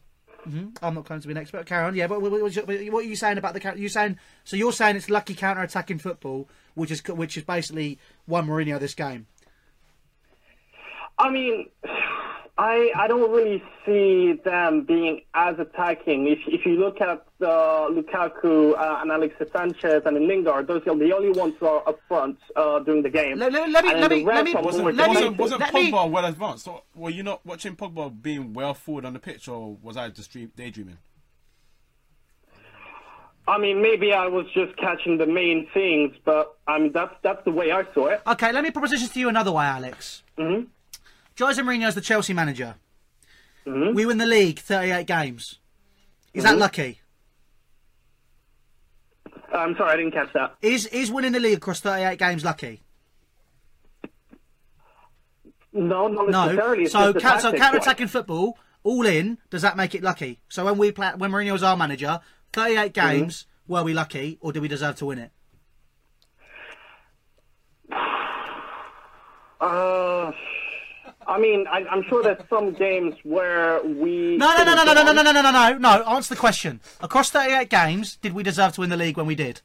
hmm 0.45 0.69
I'm 0.81 0.95
not 0.95 1.05
claiming 1.05 1.21
to 1.21 1.29
be 1.29 1.33
an 1.33 1.39
expert. 1.39 1.67
Carry 1.67 1.85
on. 1.85 1.95
Yeah, 1.95 2.07
but 2.07 2.23
what, 2.23 2.33
what, 2.33 2.59
are 2.67 3.03
you 3.03 3.15
saying 3.15 3.37
about 3.37 3.53
the 3.53 3.61
counter? 3.61 3.79
You 3.79 3.91
saying 3.91 4.19
so? 4.45 4.57
You're 4.57 4.73
saying 4.73 4.97
it's 4.97 5.11
lucky 5.11 5.35
counter 5.35 5.61
attacking 5.61 5.99
football, 5.99 6.49
which 6.75 6.91
is 6.91 7.07
which 7.09 7.37
is 7.37 7.45
basically 7.45 7.99
won 8.27 8.47
Mourinho 8.47 8.81
this 8.81 8.95
game. 8.95 9.27
I 11.19 11.31
mean, 11.31 11.69
I 12.59 12.91
I 12.97 13.07
don't 13.07 13.31
really 13.31 13.63
see 13.87 14.33
them 14.45 14.83
being 14.83 15.21
as 15.33 15.61
attacking. 15.61 16.27
If 16.27 16.41
if 16.49 16.67
you 16.67 16.73
look 16.73 17.01
at 17.01 17.25
uh, 17.41 17.89
Lukaku 17.89 18.77
uh, 18.77 18.99
and 19.01 19.13
Alexis 19.13 19.49
Sanchez 19.53 20.03
and 20.05 20.19
Lingard, 20.27 20.67
those 20.67 20.83
are 20.89 20.97
the 20.97 21.13
only 21.13 21.31
ones 21.31 21.55
who 21.61 21.67
are 21.67 21.89
up 21.89 22.01
front 22.09 22.37
uh, 22.57 22.81
during 22.81 23.03
the 23.05 23.11
game. 23.11 23.39
Let, 23.39 23.53
let, 23.53 23.71
let 23.71 23.85
me 23.85 23.95
let 23.95 24.11
me 24.11 24.25
let 24.25 24.45
me 24.45 24.55
Wasn't, 24.55 24.75
forward 24.75 24.97
let 24.97 25.09
me 25.09 25.15
wasn't, 25.15 25.39
wasn't 25.39 25.61
let 25.61 25.73
me- 25.73 25.93
Pogba 25.93 26.11
well 26.11 26.25
advanced? 26.25 26.65
So, 26.65 26.83
were 26.97 27.11
you 27.11 27.23
not 27.23 27.47
watching 27.47 27.77
Pogba 27.77 28.21
being 28.21 28.53
well 28.53 28.75
forward 28.75 29.05
on 29.05 29.13
the 29.13 29.21
pitch, 29.21 29.47
or 29.47 29.77
was 29.81 29.97
I 29.97 30.09
just 30.09 30.33
dream, 30.33 30.51
daydreaming? 30.57 30.99
I 33.47 33.57
mean, 33.57 33.81
maybe 33.81 34.13
I 34.13 34.27
was 34.27 34.47
just 34.53 34.77
catching 34.77 35.17
the 35.17 35.27
main 35.27 35.69
things, 35.73 36.15
but 36.25 36.57
I 36.67 36.81
mean 36.81 36.93
that's 36.93 37.15
that's 37.23 37.45
the 37.45 37.53
way 37.53 37.71
I 37.71 37.85
saw 37.95 38.09
it. 38.09 38.21
Okay, 38.27 38.51
let 38.51 38.65
me 38.65 38.73
proposition 38.73 39.09
to 39.09 39.21
you 39.21 39.29
another 39.29 39.53
way, 39.53 39.65
Alex. 39.65 40.25
Mm-hmm. 40.37 40.65
Jose 41.39 41.61
Mourinho's 41.63 41.95
the 41.95 42.01
Chelsea 42.01 42.33
manager. 42.33 42.75
Mm-hmm. 43.67 43.95
We 43.95 44.07
win 44.07 44.19
the 44.19 44.27
league, 44.27 44.59
38 44.59 45.07
games. 45.07 45.59
Is 46.35 46.45
that 46.45 46.57
Mhm. 46.57 46.61
lucky? 46.61 47.01
I'm 49.53 49.77
sorry, 49.77 49.93
I 49.93 49.97
didn't 49.97 50.13
catch 50.13 50.33
that. 50.35 50.57
Is 50.61 50.87
is 50.87 51.11
winning 51.11 51.33
the 51.33 51.41
league 51.41 51.57
across 51.59 51.81
38 51.81 52.19
games 52.19 52.45
lucky? 52.45 52.83
No, 55.73 56.09
not 56.09 56.29
necessarily. 56.31 56.85
It's 56.85 56.93
So, 56.93 57.13
ca- 57.15 57.39
so 57.39 57.53
counter-attacking 57.53 58.09
football, 58.09 58.59
all 58.83 59.07
in, 59.07 59.39
does 59.51 59.63
that 59.63 59.77
make 59.77 59.95
it 59.95 60.03
lucky? 60.03 60.41
So 60.49 60.65
when 60.65 60.77
we 60.79 60.93
play, 60.93 61.13
when 61.17 61.31
Mourinho 61.31 61.53
was 61.53 61.63
our 61.63 61.77
manager, 61.77 62.21
38 62.53 62.95
Mm-hmm. 62.95 63.19
games, 63.19 63.47
were 63.67 63.83
we 63.83 63.93
lucky 63.95 64.39
or 64.41 64.53
did 64.53 64.61
we 64.63 64.69
deserve 64.69 64.97
to 64.97 65.07
win 65.07 65.19
it? 65.19 65.31
Uh, 69.61 70.31
I 71.29 71.39
mean, 71.39 71.67
I, 71.69 71.85
I'm 71.91 72.03
sure 72.09 72.23
there's 72.23 72.41
some 72.49 72.73
games 72.87 73.15
where 73.23 73.83
we. 73.85 74.37
No, 74.39 74.57
no, 74.57 74.65
no, 74.65 74.75
no, 74.75 74.85
no, 74.85 74.95
no, 74.95 75.03
no, 75.03 75.13
no, 75.13 75.23
no, 75.23 75.33
no, 75.33 75.43
no, 75.43 75.51
no, 75.53 75.79
no. 75.79 76.03
Answer 76.05 76.35
the 76.35 76.41
question. 76.41 76.81
Across 77.03 77.31
38 77.31 77.69
games, 77.69 78.17
did 78.17 78.33
we 78.33 78.43
deserve 78.43 78.73
to 78.75 78.81
win 78.81 78.91
the 78.91 78.97
league 78.97 79.17
when 79.19 79.27
we 79.27 79.35
did? 79.35 79.61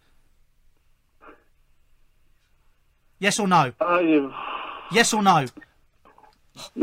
Yes 3.20 3.40
or 3.40 3.48
no? 3.48 3.72
Uh, 3.80 4.02
Yes 4.92 5.14
or 5.14 5.24
no? 5.24 5.46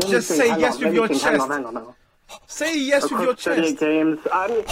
Just 0.09 0.27
think. 0.27 0.41
say 0.41 0.49
Hang 0.49 0.59
yes 0.59 0.75
on, 0.77 0.83
with 0.85 0.93
your 0.95 1.07
think. 1.07 1.21
Hang 1.21 1.31
chest. 1.33 1.43
on, 1.43 1.51
hang 1.51 1.65
on, 1.65 1.75
hang 1.75 1.85
on. 1.85 1.93
Say 2.47 2.79
yes 2.79 3.03
with 3.03 3.11
your 3.11 3.21
Across 3.31 3.43
38 3.43 3.63
chest. 3.67 3.79
games. 3.79 4.19
I 4.33 4.47
mean, 4.47 4.65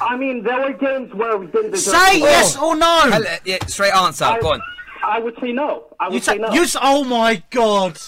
I 0.00 0.16
mean, 0.16 0.42
there 0.42 0.60
were 0.60 0.72
games 0.72 1.14
where 1.14 1.36
we 1.38 1.46
didn't 1.46 1.70
deserve 1.70 1.94
Say 1.94 2.12
to 2.14 2.18
yes 2.18 2.56
or 2.56 2.74
no. 2.76 3.00
Hell, 3.10 3.22
uh, 3.26 3.36
yeah, 3.44 3.64
straight 3.66 3.94
answer. 3.94 4.24
I- 4.24 4.40
Go 4.40 4.52
on. 4.52 4.60
I 5.04 5.20
would 5.20 5.38
say 5.40 5.52
no. 5.52 5.84
I 6.00 6.08
would 6.08 6.14
You 6.14 6.20
say 6.20 6.32
say, 6.32 6.38
no. 6.38 6.52
you 6.52 6.66
oh 6.82 7.04
my 7.04 7.42
god. 7.50 7.98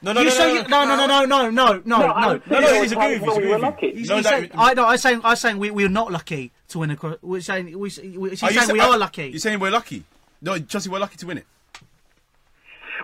No, 0.00 0.12
no, 0.12 0.20
you 0.20 0.26
no, 0.26 0.32
say 0.32 0.54
no, 0.54 0.62
you- 0.62 0.68
no, 0.68 0.84
no, 0.84 0.96
no, 0.96 1.06
no, 1.06 1.24
no, 1.26 1.50
no, 1.50 1.82
no, 1.84 1.96
I 2.12 2.20
no. 2.22 2.32
would 2.34 2.44
say 2.44 2.50
no, 2.50 2.60
there 2.60 2.82
he's 2.82 2.94
were 2.94 3.02
agreeing 3.02 3.20
times 3.20 3.20
with 3.20 3.22
you, 3.22 3.26
where 3.26 3.34
he's 3.34 3.42
we 3.42 3.48
were 3.48 3.56
agreeing 3.56 3.72
with 3.72 3.82
you. 3.82 3.88
lucky. 3.88 3.98
He's, 3.98 4.08
No, 4.08 4.14
he's 4.16 4.24
that- 4.24 4.30
saying, 4.30 4.50
I 4.54 4.74
no, 4.74 4.86
I'm 4.86 4.98
saying, 4.98 5.20
I'm 5.24 5.36
saying 5.36 5.58
we 5.58 5.70
we're 5.72 5.88
not 5.88 6.12
lucky 6.12 6.52
to 6.68 6.78
win. 6.78 6.90
A, 6.92 7.16
we're 7.22 7.40
saying 7.40 7.66
we, 7.66 7.74
we, 7.76 7.88
he's 7.88 7.98
Are 8.42 8.46
oh, 8.46 8.48
you 8.50 8.54
saying 8.54 8.66
sa- 8.68 8.72
we 8.72 8.80
are- 8.80 8.90
are 8.90 8.98
lucky. 8.98 9.26
You're 9.28 9.38
saying 9.40 9.58
we're 9.58 9.70
lucky? 9.72 10.04
No, 10.40 10.58
Chelsea 10.60 10.88
were 10.88 11.00
lucky 11.00 11.16
to 11.16 11.26
win 11.26 11.38
it. 11.38 11.46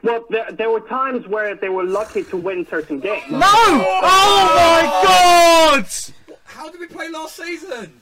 Well, 0.02 0.24
there, 0.28 0.52
there 0.52 0.70
were 0.70 0.80
times 0.80 1.26
where 1.26 1.54
they 1.54 1.68
were 1.68 1.84
lucky 1.84 2.24
to 2.24 2.36
win 2.36 2.66
certain 2.66 3.00
games. 3.00 3.30
No! 3.30 3.40
Oh 3.42 4.52
my 4.54 5.80
god! 5.82 5.86
How 6.44 6.70
did 6.70 6.78
we 6.80 6.86
play 6.86 7.08
last 7.10 7.36
season? 7.36 8.00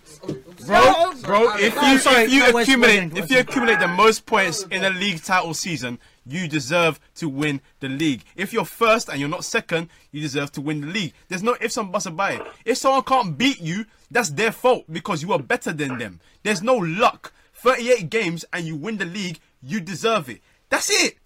Bro, 0.66 1.12
bro, 1.22 1.56
if 1.56 1.74
you 1.80 1.98
sorry, 1.98 2.24
if 2.24 2.32
you 2.32 2.44
accumulate 2.58 3.16
if 3.16 3.30
you 3.30 3.38
accumulate 3.38 3.78
the 3.80 3.88
most 3.88 4.26
points 4.26 4.62
in 4.64 4.84
a 4.84 4.90
league 4.90 5.22
title 5.22 5.54
season, 5.54 5.98
you 6.26 6.48
deserve 6.48 7.00
to 7.16 7.28
win 7.28 7.60
the 7.80 7.88
league. 7.88 8.24
If 8.36 8.52
you're 8.52 8.64
first 8.64 9.08
and 9.08 9.18
you're 9.18 9.28
not 9.28 9.44
second, 9.44 9.88
you 10.10 10.20
deserve 10.20 10.52
to 10.52 10.60
win 10.60 10.80
the 10.80 10.86
league. 10.86 11.14
There's 11.28 11.42
no 11.42 11.56
ifs 11.60 11.76
and 11.76 11.90
buts 11.90 12.06
about 12.06 12.34
it. 12.34 12.42
If 12.64 12.78
someone 12.78 13.02
can't 13.02 13.36
beat 13.36 13.60
you, 13.60 13.86
that's 14.10 14.30
their 14.30 14.52
fault 14.52 14.84
because 14.90 15.22
you 15.22 15.32
are 15.32 15.38
better 15.38 15.72
than 15.72 15.98
them. 15.98 16.20
There's 16.42 16.62
no 16.62 16.76
luck. 16.76 17.32
38 17.54 18.10
games 18.10 18.44
and 18.52 18.66
you 18.66 18.76
win 18.76 18.98
the 18.98 19.04
league, 19.04 19.38
you 19.62 19.80
deserve 19.80 20.28
it. 20.28 20.40
That's 20.68 20.90
it. 20.90 21.18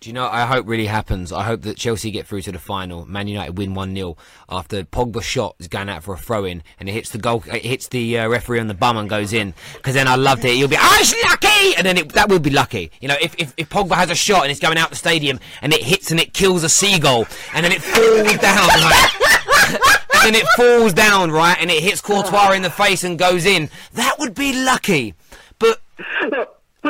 Do 0.00 0.08
you 0.08 0.12
know? 0.12 0.28
I 0.28 0.46
hope 0.46 0.68
really 0.68 0.86
happens. 0.86 1.32
I 1.32 1.42
hope 1.42 1.62
that 1.62 1.76
Chelsea 1.76 2.12
get 2.12 2.24
through 2.24 2.42
to 2.42 2.52
the 2.52 2.60
final. 2.60 3.04
Man 3.04 3.26
United 3.26 3.58
win 3.58 3.74
one 3.74 3.96
0 3.96 4.16
after 4.48 4.84
Pogba 4.84 5.20
shot 5.20 5.56
is 5.58 5.66
going 5.66 5.88
out 5.88 6.04
for 6.04 6.14
a 6.14 6.16
throw 6.16 6.44
in, 6.44 6.62
and 6.78 6.88
it 6.88 6.92
hits 6.92 7.10
the 7.10 7.18
goal, 7.18 7.42
it 7.52 7.64
hits 7.64 7.88
the 7.88 8.16
uh, 8.16 8.28
referee 8.28 8.60
on 8.60 8.68
the 8.68 8.74
bum 8.74 8.96
and 8.96 9.10
goes 9.10 9.32
in. 9.32 9.54
Because 9.74 9.94
then 9.94 10.06
I 10.06 10.14
loved 10.14 10.44
it. 10.44 10.54
You'll 10.56 10.68
be, 10.68 10.76
oh, 10.78 10.96
it's 11.00 11.12
lucky, 11.24 11.74
and 11.76 11.84
then 11.84 11.98
it, 11.98 12.12
that 12.12 12.28
would 12.28 12.44
be 12.44 12.50
lucky. 12.50 12.92
You 13.00 13.08
know, 13.08 13.16
if, 13.20 13.34
if 13.38 13.52
if 13.56 13.68
Pogba 13.70 13.96
has 13.96 14.08
a 14.08 14.14
shot 14.14 14.42
and 14.42 14.52
it's 14.52 14.60
going 14.60 14.78
out 14.78 14.90
the 14.90 14.96
stadium 14.96 15.40
and 15.62 15.72
it 15.72 15.82
hits 15.82 16.12
and 16.12 16.20
it 16.20 16.32
kills 16.32 16.62
a 16.62 16.68
seagull, 16.68 17.26
and 17.52 17.64
then 17.64 17.72
it 17.72 17.82
falls 17.82 18.38
down. 18.38 18.68
Right? 18.78 19.28
and 20.14 20.34
then 20.34 20.34
it 20.36 20.46
falls 20.56 20.92
down, 20.92 21.32
right, 21.32 21.56
and 21.60 21.70
it 21.70 21.82
hits 21.82 22.00
Courtois 22.00 22.52
in 22.52 22.62
the 22.62 22.70
face 22.70 23.02
and 23.02 23.18
goes 23.18 23.44
in. 23.44 23.68
That 23.94 24.16
would 24.20 24.34
be 24.34 24.52
lucky. 24.64 25.14
But 25.58 25.80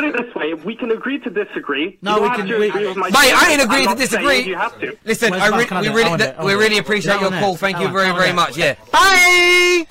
put 0.01 0.05
it 0.09 0.25
this 0.27 0.35
way: 0.35 0.47
if 0.53 0.65
we 0.65 0.75
can 0.77 0.91
agree 0.91 1.19
to 1.21 1.31
disagree. 1.31 1.99
No, 2.03 2.17
you 2.17 2.23
we 2.23 2.29
can- 2.37 2.47
we- 2.49 2.69
agree 2.69 2.95
my 2.95 3.09
Mate, 3.11 3.17
I 3.17 3.25
ain't 3.25 3.37
statement. 3.37 3.63
agreeing 3.71 3.89
to 3.89 3.95
disagree. 3.97 4.41
You 4.41 4.57
have 4.57 4.79
to. 4.81 4.97
Listen, 5.05 5.31
Where's 5.33 5.43
I 5.43 5.49
re- 5.59 5.67
we 5.83 5.89
really, 5.89 6.05
I 6.05 6.09
want 6.09 6.23
it. 6.23 6.35
I 6.39 6.45
we 6.45 6.55
really 6.55 6.79
appreciate 6.79 7.15
I 7.17 7.21
your 7.21 7.31
call. 7.31 7.57
Thank 7.57 7.77
I 7.79 7.83
you 7.83 7.89
very, 7.89 8.13
very 8.15 8.33
much. 8.33 8.57
Yeah. 8.57 8.75
Bye. 8.93 9.87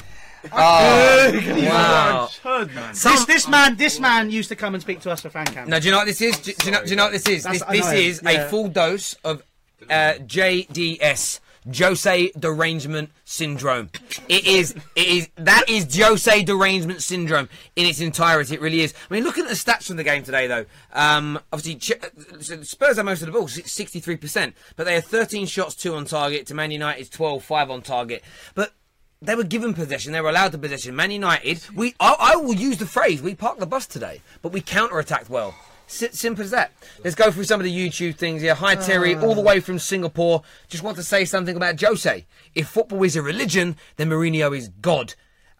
Oh, 0.53 2.29
Heard, 2.43 2.73
man. 2.73 2.93
This, 2.93 3.25
this 3.25 3.47
man, 3.47 3.75
this 3.75 3.99
man 3.99 4.29
used 4.31 4.47
to 4.49 4.55
come 4.55 4.73
and 4.75 4.81
speak 4.81 5.01
to 5.01 5.11
us 5.11 5.21
for 5.21 5.29
fan 5.29 5.45
cam. 5.47 5.69
Now, 5.69 5.79
do 5.79 5.85
you 5.85 5.91
know 5.91 5.97
what 5.97 6.07
this 6.07 6.21
is? 6.21 6.37
Do, 6.39 6.53
do 6.53 6.65
you 6.67 6.71
know? 6.71 6.83
Do 6.83 6.89
you 6.89 6.95
know 6.95 7.03
what 7.03 7.11
this 7.11 7.27
is? 7.27 7.43
That's- 7.43 7.63
This, 7.69 7.85
this 7.85 7.93
is 7.93 8.21
yeah. 8.23 8.29
a 8.45 8.49
full 8.49 8.69
dose 8.69 9.13
of 9.25 9.43
uh, 9.89 10.13
JDS. 10.25 11.39
Jose 11.75 12.31
derangement 12.37 13.11
syndrome. 13.25 13.89
It 14.29 14.45
is. 14.45 14.75
It 14.95 15.07
is. 15.07 15.29
That 15.35 15.69
is 15.69 15.95
Jose 15.97 16.43
derangement 16.43 17.01
syndrome 17.01 17.49
in 17.75 17.85
its 17.85 17.99
entirety. 17.99 18.55
It 18.55 18.61
really 18.61 18.81
is. 18.81 18.93
I 19.09 19.13
mean, 19.13 19.23
look 19.23 19.37
at 19.37 19.47
the 19.47 19.53
stats 19.53 19.87
from 19.87 19.97
the 19.97 20.03
game 20.03 20.23
today, 20.23 20.47
though. 20.47 20.65
Um, 20.93 21.39
obviously, 21.51 21.95
uh, 21.95 22.63
Spurs 22.63 22.97
have 22.97 23.05
most 23.05 23.21
of 23.21 23.27
the 23.27 23.31
ball, 23.31 23.47
sixty-three 23.47 24.17
percent, 24.17 24.55
but 24.75 24.85
they 24.85 24.95
had 24.95 25.05
thirteen 25.05 25.45
shots, 25.45 25.75
two 25.75 25.93
on 25.95 26.05
target. 26.05 26.47
To 26.47 26.53
Man 26.53 26.71
United's 26.71 27.09
12, 27.09 27.43
5 27.43 27.71
on 27.71 27.81
target. 27.81 28.23
But 28.55 28.73
they 29.21 29.35
were 29.35 29.43
given 29.43 29.73
possession. 29.73 30.11
They 30.11 30.21
were 30.21 30.29
allowed 30.29 30.51
to 30.51 30.57
possession. 30.57 30.95
Man 30.95 31.11
United, 31.11 31.63
we 31.75 31.95
I, 31.99 32.15
I 32.19 32.35
will 32.35 32.53
use 32.53 32.77
the 32.77 32.85
phrase 32.85 33.21
we 33.21 33.35
parked 33.35 33.59
the 33.59 33.65
bus 33.65 33.87
today, 33.87 34.21
but 34.41 34.51
we 34.51 34.61
counter 34.61 34.99
attacked 34.99 35.29
well. 35.29 35.55
Si- 35.87 36.09
simple 36.11 36.43
as 36.43 36.51
that. 36.51 36.71
Let's 37.03 37.15
go 37.15 37.31
through 37.31 37.45
some 37.45 37.59
of 37.59 37.63
the 37.63 37.71
YouTube 37.71 38.15
things 38.15 38.41
here. 38.41 38.53
Hi 38.55 38.75
Terry, 38.75 39.15
all 39.15 39.33
the 39.33 39.41
way 39.41 39.59
from 39.61 39.79
Singapore. 39.79 40.43
Just 40.67 40.83
want 40.83 40.97
to 40.97 41.03
say 41.03 41.23
something 41.25 41.55
about 41.55 41.79
Jose. 41.81 42.25
If 42.53 42.67
football 42.67 43.03
is 43.03 43.15
a 43.15 43.21
religion, 43.21 43.77
then 43.95 44.09
Mourinho 44.09 44.55
is 44.55 44.67
God. 44.81 45.15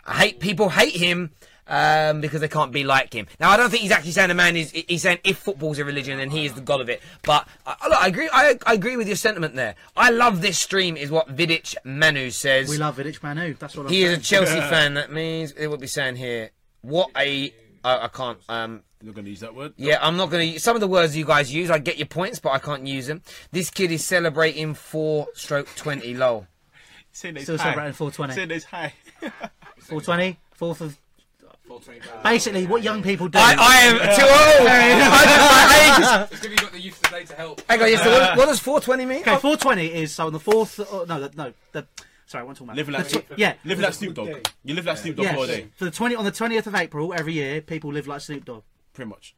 I 0.06 0.16
hate 0.16 0.40
people 0.40 0.70
hate 0.70 0.96
him 0.96 1.32
um, 1.68 2.22
because 2.22 2.42
they 2.42 2.48
can't 2.48 2.72
be 2.72 2.84
like 2.84 3.14
him. 3.14 3.28
Now, 3.40 3.50
I 3.52 3.58
don't 3.58 3.70
think 3.70 3.84
he's 3.84 3.92
actually 3.92 4.12
saying 4.12 4.30
a 4.32 4.34
man 4.34 4.56
is. 4.56 4.72
He's 4.72 5.02
saying 5.02 5.20
if 5.24 5.38
football's 5.38 5.80
a 5.80 5.86
religion, 5.86 6.18
then 6.18 6.30
he 6.30 6.46
is 6.46 6.54
the 6.54 6.62
god 6.62 6.82
of 6.82 6.90
it. 6.90 7.02
But 7.24 7.48
I, 7.66 7.88
look, 7.88 8.02
I 8.02 8.08
agree. 8.08 8.30
I, 8.32 8.58
I 8.66 8.74
agree 8.74 8.98
with 8.98 9.08
your 9.08 9.18
sentiment 9.18 9.56
there. 9.56 9.76
I 9.96 10.10
love 10.10 10.42
this 10.42 10.60
stream, 10.60 10.98
is 10.98 11.10
what 11.10 11.36
Vidic 11.36 11.76
Manu 11.84 12.32
says. 12.32 12.70
We 12.70 12.78
love 12.78 12.98
Vidic 12.98 13.22
Manu. 13.24 13.54
That's 13.54 13.76
what 13.76 13.86
I'm 13.88 13.92
He 13.92 14.04
is 14.04 14.10
a 14.10 14.24
saying. 14.24 14.46
Chelsea 14.46 14.60
fan. 14.60 14.94
That 14.96 15.12
means 15.12 15.52
it 15.54 15.68
would 15.68 15.80
be 15.82 15.88
saying 15.88 16.18
here. 16.18 16.52
What 16.82 17.10
a 17.18 17.54
I, 17.84 18.06
I 18.06 18.08
can't. 18.10 18.40
Um, 18.50 18.84
You're 19.02 19.08
not 19.08 19.16
going 19.16 19.26
to 19.26 19.32
use 19.32 19.42
that 19.42 19.54
word? 19.54 19.74
yeah, 19.78 20.00
I'm 20.02 20.18
not 20.18 20.32
going 20.32 20.54
to. 20.54 20.60
Some 20.60 20.76
of 20.76 20.82
the 20.82 20.88
words 20.88 21.16
you 21.16 21.26
guys 21.26 21.54
use, 21.54 21.70
I 21.70 21.78
get 21.78 21.98
your 21.98 22.08
points, 22.08 22.40
but 22.40 22.52
I 22.52 22.60
can't 22.60 22.86
use 22.88 23.06
them. 23.08 23.22
This 23.52 23.70
kid 23.70 23.92
is 23.92 24.04
celebrating 24.04 24.74
four 24.74 25.28
stroke 25.34 25.68
twenty. 25.76 26.14
Lol. 26.16 26.48
Still 27.18 27.58
celebrating 27.58 27.94
420. 27.94 28.34
Saying 28.34 28.48
that 28.50 28.56
it's 28.56 28.66
high. 28.66 28.94
420, 29.80 30.38
4th 30.60 30.82
of. 30.82 31.00
Basically, 32.24 32.66
what 32.68 32.84
young 32.84 33.02
people 33.04 33.28
do. 33.28 33.40
I, 33.40 33.56
I 33.58 33.76
am 33.86 33.96
too 34.16 34.24
old. 34.24 34.70
I 34.70 35.96
just- 36.00 36.32
It's 36.34 36.42
good 36.42 36.52
you 36.52 36.58
got 36.58 36.72
the 36.72 36.80
youth 36.80 37.02
today 37.02 37.24
to 37.26 37.36
help. 37.36 37.62
Hang 37.68 37.82
on, 37.82 37.90
yes, 37.90 38.04
so 38.04 38.12
what, 38.12 38.38
what 38.38 38.46
does 38.46 38.60
420 38.60 39.06
mean? 39.06 39.22
Okay, 39.22 39.32
420 39.38 39.86
is 39.88 40.14
so 40.14 40.28
on 40.28 40.34
the 40.34 40.40
fourth. 40.40 40.80
Oh, 40.80 41.06
no, 41.08 41.20
the, 41.20 41.32
no, 41.36 41.54
the. 41.72 41.88
Sorry, 42.28 42.42
I 42.42 42.46
want 42.46 42.58
to 42.58 42.60
talk 42.60 42.68
about. 42.68 42.78
Live 42.78 42.90
like, 42.90 43.08
the 43.08 43.20
tw- 43.20 43.40
yeah, 43.40 43.54
live 43.66 43.80
like 43.80 43.94
Snoop 43.94 44.14
Dogg. 44.14 44.48
You 44.64 44.76
live 44.76 44.86
like 44.86 44.98
Snoop 44.98 45.16
Dogg 45.16 45.26
yeah. 45.26 45.36
all 45.36 45.48
day. 45.48 45.68
For 45.76 45.86
the 45.86 45.92
20 45.92 46.16
on 46.16 46.26
the 46.26 46.32
20th 46.32 46.68
of 46.68 46.76
April 46.76 47.14
every 47.14 47.34
year, 47.34 47.62
people 47.62 47.92
live 47.92 48.08
like 48.08 48.22
Snoop 48.22 48.46
Dogg. 48.46 48.64
Pretty 48.98 49.10
much. 49.12 49.36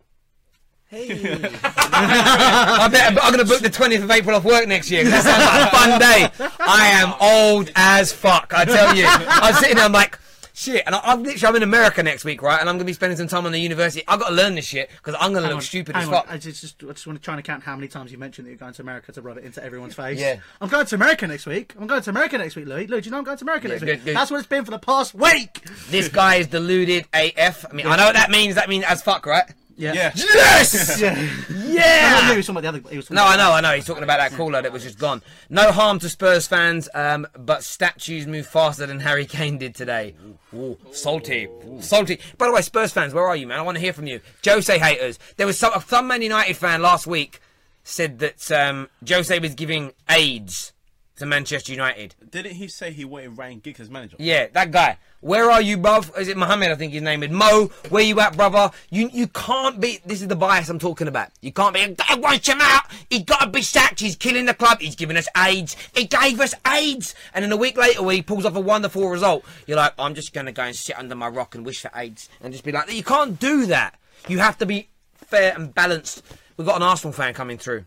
I 0.94 2.88
bet 2.90 3.10
I'm 3.22 3.34
going 3.34 3.46
to 3.46 3.46
book 3.46 3.60
the 3.62 3.70
20th 3.70 4.04
of 4.04 4.10
April 4.10 4.38
off 4.38 4.46
work 4.46 4.70
next 4.70 4.90
year 4.90 5.04
'cause 5.04 5.12
that 5.12 5.24
sounds 5.26 5.46
like 5.46 5.68
a 5.68 5.76
fun 5.76 6.00
day. 6.00 6.56
I 6.62 6.88
am 6.94 7.14
old 7.20 7.70
as 7.76 8.14
fuck, 8.14 8.54
I 8.56 8.64
tell 8.64 8.96
you. 8.96 9.04
I'm 9.06 9.54
sitting 9.56 9.76
there, 9.76 9.84
I'm 9.84 9.92
like, 9.92 10.18
shit. 10.60 10.84
And 10.86 10.94
I, 10.96 11.00
I'm 11.04 11.24
literally, 11.24 11.48
I'm 11.48 11.56
in 11.56 11.64
America 11.64 12.04
next 12.04 12.26
week, 12.26 12.42
right? 12.42 12.60
And 12.60 12.70
I'm 12.70 12.76
going 12.76 12.80
to 12.80 12.86
be 12.86 12.94
spending 12.94 13.18
some 13.18 13.28
time 13.28 13.46
on 13.46 13.52
the 13.52 13.60
university. 13.60 14.04
I've 14.08 14.20
got 14.20 14.30
to 14.30 14.36
learn 14.36 14.56
this 14.56 14.66
shit 14.66 14.90
because 14.90 15.16
I'm 15.20 15.32
going 15.32 15.44
to 15.44 15.50
look 15.50 15.58
on, 15.58 15.62
stupid 15.62 15.96
as 15.96 16.08
fuck. 16.10 16.28
I 16.30 16.38
just, 16.38 16.62
just, 16.62 16.84
I 16.84 16.88
just 16.94 17.08
want 17.08 17.18
to 17.20 17.24
try 17.24 17.36
and 17.36 17.44
count 17.44 17.64
how 17.64 17.76
many 17.76 17.88
times 17.88 18.12
you 18.12 18.18
mentioned 18.18 18.46
that 18.48 18.52
you're 18.52 18.58
going 18.58 18.74
to 18.74 18.82
America 18.82 19.12
to 19.14 19.22
rub 19.22 19.38
it 19.38 19.44
into 19.46 19.64
everyone's 19.64 19.96
face. 19.96 20.20
Yeah. 20.20 20.40
I'm 20.62 20.70
going 20.70 20.86
to 20.86 20.96
America 20.96 21.26
next 21.28 21.46
week. 21.46 21.74
I'm 21.80 21.88
going 21.88 22.02
to 22.02 22.10
America 22.10 22.38
next 22.38 22.56
week, 22.56 22.66
Louis. 22.68 22.88
Louis, 22.88 23.02
do 23.02 23.06
you 23.06 23.12
know 23.12 23.18
I'm 23.20 23.24
going 23.24 23.38
to 23.38 23.44
America 23.46 23.68
Yeah, 23.68 23.74
next 23.74 23.84
good, 23.84 23.90
week? 23.98 24.06
good. 24.06 24.16
That's 24.16 24.32
what 24.32 24.38
it's 24.38 24.48
been 24.48 24.66
for 24.66 24.72
the 24.72 24.80
past 24.80 25.14
week. 25.14 25.64
This 25.90 26.10
guy 26.10 26.36
is 26.36 26.48
deluded 26.48 27.06
AF. 27.14 27.66
I 27.70 27.74
mean, 27.74 27.88
I 27.88 27.96
know 27.96 28.06
what 28.06 28.16
that 28.16 28.30
means. 28.30 28.56
That 28.56 28.70
means 28.70 28.84
as 28.86 29.02
fuck, 29.02 29.26
right? 29.26 29.46
Yeah. 29.80 29.94
Yeah. 29.94 30.12
Yes! 30.16 31.00
Yeah. 31.02 31.16
Yeah! 31.50 32.20
No, 32.22 32.28
no, 32.28 32.32
he 32.32 32.38
was 32.38 32.46
talking 32.48 32.58
about 32.58 32.62
the 32.62 32.68
other. 32.80 32.90
He 32.90 32.98
was 32.98 33.06
talking 33.06 33.16
No, 33.16 33.24
about 33.24 33.40
I 33.40 33.44
know, 33.44 33.52
I 33.54 33.62
know. 33.62 33.76
He's 33.76 33.86
talking 33.86 34.04
about 34.04 34.18
that 34.18 34.38
caller 34.38 34.62
that 34.62 34.72
was 34.74 34.84
just 34.84 35.00
gone. 35.00 35.22
No 35.50 35.72
harm 35.72 36.00
to 36.00 36.10
Spurs 36.10 36.46
fans, 36.48 36.90
um, 36.94 37.26
but 37.38 37.64
statues 37.64 38.28
move 38.28 38.46
faster 38.46 38.86
than 38.86 39.00
Harry 39.00 39.26
Kane 39.26 39.58
did 39.58 39.76
today. 39.76 40.16
Ooh, 40.54 40.78
salty, 40.92 41.48
salty. 41.80 42.20
By 42.38 42.48
the 42.48 42.52
way, 42.54 42.62
Spurs 42.62 42.92
fans, 42.92 43.14
where 43.14 43.26
are 43.26 43.36
you, 43.38 43.48
man? 43.48 43.58
I 43.58 43.62
want 43.62 43.78
to 43.78 43.82
hear 43.82 43.94
from 43.94 44.08
you. 44.08 44.20
Jose 44.46 44.78
haters. 44.78 45.18
There 45.38 45.48
was 45.48 45.58
some 45.58 45.72
some 45.88 46.08
Man 46.08 46.22
United 46.22 46.58
fan 46.58 46.82
last 46.82 47.08
week 47.08 47.40
said 47.84 48.20
that 48.20 48.52
um, 48.52 48.90
Jose 49.08 49.40
was 49.40 49.56
giving 49.56 49.94
AIDS 50.10 50.74
to 51.20 51.26
Manchester 51.26 51.72
United. 51.72 52.16
Didn't 52.30 52.54
he 52.54 52.68
say 52.68 52.92
he 52.92 53.06
wanted 53.06 53.38
Ryan 53.38 53.60
Giggs 53.60 53.80
as 53.80 53.90
manager? 53.90 54.16
Yeah, 54.20 54.48
that 54.54 54.72
guy. 54.72 54.98
Where 55.22 55.52
are 55.52 55.62
you, 55.62 55.78
bruv? 55.78 56.18
Is 56.18 56.28
it 56.30 56.38
Mohammed? 56.38 56.72
I 56.72 56.76
think 56.76 56.94
his 56.94 57.02
name 57.02 57.24
is 57.24 57.30
Mo. 57.30 57.68
Where 57.90 58.04
you 58.04 58.20
at, 58.20 58.38
brother? 58.38 58.72
You 58.90 59.10
you 59.12 59.28
can't 59.28 59.80
be. 59.80 60.00
This 60.06 60.22
is 60.22 60.28
the 60.28 60.36
bias 60.36 60.70
I'm 60.70 60.80
talking 60.80 61.08
about. 61.08 61.30
You 61.42 61.52
can't 61.52 61.74
be. 61.74 61.96
I 62.08 62.16
want 62.16 62.48
him 62.48 62.60
out. 62.62 62.84
He 63.10 63.22
got 63.22 63.42
to 63.42 63.50
be 63.50 63.62
sacked. 63.62 64.00
He's 64.00 64.16
killing 64.16 64.46
the 64.46 64.54
club. 64.54 64.80
He's 64.80 64.96
giving 64.96 65.18
us 65.18 65.28
AIDS. 65.36 65.76
He 65.94 66.06
gave 66.06 66.40
us 66.40 66.54
AIDS. 66.66 67.16
And 67.34 67.44
then 67.44 67.52
a 67.52 67.58
week 67.58 67.78
later, 67.78 68.02
when 68.02 68.16
he 68.16 68.22
pulls 68.22 68.46
off 68.46 68.56
a 68.56 68.62
wonderful 68.62 69.10
result, 69.10 69.44
you're 69.68 69.78
like, 69.78 69.94
I'm 70.00 70.16
just 70.16 70.34
gonna 70.34 70.54
go 70.54 70.64
and 70.64 70.76
sit 70.76 70.98
under 70.98 71.16
my 71.16 71.28
rock 71.28 71.54
and 71.56 71.66
wish 71.66 71.82
for 71.82 71.92
AIDS, 71.96 72.30
and 72.42 72.54
just 72.54 72.64
be 72.64 72.72
like, 72.72 72.92
you 72.94 73.04
can't 73.04 73.40
do 73.40 73.66
that. 73.66 74.00
You 74.28 74.40
have 74.40 74.58
to 74.60 74.66
be 74.66 74.88
fair 75.16 75.54
and 75.54 75.74
balanced. 75.76 76.24
We've 76.56 76.68
got 76.68 76.78
an 76.78 76.84
Arsenal 76.84 77.14
fan 77.14 77.34
coming 77.34 77.58
through. 77.58 77.86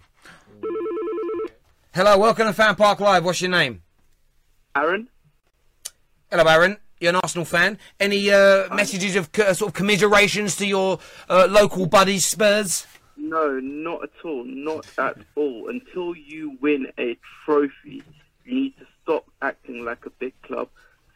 Hello, 1.95 2.16
welcome 2.16 2.47
to 2.47 2.55
Fan 2.55 2.74
Park 2.74 3.01
Live. 3.01 3.22
What's 3.22 3.43
your 3.43 3.51
name? 3.51 3.82
Aaron? 4.74 5.09
Hello, 6.30 6.45
Aaron. 6.45 6.78
You're 7.01 7.11
an 7.11 7.16
Arsenal 7.16 7.45
fan. 7.45 7.78
Any 8.01 8.30
uh, 8.30 8.74
messages 8.74 9.14
of 9.14 9.28
uh, 9.38 9.53
sort 9.53 9.68
of 9.68 9.74
commiserations 9.74 10.57
to 10.57 10.66
your 10.66 11.01
uh, 11.28 11.47
local 11.51 11.84
buddies, 11.84 12.24
Spurs? 12.24 12.86
No, 13.18 13.61
not 13.61 14.05
at 14.05 14.24
all. 14.24 14.45
Not 14.45 14.86
at 14.97 15.18
all. 15.34 15.68
Until 15.68 16.16
you 16.16 16.57
win 16.62 16.86
a 16.99 17.18
trophy, 17.45 18.03
you 18.47 18.55
need 18.55 18.78
to 18.78 18.86
stop 19.03 19.26
acting 19.43 19.84
like 19.84 20.07
a 20.07 20.11
big 20.11 20.32
club. 20.40 20.70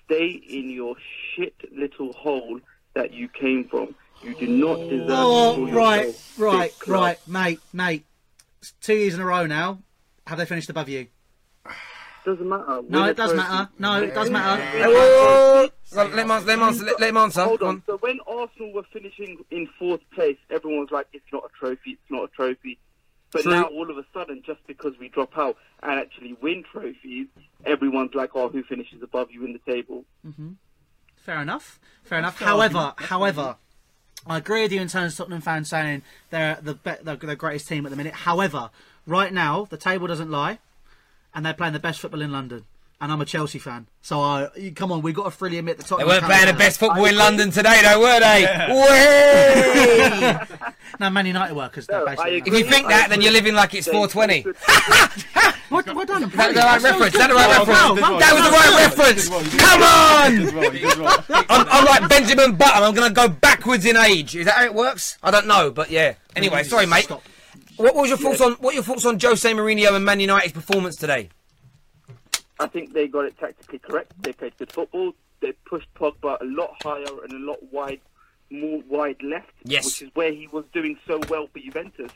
Stay 0.05 0.27
in 0.29 0.69
your 0.69 0.97
shit 1.35 1.55
little 1.75 2.13
hole 2.13 2.61
that 2.93 3.15
you 3.15 3.29
came 3.29 3.65
from. 3.65 3.95
You 4.23 4.35
do 4.35 4.47
not 4.47 4.77
deserve 4.91 5.09
Oh, 5.09 5.71
right, 5.71 6.15
right, 6.37 6.73
right, 6.87 7.29
mate, 7.29 7.61
mate. 7.73 8.05
It's 8.61 8.73
two 8.83 8.95
years 8.95 9.15
in 9.15 9.21
a 9.21 9.25
row 9.25 9.47
now. 9.47 9.79
Have 10.27 10.39
they 10.39 10.47
finished 10.47 10.71
above 10.71 10.89
you? 10.89 11.07
Doesn't 12.25 12.49
matter. 12.49 12.83
No, 12.89 13.05
it 13.05 13.17
does 13.17 13.31
trophy. 13.31 13.37
matter. 13.37 13.71
No, 13.79 14.03
it 14.03 14.13
does 14.15 14.31
matter. 14.31 14.61
Hey, 14.63 14.83
whoa, 14.87 14.93
whoa, 14.93 15.69
whoa. 15.93 16.03
Let 16.03 16.19
him 16.19 16.31
answer. 16.33 16.47
Let 16.47 16.59
him 16.59 16.63
answer. 16.65 16.85
Let, 16.85 17.01
let 17.01 17.09
him 17.11 17.17
answer. 17.17 17.45
Hold 17.45 17.61
Go 17.61 17.67
on. 17.69 17.83
So 17.87 17.97
when 17.99 18.19
Arsenal 18.27 18.73
were 18.73 18.83
finishing 18.93 19.45
in 19.53 19.69
fourth 19.79 20.01
place, 20.13 20.37
everyone 20.51 20.81
was 20.81 20.91
like, 20.91 21.07
"It's 21.13 21.25
not 21.33 21.45
a 21.45 21.49
trophy. 21.57 21.93
It's 21.93 22.11
not 22.11 22.25
a 22.25 22.29
trophy." 22.29 22.79
But 23.31 23.43
True. 23.43 23.53
now, 23.53 23.65
all 23.65 23.89
of 23.89 23.97
a 23.97 24.05
sudden, 24.13 24.43
just 24.45 24.59
because 24.67 24.95
we 24.99 25.09
drop 25.09 25.39
out 25.39 25.57
and 25.85 26.01
actually 26.01 26.37
win 26.41 26.65
trophies, 26.65 27.29
everyone's 27.65 28.15
like, 28.15 28.31
"Oh, 28.35 28.49
who 28.49 28.65
finishes 28.65 29.03
above 29.03 29.31
you 29.31 29.45
in 29.45 29.53
the 29.53 29.61
table?" 29.73 30.05
hmm 30.23 30.53
Fair 31.17 31.41
enough. 31.43 31.79
Fair 32.03 32.19
enough. 32.19 32.37
fair 32.39 32.49
However, 32.49 32.79
argument. 32.79 33.09
However, 33.11 33.57
I 34.27 34.39
agree 34.39 34.63
with 34.63 34.73
you 34.73 34.81
in 34.81 34.89
terms 34.89 35.13
of 35.13 35.19
Tottenham 35.19 35.41
fans 35.43 35.69
saying 35.69 36.03
they're 36.31 36.59
the 36.61 36.75
be- 36.75 37.03
they're 37.03 37.17
the 37.17 37.37
greatest 37.37 37.69
team 37.69 37.87
at 37.87 37.91
the 37.91 37.97
minute. 37.97 38.15
However, 38.15 38.71
right 39.07 39.33
now 39.33 39.67
the 39.71 39.77
table 39.77 40.07
doesn't 40.07 40.31
lie, 40.31 40.59
and 41.35 41.45
they're 41.47 41.55
playing 41.55 41.73
the 41.73 41.79
best 41.79 42.01
football 42.01 42.23
in 42.23 42.33
London. 42.33 42.65
And 42.99 43.13
I'm 43.13 43.21
a 43.21 43.27
Chelsea 43.27 43.59
fan, 43.59 43.89
so 44.01 44.21
I 44.21 44.49
come 44.75 44.91
on, 44.91 45.03
we've 45.03 45.15
got 45.15 45.25
to 45.25 45.31
freely 45.31 45.59
admit 45.59 45.77
the 45.77 45.83
top. 45.83 45.99
They 45.99 46.05
Tottenham. 46.05 46.23
weren't 46.23 46.33
playing 46.33 46.55
the 46.55 46.59
best 46.59 46.81
football 46.81 47.05
in 47.05 47.15
London 47.15 47.51
today, 47.51 47.83
though, 47.83 48.01
were 48.01 48.21
they? 48.21 48.47
Way! 48.71 50.39
no, 51.01 51.11
Man 51.11 51.27
United 51.27 51.55
were 51.55 51.69
because 51.69 51.87
they're. 51.87 52.07
If 52.09 52.47
you 52.47 52.65
think 52.65 52.89
that, 52.89 53.11
then 53.11 53.21
you're 53.21 53.33
living 53.33 53.55
like 53.55 53.75
it's 53.75 53.87
420. 53.87 54.45
What, 55.69 55.87
what 55.95 56.09
done? 56.09 56.23
Is 56.25 56.33
that 56.33 56.55
the 56.55 56.61
right 56.61 56.83
reference? 56.83 57.13
That 57.19 57.29
the 57.29 57.35
right 57.35 57.59
reference? 57.59 58.01
That 58.01 58.33
was 58.33 58.45
the 58.47 58.53
right 58.57 58.75
reference. 58.87 59.29
Come 59.61 59.83
on! 59.83 61.45
I'm, 61.51 61.69
I'm 61.69 61.85
like 61.85 62.09
Benjamin 62.09 62.57
Button. 62.57 62.83
I'm 62.83 62.95
going 62.95 63.09
to 63.09 63.15
go 63.15 63.29
backwards 63.29 63.85
in 63.85 63.99
age. 63.99 64.35
Is 64.37 64.47
that 64.47 64.55
how 64.55 64.65
it 64.65 64.73
works? 64.75 65.19
I 65.23 65.31
don't 65.31 65.47
know, 65.47 65.71
but 65.71 65.91
yeah. 65.91 66.15
Anyway, 66.35 66.63
sorry, 66.63 66.87
mate. 66.87 67.11
What 67.77 67.95
was 67.95 68.09
your 68.09 68.19
thoughts 68.19 68.41
on 68.41 68.53
what 68.55 68.75
your 68.75 68.83
thoughts 68.83 69.05
on 69.05 69.19
Jose 69.21 69.51
Mourinho 69.53 69.95
and 69.95 70.05
Man 70.05 70.21
United's 70.21 70.53
performance 70.53 70.97
today? 70.97 71.29
I 72.59 72.67
think 72.67 72.93
they 72.95 73.07
got 73.07 73.27
it 73.27 73.39
tactically 73.39 73.79
correct. 73.79 74.13
They 74.23 74.33
played 74.33 74.57
good 74.57 74.73
football. 74.73 75.13
They 75.41 75.53
pushed 75.67 75.93
Pogba 75.95 76.41
a 76.41 76.45
lot 76.45 76.75
higher 76.83 77.05
and 77.25 77.33
a 77.33 77.39
lot 77.51 77.59
wide, 77.71 78.01
more 78.51 78.81
wide 78.89 79.23
left, 79.23 79.51
Yes. 79.65 79.85
which 79.85 80.03
is 80.03 80.11
where 80.15 80.33
he 80.33 80.47
was 80.49 80.65
doing 80.73 80.97
so 81.07 81.21
well 81.29 81.47
for 81.53 81.59
Juventus. 81.59 82.11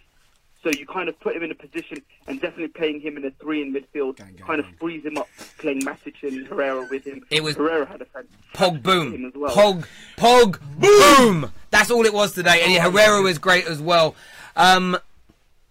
So 0.63 0.71
you 0.71 0.87
kind 0.87 1.09
of 1.09 1.19
put 1.21 1.35
him 1.37 1.43
in 1.43 1.51
a 1.51 1.55
position, 1.55 2.03
and 2.27 2.39
definitely 2.41 2.69
playing 2.69 3.01
him 3.01 3.17
in 3.17 3.25
a 3.25 3.31
three 3.33 3.63
in 3.63 3.73
midfield 3.75 4.19
kind 4.47 4.61
of 4.61 4.67
frees 4.79 5.03
him 5.05 5.17
up. 5.17 5.27
Playing 5.59 5.81
Matic 5.83 6.23
and 6.23 6.47
Herrera 6.47 6.87
with 6.91 7.05
him. 7.05 7.25
It 7.31 7.43
was- 7.43 7.57
Herrera 7.57 7.87
had 7.87 8.01
a 8.03 8.05
fantastic 8.07 8.53
Pog 8.55 8.83
boom. 8.83 9.25
as 9.27 9.33
well. 9.35 9.55
Pog, 9.55 9.87
pog, 10.19 10.61
boom. 10.79 11.51
That's 11.71 11.91
all 11.91 12.05
it 12.05 12.13
was 12.13 12.33
today. 12.33 12.61
And 12.63 12.73
yeah, 12.73 12.83
Herrera 12.91 13.23
was 13.23 13.39
great 13.39 13.67
as 13.67 13.81
well. 13.81 14.15
Um, 14.57 14.99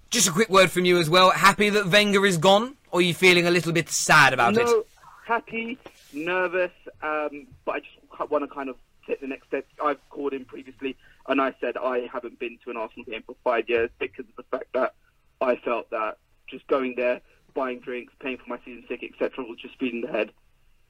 just 0.10 0.28
a 0.28 0.32
quick 0.32 0.50
word 0.50 0.72
from 0.72 0.86
you 0.86 0.98
as 0.98 1.10
well. 1.10 1.30
Happy 1.32 1.70
that 1.70 1.88
Wenger 1.88 2.26
is 2.26 2.38
gone, 2.38 2.76
or 2.92 3.00
are 3.00 3.04
you 3.04 3.14
feeling 3.14 3.46
a 3.48 3.52
little 3.52 3.72
bit 3.72 3.90
sad 3.90 4.34
about 4.34 4.54
no, 4.56 4.62
it? 4.62 4.88
happy, 5.26 5.78
nervous, 6.14 6.72
um, 7.02 7.48
but 7.66 7.76
I 7.76 7.80
just 7.80 8.32
want 8.32 8.44
to 8.44 8.54
kind 8.54 8.70
of 8.70 8.76
take 9.08 9.22
the 9.22 9.28
next 9.28 9.48
step. 9.48 9.66
I've 9.84 10.00
called 10.10 10.34
him 10.34 10.46
previously, 10.46 10.96
and 11.28 11.42
I 11.42 11.54
said 11.62 11.78
I 11.78 12.10
haven't 12.12 12.40
been 12.40 12.58
to 12.64 12.72
an 12.72 12.78
Arsenal 12.78 13.06
game 13.06 13.24
for 13.26 13.36
five 13.44 13.70
years 13.70 13.90
because 14.00 14.26
of 14.26 14.36
the 14.36 14.44
fact 14.58 14.74
that 14.74 14.94
I 15.42 15.56
felt 15.58 15.90
that 15.92 16.18
just 16.48 16.66
going 16.68 16.96
there, 16.96 17.22
buying 17.54 17.80
drinks, 17.80 18.14
paying 18.20 18.38
for 18.38 18.50
my 18.50 18.60
season 18.66 18.84
ticket, 18.88 19.12
etc., 19.14 19.46
was 19.46 19.60
just 19.60 19.78
feeding 19.80 20.02
the 20.02 20.08
head 20.08 20.32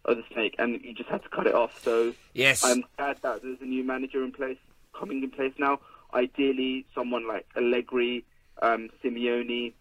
of 0.06 0.18
the 0.18 0.24
snake, 0.32 0.56
and 0.58 0.80
you 0.82 0.94
just 0.94 1.10
had 1.10 1.22
to 1.24 1.30
cut 1.30 1.46
it 1.46 1.54
off. 1.54 1.82
So 1.84 2.14
Yes. 2.34 2.64
I'm 2.64 2.84
glad 2.98 3.18
that 3.22 3.44
there's 3.44 3.62
a 3.62 3.66
new 3.66 3.84
manager 3.84 4.24
in 4.24 4.32
place, 4.32 4.58
coming 4.98 5.22
in 5.24 5.30
place 5.30 5.54
now. 5.58 5.80
Ideally, 6.14 6.86
someone 6.96 7.28
like 7.28 7.46
Allegri, 7.56 8.24
um, 8.62 8.90
Simeone, 9.04 9.74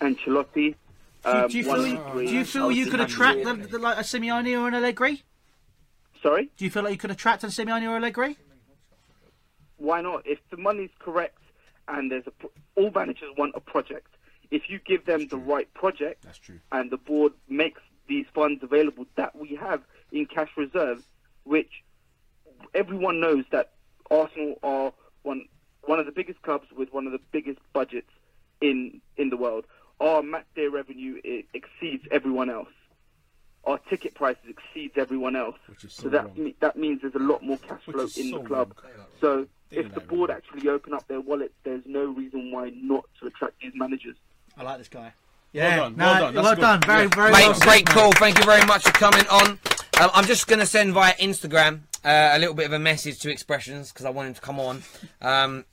Ancelotti. 0.00 0.74
Do, 1.24 1.30
Um, 1.30 1.48
do 1.48 1.58
you 1.58 1.64
feel, 1.64 1.98
of 1.98 2.14
do 2.14 2.22
you 2.24 2.44
feel 2.44 2.70
you 2.70 2.86
could 2.86 3.00
attract 3.00 3.42
the, 3.42 3.54
the, 3.54 3.78
like 3.78 3.96
a 3.98 4.02
Simeone 4.02 4.60
or 4.60 4.68
an 4.68 4.74
Allegri? 4.74 5.22
Sorry? 6.22 6.50
Do 6.56 6.64
you 6.64 6.70
feel 6.70 6.84
like 6.84 6.92
you 6.92 6.98
could 6.98 7.10
attract 7.10 7.42
a 7.42 7.48
Simeone 7.48 7.82
or 7.88 7.96
Allegri? 7.96 8.36
Why 9.78 10.00
not? 10.02 10.26
If 10.26 10.38
the 10.50 10.56
money's 10.56 10.90
correct 10.98 11.38
and 11.88 12.10
there's 12.10 12.26
a 12.26 12.30
pro- 12.30 12.50
all 12.76 12.90
managers 12.94 13.30
want 13.36 13.52
a 13.56 13.60
project. 13.60 14.08
If 14.50 14.70
you 14.70 14.78
give 14.78 15.04
them 15.06 15.26
the 15.28 15.36
right 15.36 15.72
project, 15.74 16.22
That's 16.22 16.38
true. 16.38 16.60
and 16.70 16.90
the 16.90 16.96
board 16.96 17.32
makes 17.48 17.80
these 18.06 18.26
funds 18.32 18.62
available 18.62 19.06
that 19.16 19.34
we 19.36 19.56
have 19.56 19.82
in 20.12 20.26
cash 20.26 20.50
reserves, 20.56 21.02
which 21.42 21.82
everyone 22.74 23.18
knows 23.20 23.44
that 23.50 23.72
Arsenal 24.10 24.58
are 24.62 24.92
one 25.22 25.46
one 25.86 25.98
of 25.98 26.06
the 26.06 26.12
biggest 26.12 26.42
clubs 26.42 26.66
with 26.76 26.92
one 26.92 27.06
of 27.06 27.12
the 27.12 27.20
biggest 27.32 27.58
budgets 27.72 28.10
in 28.60 29.00
in 29.16 29.30
the 29.30 29.36
world. 29.36 29.64
Our 30.00 30.22
match 30.22 30.46
day 30.54 30.66
revenue 30.68 31.20
i 31.24 31.44
exceeds 31.54 32.04
everyone 32.10 32.50
else. 32.50 32.68
Our 33.64 33.78
ticket 33.78 34.14
prices 34.14 34.44
exceeds 34.48 34.94
everyone 34.96 35.34
else. 35.36 35.56
Which 35.66 35.84
is 35.84 35.92
so 35.92 36.04
so 36.04 36.08
that 36.10 36.36
me, 36.36 36.54
that 36.60 36.76
means 36.76 37.00
there's 37.02 37.14
a 37.14 37.18
lot 37.18 37.42
more 37.42 37.56
cash 37.58 37.82
flow 37.84 38.02
in 38.04 38.08
so 38.08 38.38
the 38.38 38.44
club. 38.44 38.74
wrong. 38.84 39.06
So 39.20 39.46
They 39.70 39.78
if 39.78 39.88
the 39.94 40.00
that 40.00 40.08
board 40.08 40.30
actually 40.30 40.68
open 40.68 40.92
up 40.94 41.08
their 41.08 41.20
wallets, 41.20 41.54
there's 41.64 41.82
no 41.86 42.04
reason 42.04 42.52
why 42.52 42.70
not 42.76 43.04
to 43.20 43.26
attract 43.26 43.54
these 43.60 43.72
managers. 43.74 44.16
I 44.56 44.62
like 44.62 44.78
this 44.78 44.88
guy. 44.88 45.12
Well 45.54 45.76
done, 45.90 45.96
no, 45.96 46.04
well 46.04 46.20
done, 46.32 46.34
well 46.44 46.56
done. 46.56 46.80
Very, 46.82 47.02
Yeah. 47.04 47.14
very 47.14 47.32
Mate, 47.32 47.46
well 47.46 47.54
said, 47.54 47.62
great 47.66 47.86
mate. 47.88 47.94
call. 47.94 48.12
Thank 48.12 48.38
you 48.38 48.44
very 48.44 48.64
much 48.66 48.82
for 48.82 48.92
coming 48.92 49.26
on. 49.28 49.58
Um, 50.00 50.10
I'm 50.14 50.26
just 50.26 50.46
going 50.46 50.58
to 50.58 50.66
send 50.66 50.92
via 50.92 51.14
Instagram 51.14 51.80
uh, 52.04 52.30
a 52.34 52.38
little 52.38 52.54
bit 52.54 52.66
of 52.66 52.72
a 52.72 52.78
message 52.78 53.18
to 53.20 53.30
Expressions 53.30 53.90
because 53.90 54.04
I 54.04 54.10
want 54.10 54.28
him 54.28 54.34
to 54.34 54.40
come 54.42 54.60
on. 54.60 54.82
Um, 55.22 55.64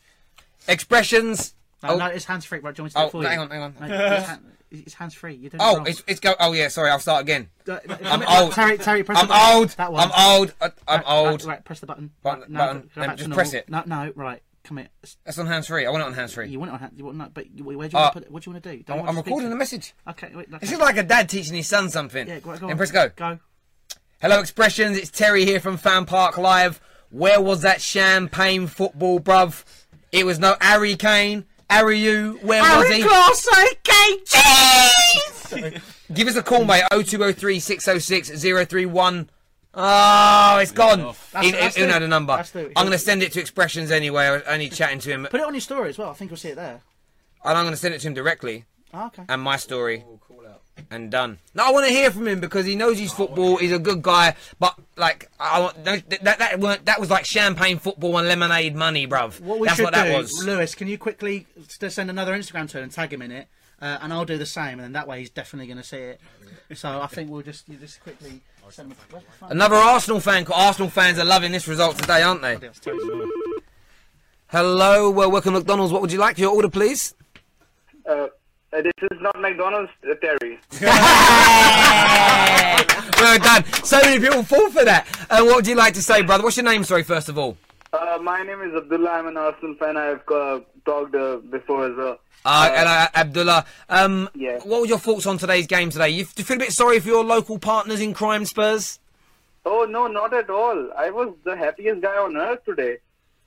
expressions. 0.67 1.53
No, 1.83 1.89
oh, 1.89 1.97
no, 1.97 2.05
it's 2.07 2.25
hands 2.25 2.45
free. 2.45 2.59
Right, 2.59 2.73
do 2.73 2.81
you 2.81 2.83
want 2.85 2.95
me 2.95 2.95
to 2.95 2.95
do 2.95 3.03
oh, 3.03 3.07
it 3.07 3.11
for 3.11 3.21
you? 3.23 3.27
hang 3.29 3.39
on, 3.39 3.49
hang 3.49 3.61
on. 3.61 3.75
No, 3.79 4.15
it's, 4.15 4.27
hand, 4.27 4.41
it's 4.71 4.93
hands 4.93 5.13
free. 5.13 5.35
You 5.35 5.49
don't. 5.49 5.61
oh, 5.61 5.83
it's, 5.83 6.01
it's 6.07 6.19
go. 6.19 6.33
Oh 6.39 6.53
yeah, 6.53 6.69
sorry. 6.69 6.89
I'll 6.91 6.99
start 6.99 7.21
again. 7.21 7.49
I'm 7.67 8.23
old. 8.27 8.53
Terry, 8.53 8.77
Terry, 8.77 9.03
press 9.03 9.17
I'm 9.19 9.27
the 9.27 9.33
button. 9.33 9.55
old. 9.57 9.69
That 9.71 9.91
one. 9.91 10.09
I'm 10.11 10.39
old. 10.39 10.53
I- 10.61 10.71
I'm 10.87 10.99
Right, 11.01 11.05
old. 11.07 11.43
Right, 11.43 11.45
right, 11.55 11.65
press 11.65 11.79
the 11.81 11.85
button. 11.87 12.11
Button- 12.21 12.41
Right, 12.41 12.49
no, 12.49 12.59
button, 12.59 12.81
go 12.81 12.87
then 13.01 13.07
back 13.09 13.17
just 13.17 13.29
to 13.29 13.35
press 13.35 13.53
it. 13.53 13.69
No, 13.69 13.83
no, 13.85 14.11
right. 14.15 14.41
Come 14.63 14.77
here. 14.77 14.87
That's 15.25 15.37
on 15.37 15.47
hands 15.47 15.67
free. 15.67 15.85
I 15.85 15.89
want 15.89 16.03
it 16.03 16.05
on 16.07 16.13
hands 16.13 16.31
free. 16.33 16.47
You 16.47 16.57
want 16.57 16.71
it 16.71 16.75
on 16.75 16.79
hand? 16.79 16.93
You 16.95 17.03
want 17.03 17.17
no, 17.17 17.27
but 17.33 17.51
you- 17.51 17.65
where 17.65 17.75
do 17.89 17.97
you 17.97 17.99
Uh, 17.99 18.03
want 18.03 18.13
to 18.13 18.19
put 18.19 18.23
it? 18.27 18.31
What 18.31 18.43
do 18.43 18.49
you 18.49 18.53
want 18.53 18.63
to 18.63 18.71
do? 18.77 18.83
Don't 18.83 18.93
I'm, 18.93 19.05
want 19.05 19.09
I'm 19.09 19.17
recording 19.17 19.49
to- 19.49 19.55
a 19.55 19.57
message. 19.57 19.93
Okay, 20.07 20.31
wait. 20.33 20.49
This 20.61 20.71
is 20.71 20.79
like 20.79 20.95
a 20.95 21.03
dad 21.03 21.27
teaching 21.27 21.55
his 21.55 21.67
son 21.67 21.89
something. 21.89 22.27
Yeah, 22.29 22.39
go, 22.39 22.51
go 22.51 22.67
And 22.67 22.71
on. 22.71 22.77
press 22.77 22.91
go. 22.91 23.09
Go. 23.09 23.39
Hello, 24.21 24.39
Expressions. 24.39 24.97
It's 24.97 25.11
Terry 25.11 25.43
here 25.43 25.59
from 25.59 25.75
Fan 25.75 26.05
Park 26.05 26.37
Live. 26.37 26.79
Where 27.09 27.41
was 27.41 27.61
that 27.63 27.81
champagne 27.81 28.67
football, 28.67 29.19
bruv? 29.19 29.65
It 30.13 30.25
was 30.25 30.39
no 30.39 30.55
Harry 30.61 30.95
Kane. 30.95 31.43
Harry 31.69 31.99
you, 31.99 32.39
where 32.43 32.61
was 32.61 32.87
he? 32.87 32.99
Give 36.13 36.27
us 36.27 36.35
a 36.35 36.43
call, 36.43 36.65
mate. 36.65 36.83
0203 36.91 37.59
606 37.59 38.29
031. 38.69 39.29
Oh, 39.75 40.59
it's 40.61 40.71
gone. 40.71 40.99
That's- 40.99 41.45
He- 41.45 41.51
that's 41.51 41.75
he'll 41.75 41.87
the- 41.87 41.93
know 41.93 41.99
the 41.99 42.07
number. 42.07 42.37
the- 42.53 42.67
I'm 42.75 42.85
going 42.85 42.91
to 42.91 42.99
send 42.99 43.23
it 43.23 43.31
to 43.31 43.39
Expressions 43.39 43.89
anyway. 43.89 44.25
I 44.25 44.31
was 44.33 44.43
only 44.47 44.69
chatting 44.69 44.99
to 44.99 45.09
him. 45.09 45.27
Put 45.31 45.39
it 45.39 45.47
on 45.47 45.53
your 45.55 45.61
story 45.61 45.89
as 45.89 45.97
well. 45.97 46.11
I 46.11 46.13
think 46.13 46.29
you'll 46.29 46.37
see 46.37 46.49
it 46.49 46.55
there. 46.57 46.81
And 47.43 47.57
I'm 47.57 47.63
going 47.63 47.73
to 47.73 47.79
send 47.79 47.95
it 47.95 48.01
to 48.01 48.07
him 48.07 48.13
directly. 48.13 48.65
Oh, 48.93 49.07
okay. 49.07 49.23
And 49.27 49.41
my 49.41 49.55
story. 49.57 50.05
And 50.93 51.09
done. 51.09 51.39
No, 51.55 51.65
I 51.65 51.71
want 51.71 51.87
to 51.87 51.91
hear 51.91 52.11
from 52.11 52.27
him 52.27 52.39
because 52.39 52.67
he 52.67 52.75
knows 52.75 52.99
his 52.99 53.11
football. 53.11 53.57
He's 53.57 53.71
a 53.71 53.79
good 53.79 54.03
guy, 54.03 54.35
but 54.59 54.77
like 54.95 55.31
I 55.39 55.59
want 55.59 55.83
that 55.85 56.07
that 56.23 56.59
weren't 56.59 56.85
that 56.85 56.99
was 56.99 57.09
like 57.09 57.25
champagne 57.25 57.79
football 57.79 58.15
and 58.19 58.27
lemonade 58.27 58.75
money, 58.75 59.07
bruv. 59.07 59.41
What 59.41 59.57
we 59.57 59.65
That's 59.65 59.77
should 59.77 59.85
what 59.85 59.95
that 59.95 60.11
do, 60.11 60.17
was. 60.17 60.45
Lewis, 60.45 60.75
can 60.75 60.87
you 60.87 60.99
quickly 60.99 61.47
send 61.67 62.11
another 62.11 62.37
Instagram 62.37 62.69
to 62.69 62.77
him 62.77 62.83
and 62.83 62.91
tag 62.91 63.11
him 63.11 63.23
in 63.23 63.31
it? 63.31 63.47
Uh, 63.81 63.97
and 64.01 64.13
I'll 64.13 64.23
do 64.23 64.37
the 64.37 64.45
same, 64.45 64.73
and 64.73 64.81
then 64.81 64.91
that 64.91 65.07
way 65.07 65.19
he's 65.19 65.31
definitely 65.31 65.65
going 65.65 65.77
to 65.77 65.83
see 65.83 65.97
it. 65.97 66.21
So 66.75 67.01
I 67.01 67.07
think 67.07 67.31
we'll 67.31 67.41
just 67.41 67.67
you 67.67 67.77
just 67.77 67.99
quickly 68.03 68.41
send 68.69 68.91
him. 68.91 68.97
where's 69.09 69.23
my 69.25 69.31
phone? 69.39 69.51
Another 69.51 69.75
Arsenal 69.75 70.19
fan. 70.19 70.45
Arsenal 70.53 70.91
fans 70.91 71.17
are 71.17 71.25
loving 71.25 71.51
this 71.51 71.67
result 71.67 71.97
today, 71.97 72.21
aren't 72.21 72.43
they? 72.43 72.59
Hello, 74.47 75.09
well, 75.09 75.31
welcome 75.31 75.53
to 75.53 75.59
McDonald's. 75.59 75.91
What 75.91 76.03
would 76.03 76.11
you 76.11 76.19
like? 76.19 76.37
Your 76.37 76.53
order, 76.53 76.69
please. 76.69 77.15
Uh, 78.07 78.27
this 78.81 78.93
is 79.11 79.21
not 79.21 79.39
McDonald's, 79.39 79.91
uh, 80.09 80.15
Terry. 80.15 80.59
well 83.19 83.39
done. 83.39 83.63
So 83.83 83.99
many 84.01 84.19
people 84.19 84.43
fall 84.43 84.69
for 84.71 84.83
that. 84.85 85.07
Uh, 85.29 85.43
what 85.43 85.57
would 85.57 85.67
you 85.67 85.75
like 85.75 85.93
to 85.95 86.01
say, 86.01 86.21
brother? 86.23 86.43
What's 86.43 86.57
your 86.57 86.65
name? 86.65 86.83
Sorry, 86.83 87.03
first 87.03 87.29
of 87.29 87.37
all. 87.37 87.57
Uh, 87.91 88.17
my 88.21 88.41
name 88.43 88.61
is 88.61 88.73
Abdullah. 88.75 89.09
I'm 89.11 89.27
an 89.27 89.37
Arsenal 89.37 89.75
fan. 89.75 89.97
I've 89.97 90.27
uh, 90.29 90.61
talked 90.85 91.13
uh, 91.15 91.37
before 91.37 91.85
as 91.87 91.95
well. 91.95 92.19
Uh, 92.45 92.69
hello, 92.73 93.05
Abdullah. 93.15 93.65
Um, 93.89 94.29
Yeah. 94.35 94.57
What 94.63 94.81
were 94.81 94.87
your 94.87 94.99
thoughts 94.99 95.25
on 95.25 95.37
today's 95.37 95.67
game 95.67 95.89
today? 95.89 96.09
You, 96.09 96.25
do 96.25 96.31
you 96.37 96.43
feel 96.43 96.57
a 96.57 96.59
bit 96.59 96.73
sorry 96.73 96.99
for 96.99 97.07
your 97.07 97.23
local 97.23 97.59
partners 97.59 98.01
in 98.01 98.13
crime, 98.13 98.45
Spurs? 98.45 98.99
Oh 99.65 99.85
no, 99.89 100.07
not 100.07 100.33
at 100.33 100.49
all. 100.49 100.91
I 100.97 101.09
was 101.09 101.33
the 101.45 101.55
happiest 101.55 102.01
guy 102.01 102.17
on 102.17 102.35
earth 102.35 102.65
today. 102.65 102.97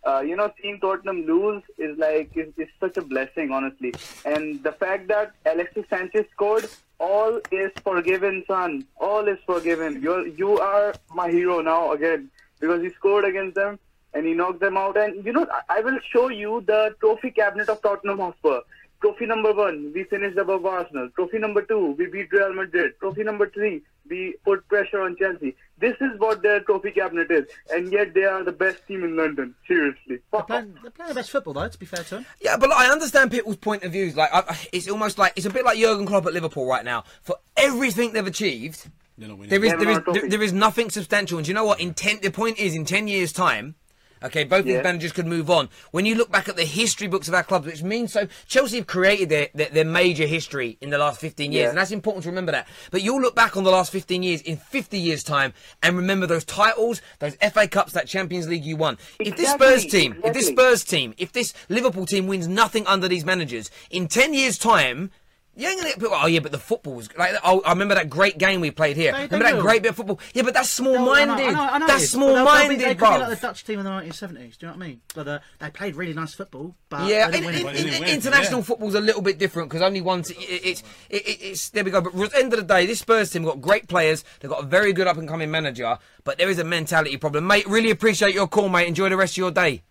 Uh, 0.07 0.21
you 0.21 0.37
know, 0.37 0.53
seeing 0.63 0.79
Tottenham 0.79 1.27
lose 1.27 1.63
is 1.79 1.99
like 1.99 2.31
is, 2.37 2.53
is 2.57 2.69
such 2.79 2.97
a 2.97 3.03
blessing, 3.03 3.51
honestly. 3.51 3.93
And 4.25 4.63
the 4.63 4.71
fact 4.71 5.09
that 5.09 5.33
Alexis 5.45 5.85
Sanchez 5.91 6.27
scored, 6.33 6.69
all 7.01 7.41
is 7.51 7.73
forgiven, 7.83 8.45
son. 8.47 8.87
All 9.01 9.27
is 9.27 9.39
forgiven. 9.45 10.01
You're 10.01 10.29
you 10.29 10.61
are 10.61 10.95
my 11.13 11.29
hero 11.29 11.61
now 11.61 11.93
again 11.93 12.31
because 12.61 12.83
he 12.83 12.91
scored 12.91 13.25
against 13.25 13.57
them 13.57 13.81
and 14.15 14.25
he 14.25 14.33
knocked 14.33 14.61
them 14.61 14.77
out. 14.77 14.97
And 14.97 15.25
you 15.25 15.33
know, 15.33 15.47
I, 15.51 15.79
I 15.79 15.81
will 15.81 15.99
show 16.13 16.29
you 16.29 16.63
the 16.67 16.95
trophy 17.01 17.33
cabinet 17.33 17.69
of 17.69 17.83
Tottenham 17.83 18.19
Hotspur. 18.19 18.61
Trophy 19.01 19.27
number 19.27 19.53
one, 19.53 19.93
we 19.93 20.05
finished 20.05 20.39
above 20.39 20.65
Arsenal. 20.65 21.11
Trophy 21.17 21.39
number 21.39 21.63
two, 21.63 21.97
we 21.99 22.07
beat 22.07 22.33
Real 22.33 22.55
Madrid. 22.55 22.93
Trophy 23.01 23.25
number 23.25 23.51
three, 23.51 23.83
we 24.09 24.37
put 24.45 24.67
pressure 24.69 25.03
on 25.03 25.17
Chelsea. 25.17 25.57
This 25.79 25.95
is 26.01 26.19
what 26.19 26.43
their 26.43 26.61
trophy 26.61 26.91
cabinet 26.91 27.31
is, 27.31 27.45
and 27.71 27.93
yet 27.93 28.15
they 28.15 28.25
are 28.25 28.43
the 28.43 28.53
best 28.53 28.87
team 28.89 29.05
in 29.05 29.15
London. 29.17 29.55
Seriously. 29.69 30.21
They're 30.33 30.43
playing, 30.43 30.75
they're 30.81 30.91
playing 30.91 31.09
the 31.11 31.15
best 31.17 31.31
football, 31.31 31.53
though. 31.53 31.69
To 31.69 31.79
be 31.79 31.85
fair 31.85 32.03
to 32.05 32.11
them. 32.17 32.27
Yeah, 32.41 32.57
but 32.57 32.73
I 32.73 32.91
understand 32.91 33.31
people's 33.31 33.57
point 33.57 33.83
of 33.85 33.93
views. 33.93 34.17
Like, 34.17 34.33
I, 34.33 34.41
I- 34.49 34.69
it's 34.73 34.89
almost 34.89 35.19
like 35.19 35.35
it's 35.37 35.45
a 35.47 35.51
bit 35.51 35.65
like 35.67 35.79
Jurgen 35.79 36.07
Klopp 36.07 36.25
at 36.27 36.33
Liverpool 36.33 36.67
right 36.67 36.85
now. 36.85 37.05
For 37.23 37.37
everything 37.59 38.13
they've 38.15 38.27
achieved, 38.27 38.89
there 39.19 39.31
is 39.31 39.49
They're 39.49 39.59
there 39.59 39.77
not 39.77 39.81
is 39.91 39.97
a 39.99 40.01
trophy. 40.01 40.21
there, 40.21 40.29
there 40.31 40.43
is 40.43 40.53
nothing 40.55 40.89
substantial. 40.91 41.37
And 41.39 41.45
do 41.45 41.51
you 41.51 41.55
know 41.55 41.65
what? 41.65 41.79
In 41.81 41.93
ten, 41.93 42.21
the 42.23 42.31
point 42.31 42.59
is, 42.59 42.75
in 42.75 42.85
ten 42.87 43.07
years' 43.09 43.33
time. 43.33 43.75
Okay, 44.23 44.45
both 44.45 44.65
these 44.65 44.83
managers 44.83 45.13
could 45.13 45.27
move 45.27 45.51
on. 45.51 45.69
When 45.91 46.07
you 46.07 46.15
look 46.15 46.31
back 46.33 46.49
at 46.49 46.57
the 46.57 46.65
history 46.65 47.07
books 47.07 47.29
of 47.29 47.35
our 47.35 47.43
clubs, 47.43 47.67
which 47.67 47.83
means 47.83 48.13
so, 48.13 48.27
Chelsea 48.49 48.77
have 48.79 48.87
created 48.87 49.29
their, 49.29 49.49
their, 49.55 49.69
their 49.69 49.85
major 49.85 50.27
history 50.27 50.79
in 50.81 50.91
the 50.91 50.99
last 50.99 51.21
15 51.21 51.53
years, 51.53 51.63
Yeah. 51.65 51.69
and 51.71 51.79
that's 51.79 51.91
important 51.91 52.23
to 52.25 52.31
remember 52.31 52.53
that. 52.53 52.67
But 52.91 53.03
you'll 53.03 53.21
look 53.21 53.35
back 53.35 53.57
on 53.57 53.65
the 53.65 53.71
last 53.71 53.93
15 53.93 54.23
years 54.23 54.41
in 54.43 54.57
50 54.57 54.99
years' 54.99 55.23
time 55.23 55.53
and 55.83 55.97
remember 55.97 56.27
those 56.27 56.45
titles, 56.45 57.03
those 57.19 57.37
FA 57.37 57.69
Cups, 57.69 57.93
that 57.93 58.07
Champions 58.09 58.49
League 58.49 58.65
you 58.65 58.77
won. 58.77 58.97
If 59.21 59.37
this 59.37 59.51
Spurs 59.53 59.85
team, 59.87 60.17
if 60.25 60.33
this. 60.33 60.47
Spurs 60.49 60.83
team, 60.85 61.15
if 61.19 61.33
this 61.33 61.53
Liverpool 61.69 62.07
team 62.07 62.27
wins 62.27 62.49
nothing 62.49 62.87
under 62.87 63.09
these 63.09 63.25
managers, 63.25 63.71
in 63.91 64.09
10 64.09 64.33
years' 64.33 64.57
time, 64.59 65.11
you 65.57 65.67
ain't 65.67 65.79
gonna 65.79 65.89
get 65.91 65.99
people. 65.99 66.17
Oh 66.21 66.27
yeah, 66.27 66.41
but 66.41 66.53
the 66.53 66.59
football 66.59 66.95
was 66.95 67.09
like. 67.17 67.35
Oh, 67.43 67.61
I 67.63 67.71
remember 67.71 67.95
that 67.95 68.11
great 68.11 68.37
game 68.39 68.61
we 68.61 68.71
played 68.71 68.97
here. 68.97 69.13
They- 69.13 69.27
they 69.27 69.37
remember 69.39 69.57
that 69.57 69.63
great 69.63 69.83
bit 69.83 69.89
of 69.91 69.97
football. 69.97 70.21
Yeah, 70.35 70.43
but 70.43 70.55
that's 70.55 70.79
No, 70.79 70.91
I 70.91 70.95
know- 70.95 71.05
small-minded. 71.05 71.47
I 71.47 71.51
know- 71.53 71.61
I 71.61 71.79
know 71.79 71.85
it 71.85 71.89
that's 71.89 72.03
is, 72.05 72.13
but 72.15 72.19
they'll- 72.21 72.27
they'll 72.35 72.45
be- 72.45 72.47
small-minded, 72.47 72.81
They 72.81 72.95
could 72.95 72.99
be 72.99 73.05
like 73.19 73.29
the 73.41 73.47
Dutch 73.47 73.65
team 73.65 73.79
in 73.79 73.85
the 73.85 73.91
1970s. 73.91 74.57
Do 74.59 74.67
you 74.67 74.73
know 74.73 74.79
what 74.79 74.85
I 74.85 74.89
mean? 74.89 75.01
But 75.15 75.29
uh, 75.29 75.39
they 75.59 75.71
played 75.71 75.97
really 75.97 76.13
nice 76.13 76.35
football. 76.35 76.75
But 76.89 77.09
yeah, 77.09 77.29
they 77.31 77.39
in, 77.39 77.45
didn't 77.45 77.59
in, 77.61 77.67
win 77.67 77.77
in- 77.77 77.89
it. 77.89 78.03
in- 78.03 78.05
international 78.09 78.63
football's 78.63 78.95
a 78.95 79.01
little 79.01 79.23
bit 79.23 79.39
different 79.39 79.71
because 79.71 79.83
only 79.83 80.01
one. 80.03 80.23
T- 80.23 80.35
it, 80.35 80.61
it's 80.65 80.83
it, 81.11 81.27
it, 81.27 81.39
it's 81.43 81.71
there 81.71 81.83
we 81.85 81.91
go. 81.91 82.01
But 82.01 82.15
at 82.15 82.31
the 82.33 82.39
end 82.39 82.53
of 82.53 82.59
the 82.61 82.65
day, 82.75 82.87
this 82.87 83.01
Spurs 83.01 83.31
team 83.31 83.45
got 83.45 83.61
great 83.61 83.89
players. 83.89 84.25
They've 84.41 84.51
got 84.51 84.63
a 84.63 84.67
very 84.67 84.93
good 84.93 85.07
up 85.07 85.17
and 85.17 85.27
coming 85.29 85.51
manager, 85.51 85.99
but 86.25 86.39
there 86.39 86.51
is 86.51 86.59
a 86.59 86.65
mentality 86.65 87.17
problem, 87.17 87.47
mate. 87.47 87.67
Really 87.67 87.91
appreciate 87.91 88.35
your 88.35 88.47
call, 88.47 88.69
mate. 88.69 88.87
Enjoy 88.89 89.09
the 89.09 89.17
rest 89.17 89.33
of 89.35 89.39
your 89.39 89.51
day. 89.51 89.83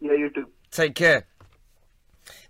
Yeah, 0.00 0.12
you 0.14 0.30
too. 0.30 0.48
Take 0.72 0.94
care. 0.94 1.26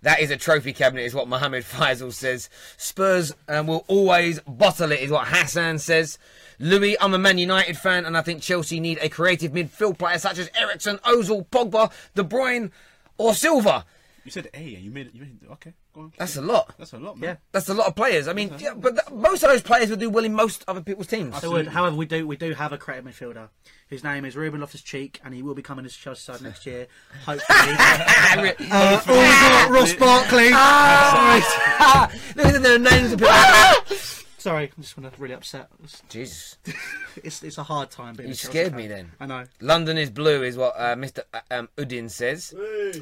That 0.03 0.19
is 0.19 0.31
a 0.31 0.37
trophy 0.37 0.73
cabinet, 0.73 1.03
is 1.03 1.15
what 1.15 1.29
Mohammed 1.29 1.63
Faisal 1.71 2.13
says. 2.13 2.49
Spurs 2.77 3.33
um, 3.47 3.67
will 3.67 3.85
always 3.87 4.39
bottle 4.41 4.91
it, 4.91 4.99
is 4.99 5.09
what 5.09 5.27
Hassan 5.27 5.79
says. 5.79 6.19
Louis, 6.59 6.97
I'm 7.01 7.13
a 7.13 7.17
Man 7.17 7.37
United 7.37 7.77
fan, 7.77 8.05
and 8.05 8.17
I 8.17 8.21
think 8.21 8.41
Chelsea 8.41 8.79
need 8.81 8.99
a 9.01 9.09
creative 9.09 9.53
midfield 9.53 9.97
player 9.97 10.19
such 10.19 10.37
as 10.37 10.49
Eriksen, 10.55 10.97
Ozil, 10.99 11.47
Pogba, 11.47 11.91
De 12.15 12.23
Bruyne, 12.23 12.71
or 13.17 13.33
Silva. 13.33 13.85
You 14.25 14.31
said 14.31 14.49
A, 14.53 14.57
and 14.75 14.83
you 14.83 14.89
made 14.89 15.07
it. 15.07 15.15
You 15.15 15.21
made 15.21 15.37
it. 15.43 15.51
Okay, 15.51 15.73
go 15.93 16.01
on. 16.01 16.13
That's 16.17 16.37
a 16.37 16.41
lot. 16.41 16.73
That's 16.77 16.93
a 16.93 16.97
lot, 16.97 17.17
man. 17.17 17.29
Yeah, 17.31 17.35
that's 17.51 17.67
a 17.67 17.73
lot 17.73 17.87
of 17.87 17.95
players. 17.95 18.27
I 18.29 18.33
mean, 18.33 18.53
yeah, 18.57 18.73
but 18.73 18.91
th- 18.95 19.11
most 19.11 19.43
of 19.43 19.49
those 19.49 19.61
players 19.61 19.89
would 19.89 19.99
do 19.99 20.09
well 20.09 20.23
in 20.23 20.33
most 20.33 20.63
other 20.67 20.79
people's 20.81 21.07
teams. 21.07 21.39
So 21.41 21.51
would- 21.51 21.67
however, 21.67 21.95
we 21.95 22.05
do 22.05 22.25
we 22.25 22.37
do 22.37 22.53
have 22.53 22.71
a 22.71 22.77
creative 22.77 23.05
midfielder. 23.05 23.49
His 23.87 24.03
name 24.03 24.23
is 24.23 24.35
Ruben 24.37 24.61
Loftus 24.61 24.81
Cheek, 24.81 25.19
and 25.25 25.33
he 25.33 25.43
will 25.43 25.55
be 25.55 25.61
coming 25.61 25.83
to 25.83 25.91
Chelsea 25.91 26.21
side 26.21 26.41
next 26.41 26.65
year, 26.65 26.87
hopefully. 27.25 27.43
uh, 28.71 29.01
oh, 29.07 29.67
Ross 29.69 29.93
Barkley. 29.93 30.49
Ah! 30.53 32.09
Look 32.35 32.45
at 32.45 32.63
the 32.63 32.79
names 32.79 33.11
of 33.13 33.19
people. 33.19 33.97
Sorry, 34.43 34.69
I'm 34.75 34.83
just 34.83 34.97
want 34.97 35.15
to 35.15 35.21
really 35.21 35.35
upset. 35.35 35.69
Jesus. 36.09 36.57
it's 37.23 37.41
it's 37.43 37.57
a 37.57 37.63
hard 37.63 37.89
time. 37.89 38.13
Being 38.15 38.27
You 38.27 38.33
a 38.33 38.35
scared 38.35 38.75
me 38.75 38.87
then. 38.87 39.09
I 39.17 39.25
know. 39.25 39.45
London 39.61 39.97
is 39.97 40.09
blue, 40.09 40.43
is 40.43 40.57
what 40.57 40.73
uh, 40.77 40.97
Mr. 40.97 41.19
Uh, 41.33 41.39
um, 41.49 41.69
Udin 41.77 42.11
says. 42.11 42.53
Up 42.53 42.59
the 42.59 42.97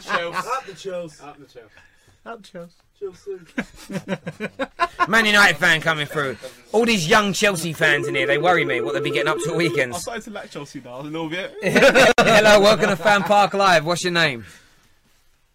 Chelsea. 0.00 0.48
Up 0.48 0.64
the 0.64 0.74
Chelsea. 0.74 1.24
Up 1.24 1.38
the 1.40 1.46
Chelsea. 1.46 1.66
Up 2.24 2.40
Chelsea. 3.00 3.40
Man 5.08 5.26
United 5.26 5.56
fan 5.56 5.80
coming 5.80 6.06
through. 6.06 6.36
All 6.70 6.86
these 6.86 7.08
young 7.08 7.32
Chelsea 7.32 7.72
fans 7.72 8.06
in 8.06 8.14
here, 8.14 8.28
they 8.28 8.38
worry 8.38 8.64
me 8.64 8.80
what 8.80 8.94
they'll 8.94 9.02
be 9.02 9.10
getting 9.10 9.26
up 9.26 9.38
to 9.38 9.50
at 9.50 9.56
weekends. 9.56 9.74
I 9.76 9.78
weekends. 9.86 10.02
started 10.02 10.22
to 10.22 10.30
like 10.30 10.50
Chelsea 10.52 10.80
now 10.84 11.00
a 11.00 11.02
little 11.02 11.28
bit. 11.28 11.52
Hello, 11.64 12.60
welcome 12.60 12.90
to 12.90 12.96
Fan 12.96 13.24
Park 13.24 13.54
Live. 13.54 13.84
What's 13.84 14.04
your 14.04 14.12
name? 14.12 14.44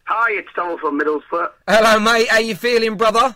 Hi, 0.07 0.33
it's 0.33 0.49
Tom 0.53 0.77
from 0.77 0.99
Middlesbrough. 0.99 1.51
Hello, 1.65 1.99
mate. 2.01 2.27
How 2.27 2.39
you 2.39 2.55
feeling, 2.55 2.97
brother? 2.97 3.33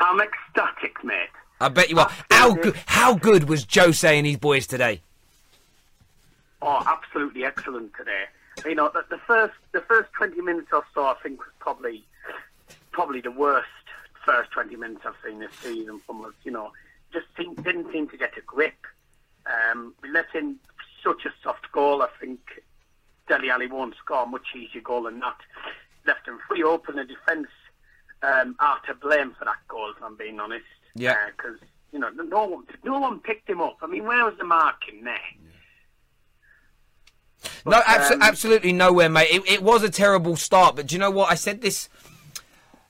I'm 0.00 0.20
ecstatic, 0.20 1.02
mate. 1.04 1.28
I 1.60 1.68
bet 1.68 1.90
you 1.90 1.98
are. 1.98 2.10
How 2.30 2.54
good? 2.54 2.76
How 2.86 3.14
good 3.14 3.48
was 3.48 3.66
Jose 3.72 4.16
and 4.16 4.26
his 4.26 4.36
boys 4.36 4.66
today? 4.66 5.00
Oh, 6.60 6.82
absolutely 6.86 7.44
excellent 7.44 7.92
today. 7.94 8.24
You 8.64 8.74
know, 8.74 8.90
the, 8.92 9.04
the 9.08 9.18
first 9.18 9.54
the 9.72 9.80
first 9.82 10.12
20 10.14 10.40
minutes 10.42 10.68
or 10.72 10.84
so, 10.94 11.06
I 11.06 11.14
think, 11.22 11.40
was 11.40 11.48
probably 11.58 12.04
probably 12.92 13.20
the 13.20 13.30
worst 13.30 13.68
first 14.24 14.50
20 14.50 14.76
minutes 14.76 15.02
I've 15.06 15.14
seen 15.24 15.38
this 15.38 15.52
season 15.62 16.00
from 16.06 16.24
us. 16.24 16.32
You 16.44 16.52
know, 16.52 16.72
just 17.12 17.26
seem, 17.36 17.54
didn't 17.54 17.92
seem 17.92 18.08
to 18.08 18.16
get 18.16 18.36
a 18.36 18.40
grip. 18.40 18.86
Um, 19.46 19.94
we 20.02 20.10
let 20.10 20.26
in 20.34 20.56
such 21.02 21.24
a 21.24 21.32
soft 21.42 21.70
goal. 21.72 22.02
I 22.02 22.08
think 22.20 22.40
Dele 23.28 23.50
Alli 23.50 23.68
won't 23.68 23.94
score 23.96 24.24
a 24.24 24.26
much 24.26 24.48
easier 24.54 24.82
goal 24.82 25.04
than 25.04 25.20
that. 25.20 25.36
Left 26.06 26.26
him 26.26 26.38
free 26.48 26.62
open. 26.62 26.96
The 26.96 27.04
defence 27.04 27.48
um, 28.22 28.56
are 28.58 28.80
to 28.86 28.94
blame 28.94 29.34
for 29.38 29.44
that 29.44 29.56
goal, 29.68 29.92
if 29.96 30.02
I'm 30.02 30.16
being 30.16 30.40
honest. 30.40 30.64
Yeah. 30.94 31.16
Because, 31.36 31.58
you 31.92 31.98
know, 31.98 32.08
no 32.10 32.46
one, 32.46 32.64
no 32.84 32.98
one 32.98 33.20
picked 33.20 33.48
him 33.48 33.60
up. 33.60 33.78
I 33.82 33.86
mean, 33.86 34.04
where 34.04 34.24
was 34.24 34.34
the 34.38 34.44
marking 34.44 35.04
there? 35.04 35.18
no, 37.66 37.80
abso- 37.80 38.12
um, 38.12 38.22
absolutely 38.22 38.72
nowhere, 38.72 39.08
mate. 39.08 39.28
It, 39.30 39.50
it 39.50 39.62
was 39.62 39.82
a 39.82 39.90
terrible 39.90 40.36
start, 40.36 40.76
but 40.76 40.86
do 40.86 40.94
you 40.94 40.98
know 40.98 41.10
what? 41.10 41.30
I 41.30 41.34
said 41.34 41.60
this 41.60 41.88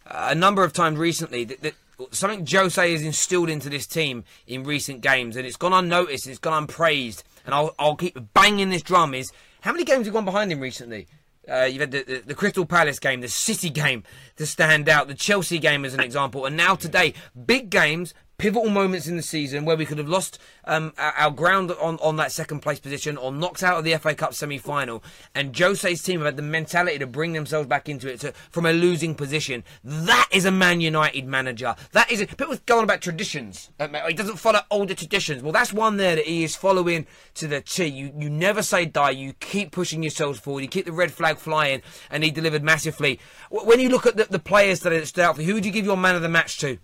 uh, 0.07 0.29
a 0.31 0.35
number 0.35 0.65
of 0.65 0.73
times 0.73 0.99
recently 0.99 1.45
that, 1.45 1.63
that 1.63 1.75
something 2.11 2.47
Jose 2.47 2.93
has 2.93 3.03
instilled 3.03 3.49
into 3.49 3.69
this 3.69 3.87
team 3.87 4.25
in 4.47 4.65
recent 4.65 5.01
games, 5.01 5.37
and 5.37 5.47
it's 5.47 5.57
gone 5.57 5.73
unnoticed, 5.73 6.27
and 6.27 6.31
it's 6.31 6.41
gone 6.41 6.63
unpraised, 6.63 7.25
and 7.45 7.55
I'll, 7.55 7.75
I'll 7.79 7.97
keep 7.97 8.17
banging 8.35 8.71
this 8.71 8.83
drum. 8.83 9.15
Is 9.15 9.33
how 9.63 9.73
many 9.73 9.85
games 9.85 10.07
have 10.07 10.15
gone 10.15 10.25
behind 10.25 10.53
him 10.53 10.61
recently? 10.61 11.07
Uh, 11.51 11.65
you've 11.65 11.81
had 11.81 11.91
the, 11.91 12.03
the, 12.03 12.23
the 12.27 12.35
Crystal 12.35 12.67
Palace 12.67 12.99
game, 12.99 13.21
the 13.21 13.29
City 13.29 13.71
game 13.71 14.03
to 14.37 14.47
stand 14.47 14.89
out, 14.89 15.09
the 15.09 15.15
Chelsea 15.15 15.59
game 15.59 15.85
as 15.85 15.95
an 15.95 16.01
example, 16.01 16.45
and 16.45 16.57
now 16.57 16.75
today, 16.75 17.15
big 17.47 17.71
games, 17.71 18.15
pivotal 18.39 18.71
moments 18.71 19.07
in 19.07 19.17
the 19.17 19.23
season 19.23 19.65
where 19.65 19.77
we 19.77 19.87
could 19.87 19.99
have 19.99 20.09
lost 20.09 20.39
um, 20.65 20.93
our, 20.99 21.31
ground 21.31 21.71
on, 21.73 21.99
on 22.03 22.17
that 22.17 22.33
second 22.33 22.61
place 22.61 22.79
position 22.79 23.17
or 23.17 23.33
knocked 23.33 23.63
out 23.63 23.79
of 23.79 23.85
the 23.85 23.97
FA 23.97 24.15
Cup 24.15 24.35
semi 24.35 24.59
final. 24.59 25.03
And 25.35 25.57
Jose's 25.57 26.03
team 26.03 26.21
have 26.21 26.27
had 26.27 26.37
the 26.37 26.43
mentality 26.43 26.99
to 26.99 27.07
bring 27.07 27.33
themselves 27.33 27.67
back 27.67 27.89
into 27.89 28.13
it 28.13 28.21
to, 28.21 28.33
from 28.51 28.67
a 28.67 28.73
losing 28.73 29.15
position. 29.15 29.65
That 29.83 30.29
is 30.33 30.45
a 30.45 30.51
Man 30.51 30.81
United 30.81 31.27
manager. 31.27 31.75
That 31.93 32.11
is 32.11 32.21
a, 32.21 32.27
people 32.27 32.57
go 32.67 32.79
on 32.79 32.85
about 32.85 33.01
traditions. 33.01 33.71
Uh, 33.79 33.89
he 34.09 34.15
doesn't 34.15 34.37
follow 34.37 34.61
older 34.71 34.95
traditions. 34.95 35.43
Well, 35.43 35.53
that's 35.53 35.73
one 35.73 35.97
there 35.97 36.17
that 36.17 36.27
he 36.27 36.45
is 36.45 36.57
following 36.57 37.07
to 37.35 37.47
the 37.47 37.61
T. 37.61 37.87
You 37.87 38.13
you 38.19 38.31
never 38.31 38.63
say 38.63 38.85
die. 38.85 39.11
You 39.11 39.33
keep 39.35 39.73
pushing 39.73 40.03
yourselves 40.03 40.39
forward. 40.39 40.63
You 40.63 40.69
keep 40.69 40.87
the 40.87 40.93
red 40.93 41.11
flag 41.11 41.39
flying, 41.39 41.83
and 42.11 42.25
he 42.25 42.31
delivered 42.31 42.63
massively. 42.63 43.21
When 43.51 43.81
you 43.81 43.89
look 43.89 44.07
at 44.07 44.17
the, 44.17 44.25
the 44.25 44.39
players 44.39 44.81
that 44.81 44.93
are 44.93 45.07
stood 45.07 45.25
out 45.25 45.37
for, 45.37 45.43
who 45.43 45.55
would 45.55 45.65
you 45.65 45.73
give 45.73 45.85
your 45.85 45.97
man 45.97 46.15
of 46.15 46.23
the 46.23 46.29
match 46.29 46.59
to? 46.59 46.79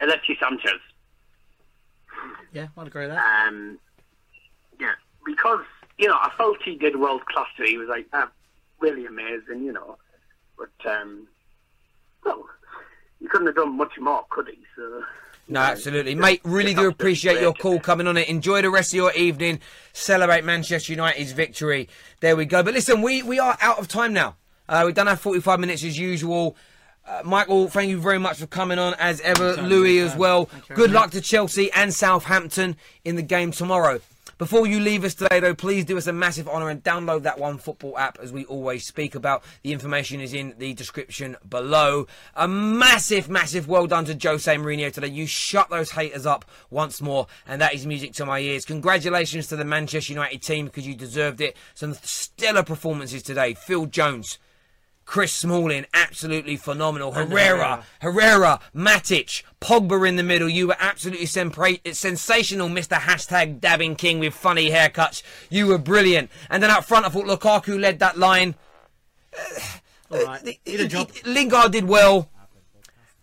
Alexis 0.00 0.36
Sanchez. 0.40 0.80
Yeah, 2.52 2.68
I'd 2.76 2.86
agree 2.86 3.06
with 3.06 3.14
that. 3.14 3.48
Um, 3.48 3.78
yeah, 4.80 4.92
because 5.24 5.64
you 5.98 6.08
know 6.08 6.14
I 6.14 6.30
felt 6.36 6.58
he 6.64 6.76
did 6.76 6.98
world 6.98 7.24
class. 7.26 7.46
today. 7.56 7.70
He 7.70 7.78
was 7.78 7.88
like 7.88 8.06
uh, 8.12 8.26
really 8.80 9.06
amazing, 9.06 9.64
you 9.64 9.72
know. 9.72 9.96
But 10.56 10.90
um, 10.90 11.26
well, 12.24 12.46
he 13.20 13.26
couldn't 13.26 13.46
have 13.46 13.56
done 13.56 13.76
much 13.76 13.98
more, 13.98 14.24
could 14.30 14.48
he? 14.48 14.58
So 14.74 15.02
No, 15.48 15.60
absolutely. 15.60 16.14
Mate, 16.14 16.40
really 16.44 16.74
do 16.74 16.88
appreciate 16.88 17.40
your 17.40 17.52
call 17.52 17.78
coming 17.80 18.06
on 18.06 18.16
it. 18.16 18.28
Enjoy 18.28 18.62
the 18.62 18.70
rest 18.70 18.92
of 18.92 18.96
your 18.96 19.12
evening. 19.12 19.60
Celebrate 19.92 20.44
Manchester 20.44 20.92
United's 20.92 21.32
victory. 21.32 21.88
There 22.20 22.36
we 22.36 22.46
go. 22.46 22.62
But 22.62 22.74
listen, 22.74 23.02
we, 23.02 23.22
we 23.22 23.38
are 23.38 23.56
out 23.60 23.78
of 23.78 23.88
time 23.88 24.12
now. 24.12 24.36
Uh, 24.68 24.82
we've 24.86 24.94
done 24.94 25.08
our 25.08 25.16
45 25.16 25.60
minutes 25.60 25.84
as 25.84 25.98
usual. 25.98 26.56
Uh, 27.06 27.22
Michael, 27.24 27.68
thank 27.68 27.88
you 27.88 28.00
very 28.00 28.18
much 28.18 28.38
for 28.38 28.46
coming 28.46 28.78
on 28.78 28.94
as 28.94 29.20
ever. 29.20 29.50
Anytime, 29.50 29.68
Louis 29.68 30.00
as 30.00 30.16
well. 30.16 30.48
Good 30.74 30.90
luck 30.90 31.12
to 31.12 31.20
Chelsea 31.20 31.70
and 31.72 31.94
Southampton 31.94 32.76
in 33.04 33.16
the 33.16 33.22
game 33.22 33.52
tomorrow. 33.52 34.00
Before 34.38 34.66
you 34.66 34.80
leave 34.80 35.02
us 35.02 35.14
today, 35.14 35.40
though, 35.40 35.54
please 35.54 35.86
do 35.86 35.96
us 35.96 36.06
a 36.06 36.12
massive 36.12 36.46
honour 36.46 36.68
and 36.68 36.82
download 36.82 37.22
that 37.22 37.38
One 37.38 37.56
Football 37.56 37.96
app 37.96 38.18
as 38.20 38.32
we 38.32 38.44
always 38.44 38.84
speak 38.84 39.14
about. 39.14 39.42
The 39.62 39.72
information 39.72 40.20
is 40.20 40.34
in 40.34 40.54
the 40.58 40.74
description 40.74 41.38
below. 41.48 42.06
A 42.34 42.46
massive, 42.46 43.30
massive 43.30 43.66
well 43.66 43.86
done 43.86 44.04
to 44.04 44.28
Jose 44.28 44.54
Mourinho 44.54 44.92
today. 44.92 45.08
You 45.08 45.26
shut 45.26 45.70
those 45.70 45.92
haters 45.92 46.26
up 46.26 46.44
once 46.68 47.00
more, 47.00 47.28
and 47.46 47.62
that 47.62 47.72
is 47.72 47.86
music 47.86 48.12
to 48.14 48.26
my 48.26 48.40
ears. 48.40 48.66
Congratulations 48.66 49.46
to 49.46 49.56
the 49.56 49.64
Manchester 49.64 50.12
United 50.12 50.42
team 50.42 50.66
because 50.66 50.86
you 50.86 50.94
deserved 50.94 51.40
it. 51.40 51.56
Some 51.74 51.94
stellar 51.94 52.62
performances 52.62 53.22
today. 53.22 53.54
Phil 53.54 53.86
Jones. 53.86 54.38
Chris 55.06 55.32
Smalling, 55.32 55.86
absolutely 55.94 56.56
phenomenal. 56.56 57.12
Herrera, 57.12 57.84
Herrera, 58.00 58.60
Matic, 58.74 59.44
Pogba 59.60 60.06
in 60.06 60.16
the 60.16 60.22
middle. 60.22 60.48
You 60.48 60.66
were 60.66 60.76
absolutely 60.80 61.26
sensational, 61.26 62.68
Mr. 62.68 62.96
Hashtag 62.96 63.60
Dabbing 63.60 63.94
King 63.94 64.18
with 64.18 64.34
funny 64.34 64.70
haircuts. 64.70 65.22
You 65.48 65.68
were 65.68 65.78
brilliant. 65.78 66.30
And 66.50 66.62
then 66.62 66.70
up 66.70 66.84
front, 66.84 67.06
I 67.06 67.08
thought 67.08 67.24
Lukaku 67.24 67.80
led 67.80 68.00
that 68.00 68.18
line. 68.18 68.56
All 70.10 70.24
right. 70.24 70.46
Uh, 70.46 70.52
did 70.64 70.80
a 70.80 70.88
job. 70.88 71.10
Lingard 71.24 71.72
did 71.72 71.84
well. 71.84 72.28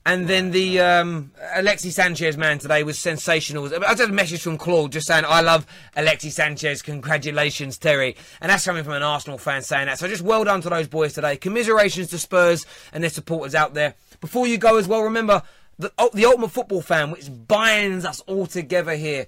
And 0.05 0.27
then 0.27 0.51
the 0.51 0.81
um, 0.81 1.31
Alexis 1.55 1.95
Sanchez 1.95 2.35
man 2.35 2.59
today 2.59 2.83
was 2.83 2.99
sensational. 2.99 3.65
I 3.65 3.69
just 3.69 4.01
had 4.01 4.09
a 4.09 4.13
message 4.13 4.41
from 4.41 4.57
Claude 4.57 4.91
just 4.91 5.07
saying, 5.07 5.23
I 5.25 5.39
love 5.39 5.65
Alexis 5.95 6.35
Sanchez. 6.35 6.81
Congratulations, 6.81 7.77
Terry. 7.77 8.17
And 8.41 8.49
that's 8.49 8.65
coming 8.65 8.83
from 8.83 8.93
an 8.93 9.03
Arsenal 9.03 9.37
fan 9.37 9.61
saying 9.61 9.85
that. 9.85 9.99
So 9.99 10.07
just 10.09 10.21
well 10.21 10.43
done 10.43 10.59
to 10.61 10.69
those 10.69 10.89
boys 10.89 11.13
today. 11.13 11.37
Commiserations 11.37 12.09
to 12.09 12.19
Spurs 12.19 12.65
and 12.91 13.01
their 13.01 13.09
supporters 13.09 13.55
out 13.55 13.75
there. 13.75 13.95
Before 14.19 14.45
you 14.45 14.57
go 14.57 14.77
as 14.77 14.89
well, 14.89 15.03
remember 15.03 15.41
the, 15.79 15.91
oh, 15.97 16.09
the 16.13 16.25
Ultimate 16.25 16.51
Football 16.51 16.81
Fan, 16.81 17.09
which 17.11 17.29
binds 17.47 18.03
us 18.03 18.19
all 18.21 18.45
together 18.45 18.95
here 18.95 19.27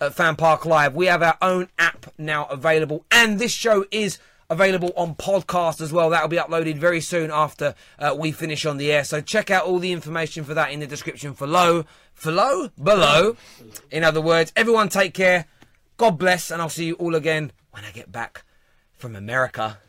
at 0.00 0.14
Fan 0.14 0.36
Park 0.36 0.66
Live. 0.66 0.94
We 0.94 1.06
have 1.06 1.22
our 1.22 1.38
own 1.40 1.68
app 1.78 2.12
now 2.18 2.44
available, 2.46 3.04
and 3.10 3.38
this 3.38 3.52
show 3.52 3.86
is 3.90 4.18
available 4.54 4.92
on 4.96 5.14
podcast 5.14 5.80
as 5.80 5.92
well. 5.92 6.10
That'll 6.10 6.28
be 6.28 6.36
uploaded 6.36 6.76
very 6.78 7.00
soon 7.00 7.30
after 7.30 7.74
uh, 7.98 8.16
we 8.18 8.32
finish 8.32 8.64
on 8.64 8.78
the 8.78 8.90
air. 8.90 9.04
So 9.04 9.20
check 9.20 9.50
out 9.50 9.66
all 9.66 9.78
the 9.78 9.92
information 9.92 10.44
for 10.44 10.54
that 10.54 10.70
in 10.70 10.80
the 10.80 10.86
description 10.86 11.32
below. 11.32 11.84
Below? 12.22 12.70
Below. 12.82 13.36
In 13.90 14.04
other 14.04 14.20
words, 14.20 14.52
everyone 14.56 14.88
take 14.88 15.12
care. 15.12 15.46
God 15.96 16.18
bless, 16.18 16.50
and 16.50 16.62
I'll 16.62 16.68
see 16.68 16.86
you 16.86 16.94
all 16.94 17.14
again 17.14 17.52
when 17.70 17.84
I 17.84 17.90
get 17.90 18.10
back 18.10 18.44
from 18.96 19.14
America. 19.14 19.78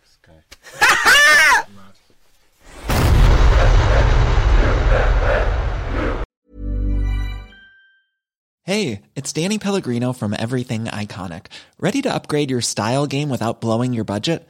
Hey, 8.67 9.03
it's 9.13 9.31
Danny 9.31 9.59
Pellegrino 9.59 10.11
from 10.11 10.33
Everything 10.33 10.85
Iconic. 10.85 11.53
Ready 11.77 12.01
to 12.01 12.11
upgrade 12.11 12.49
your 12.49 12.61
style 12.61 13.05
game 13.05 13.29
without 13.29 13.61
blowing 13.61 13.93
your 13.93 14.05
budget? 14.05 14.49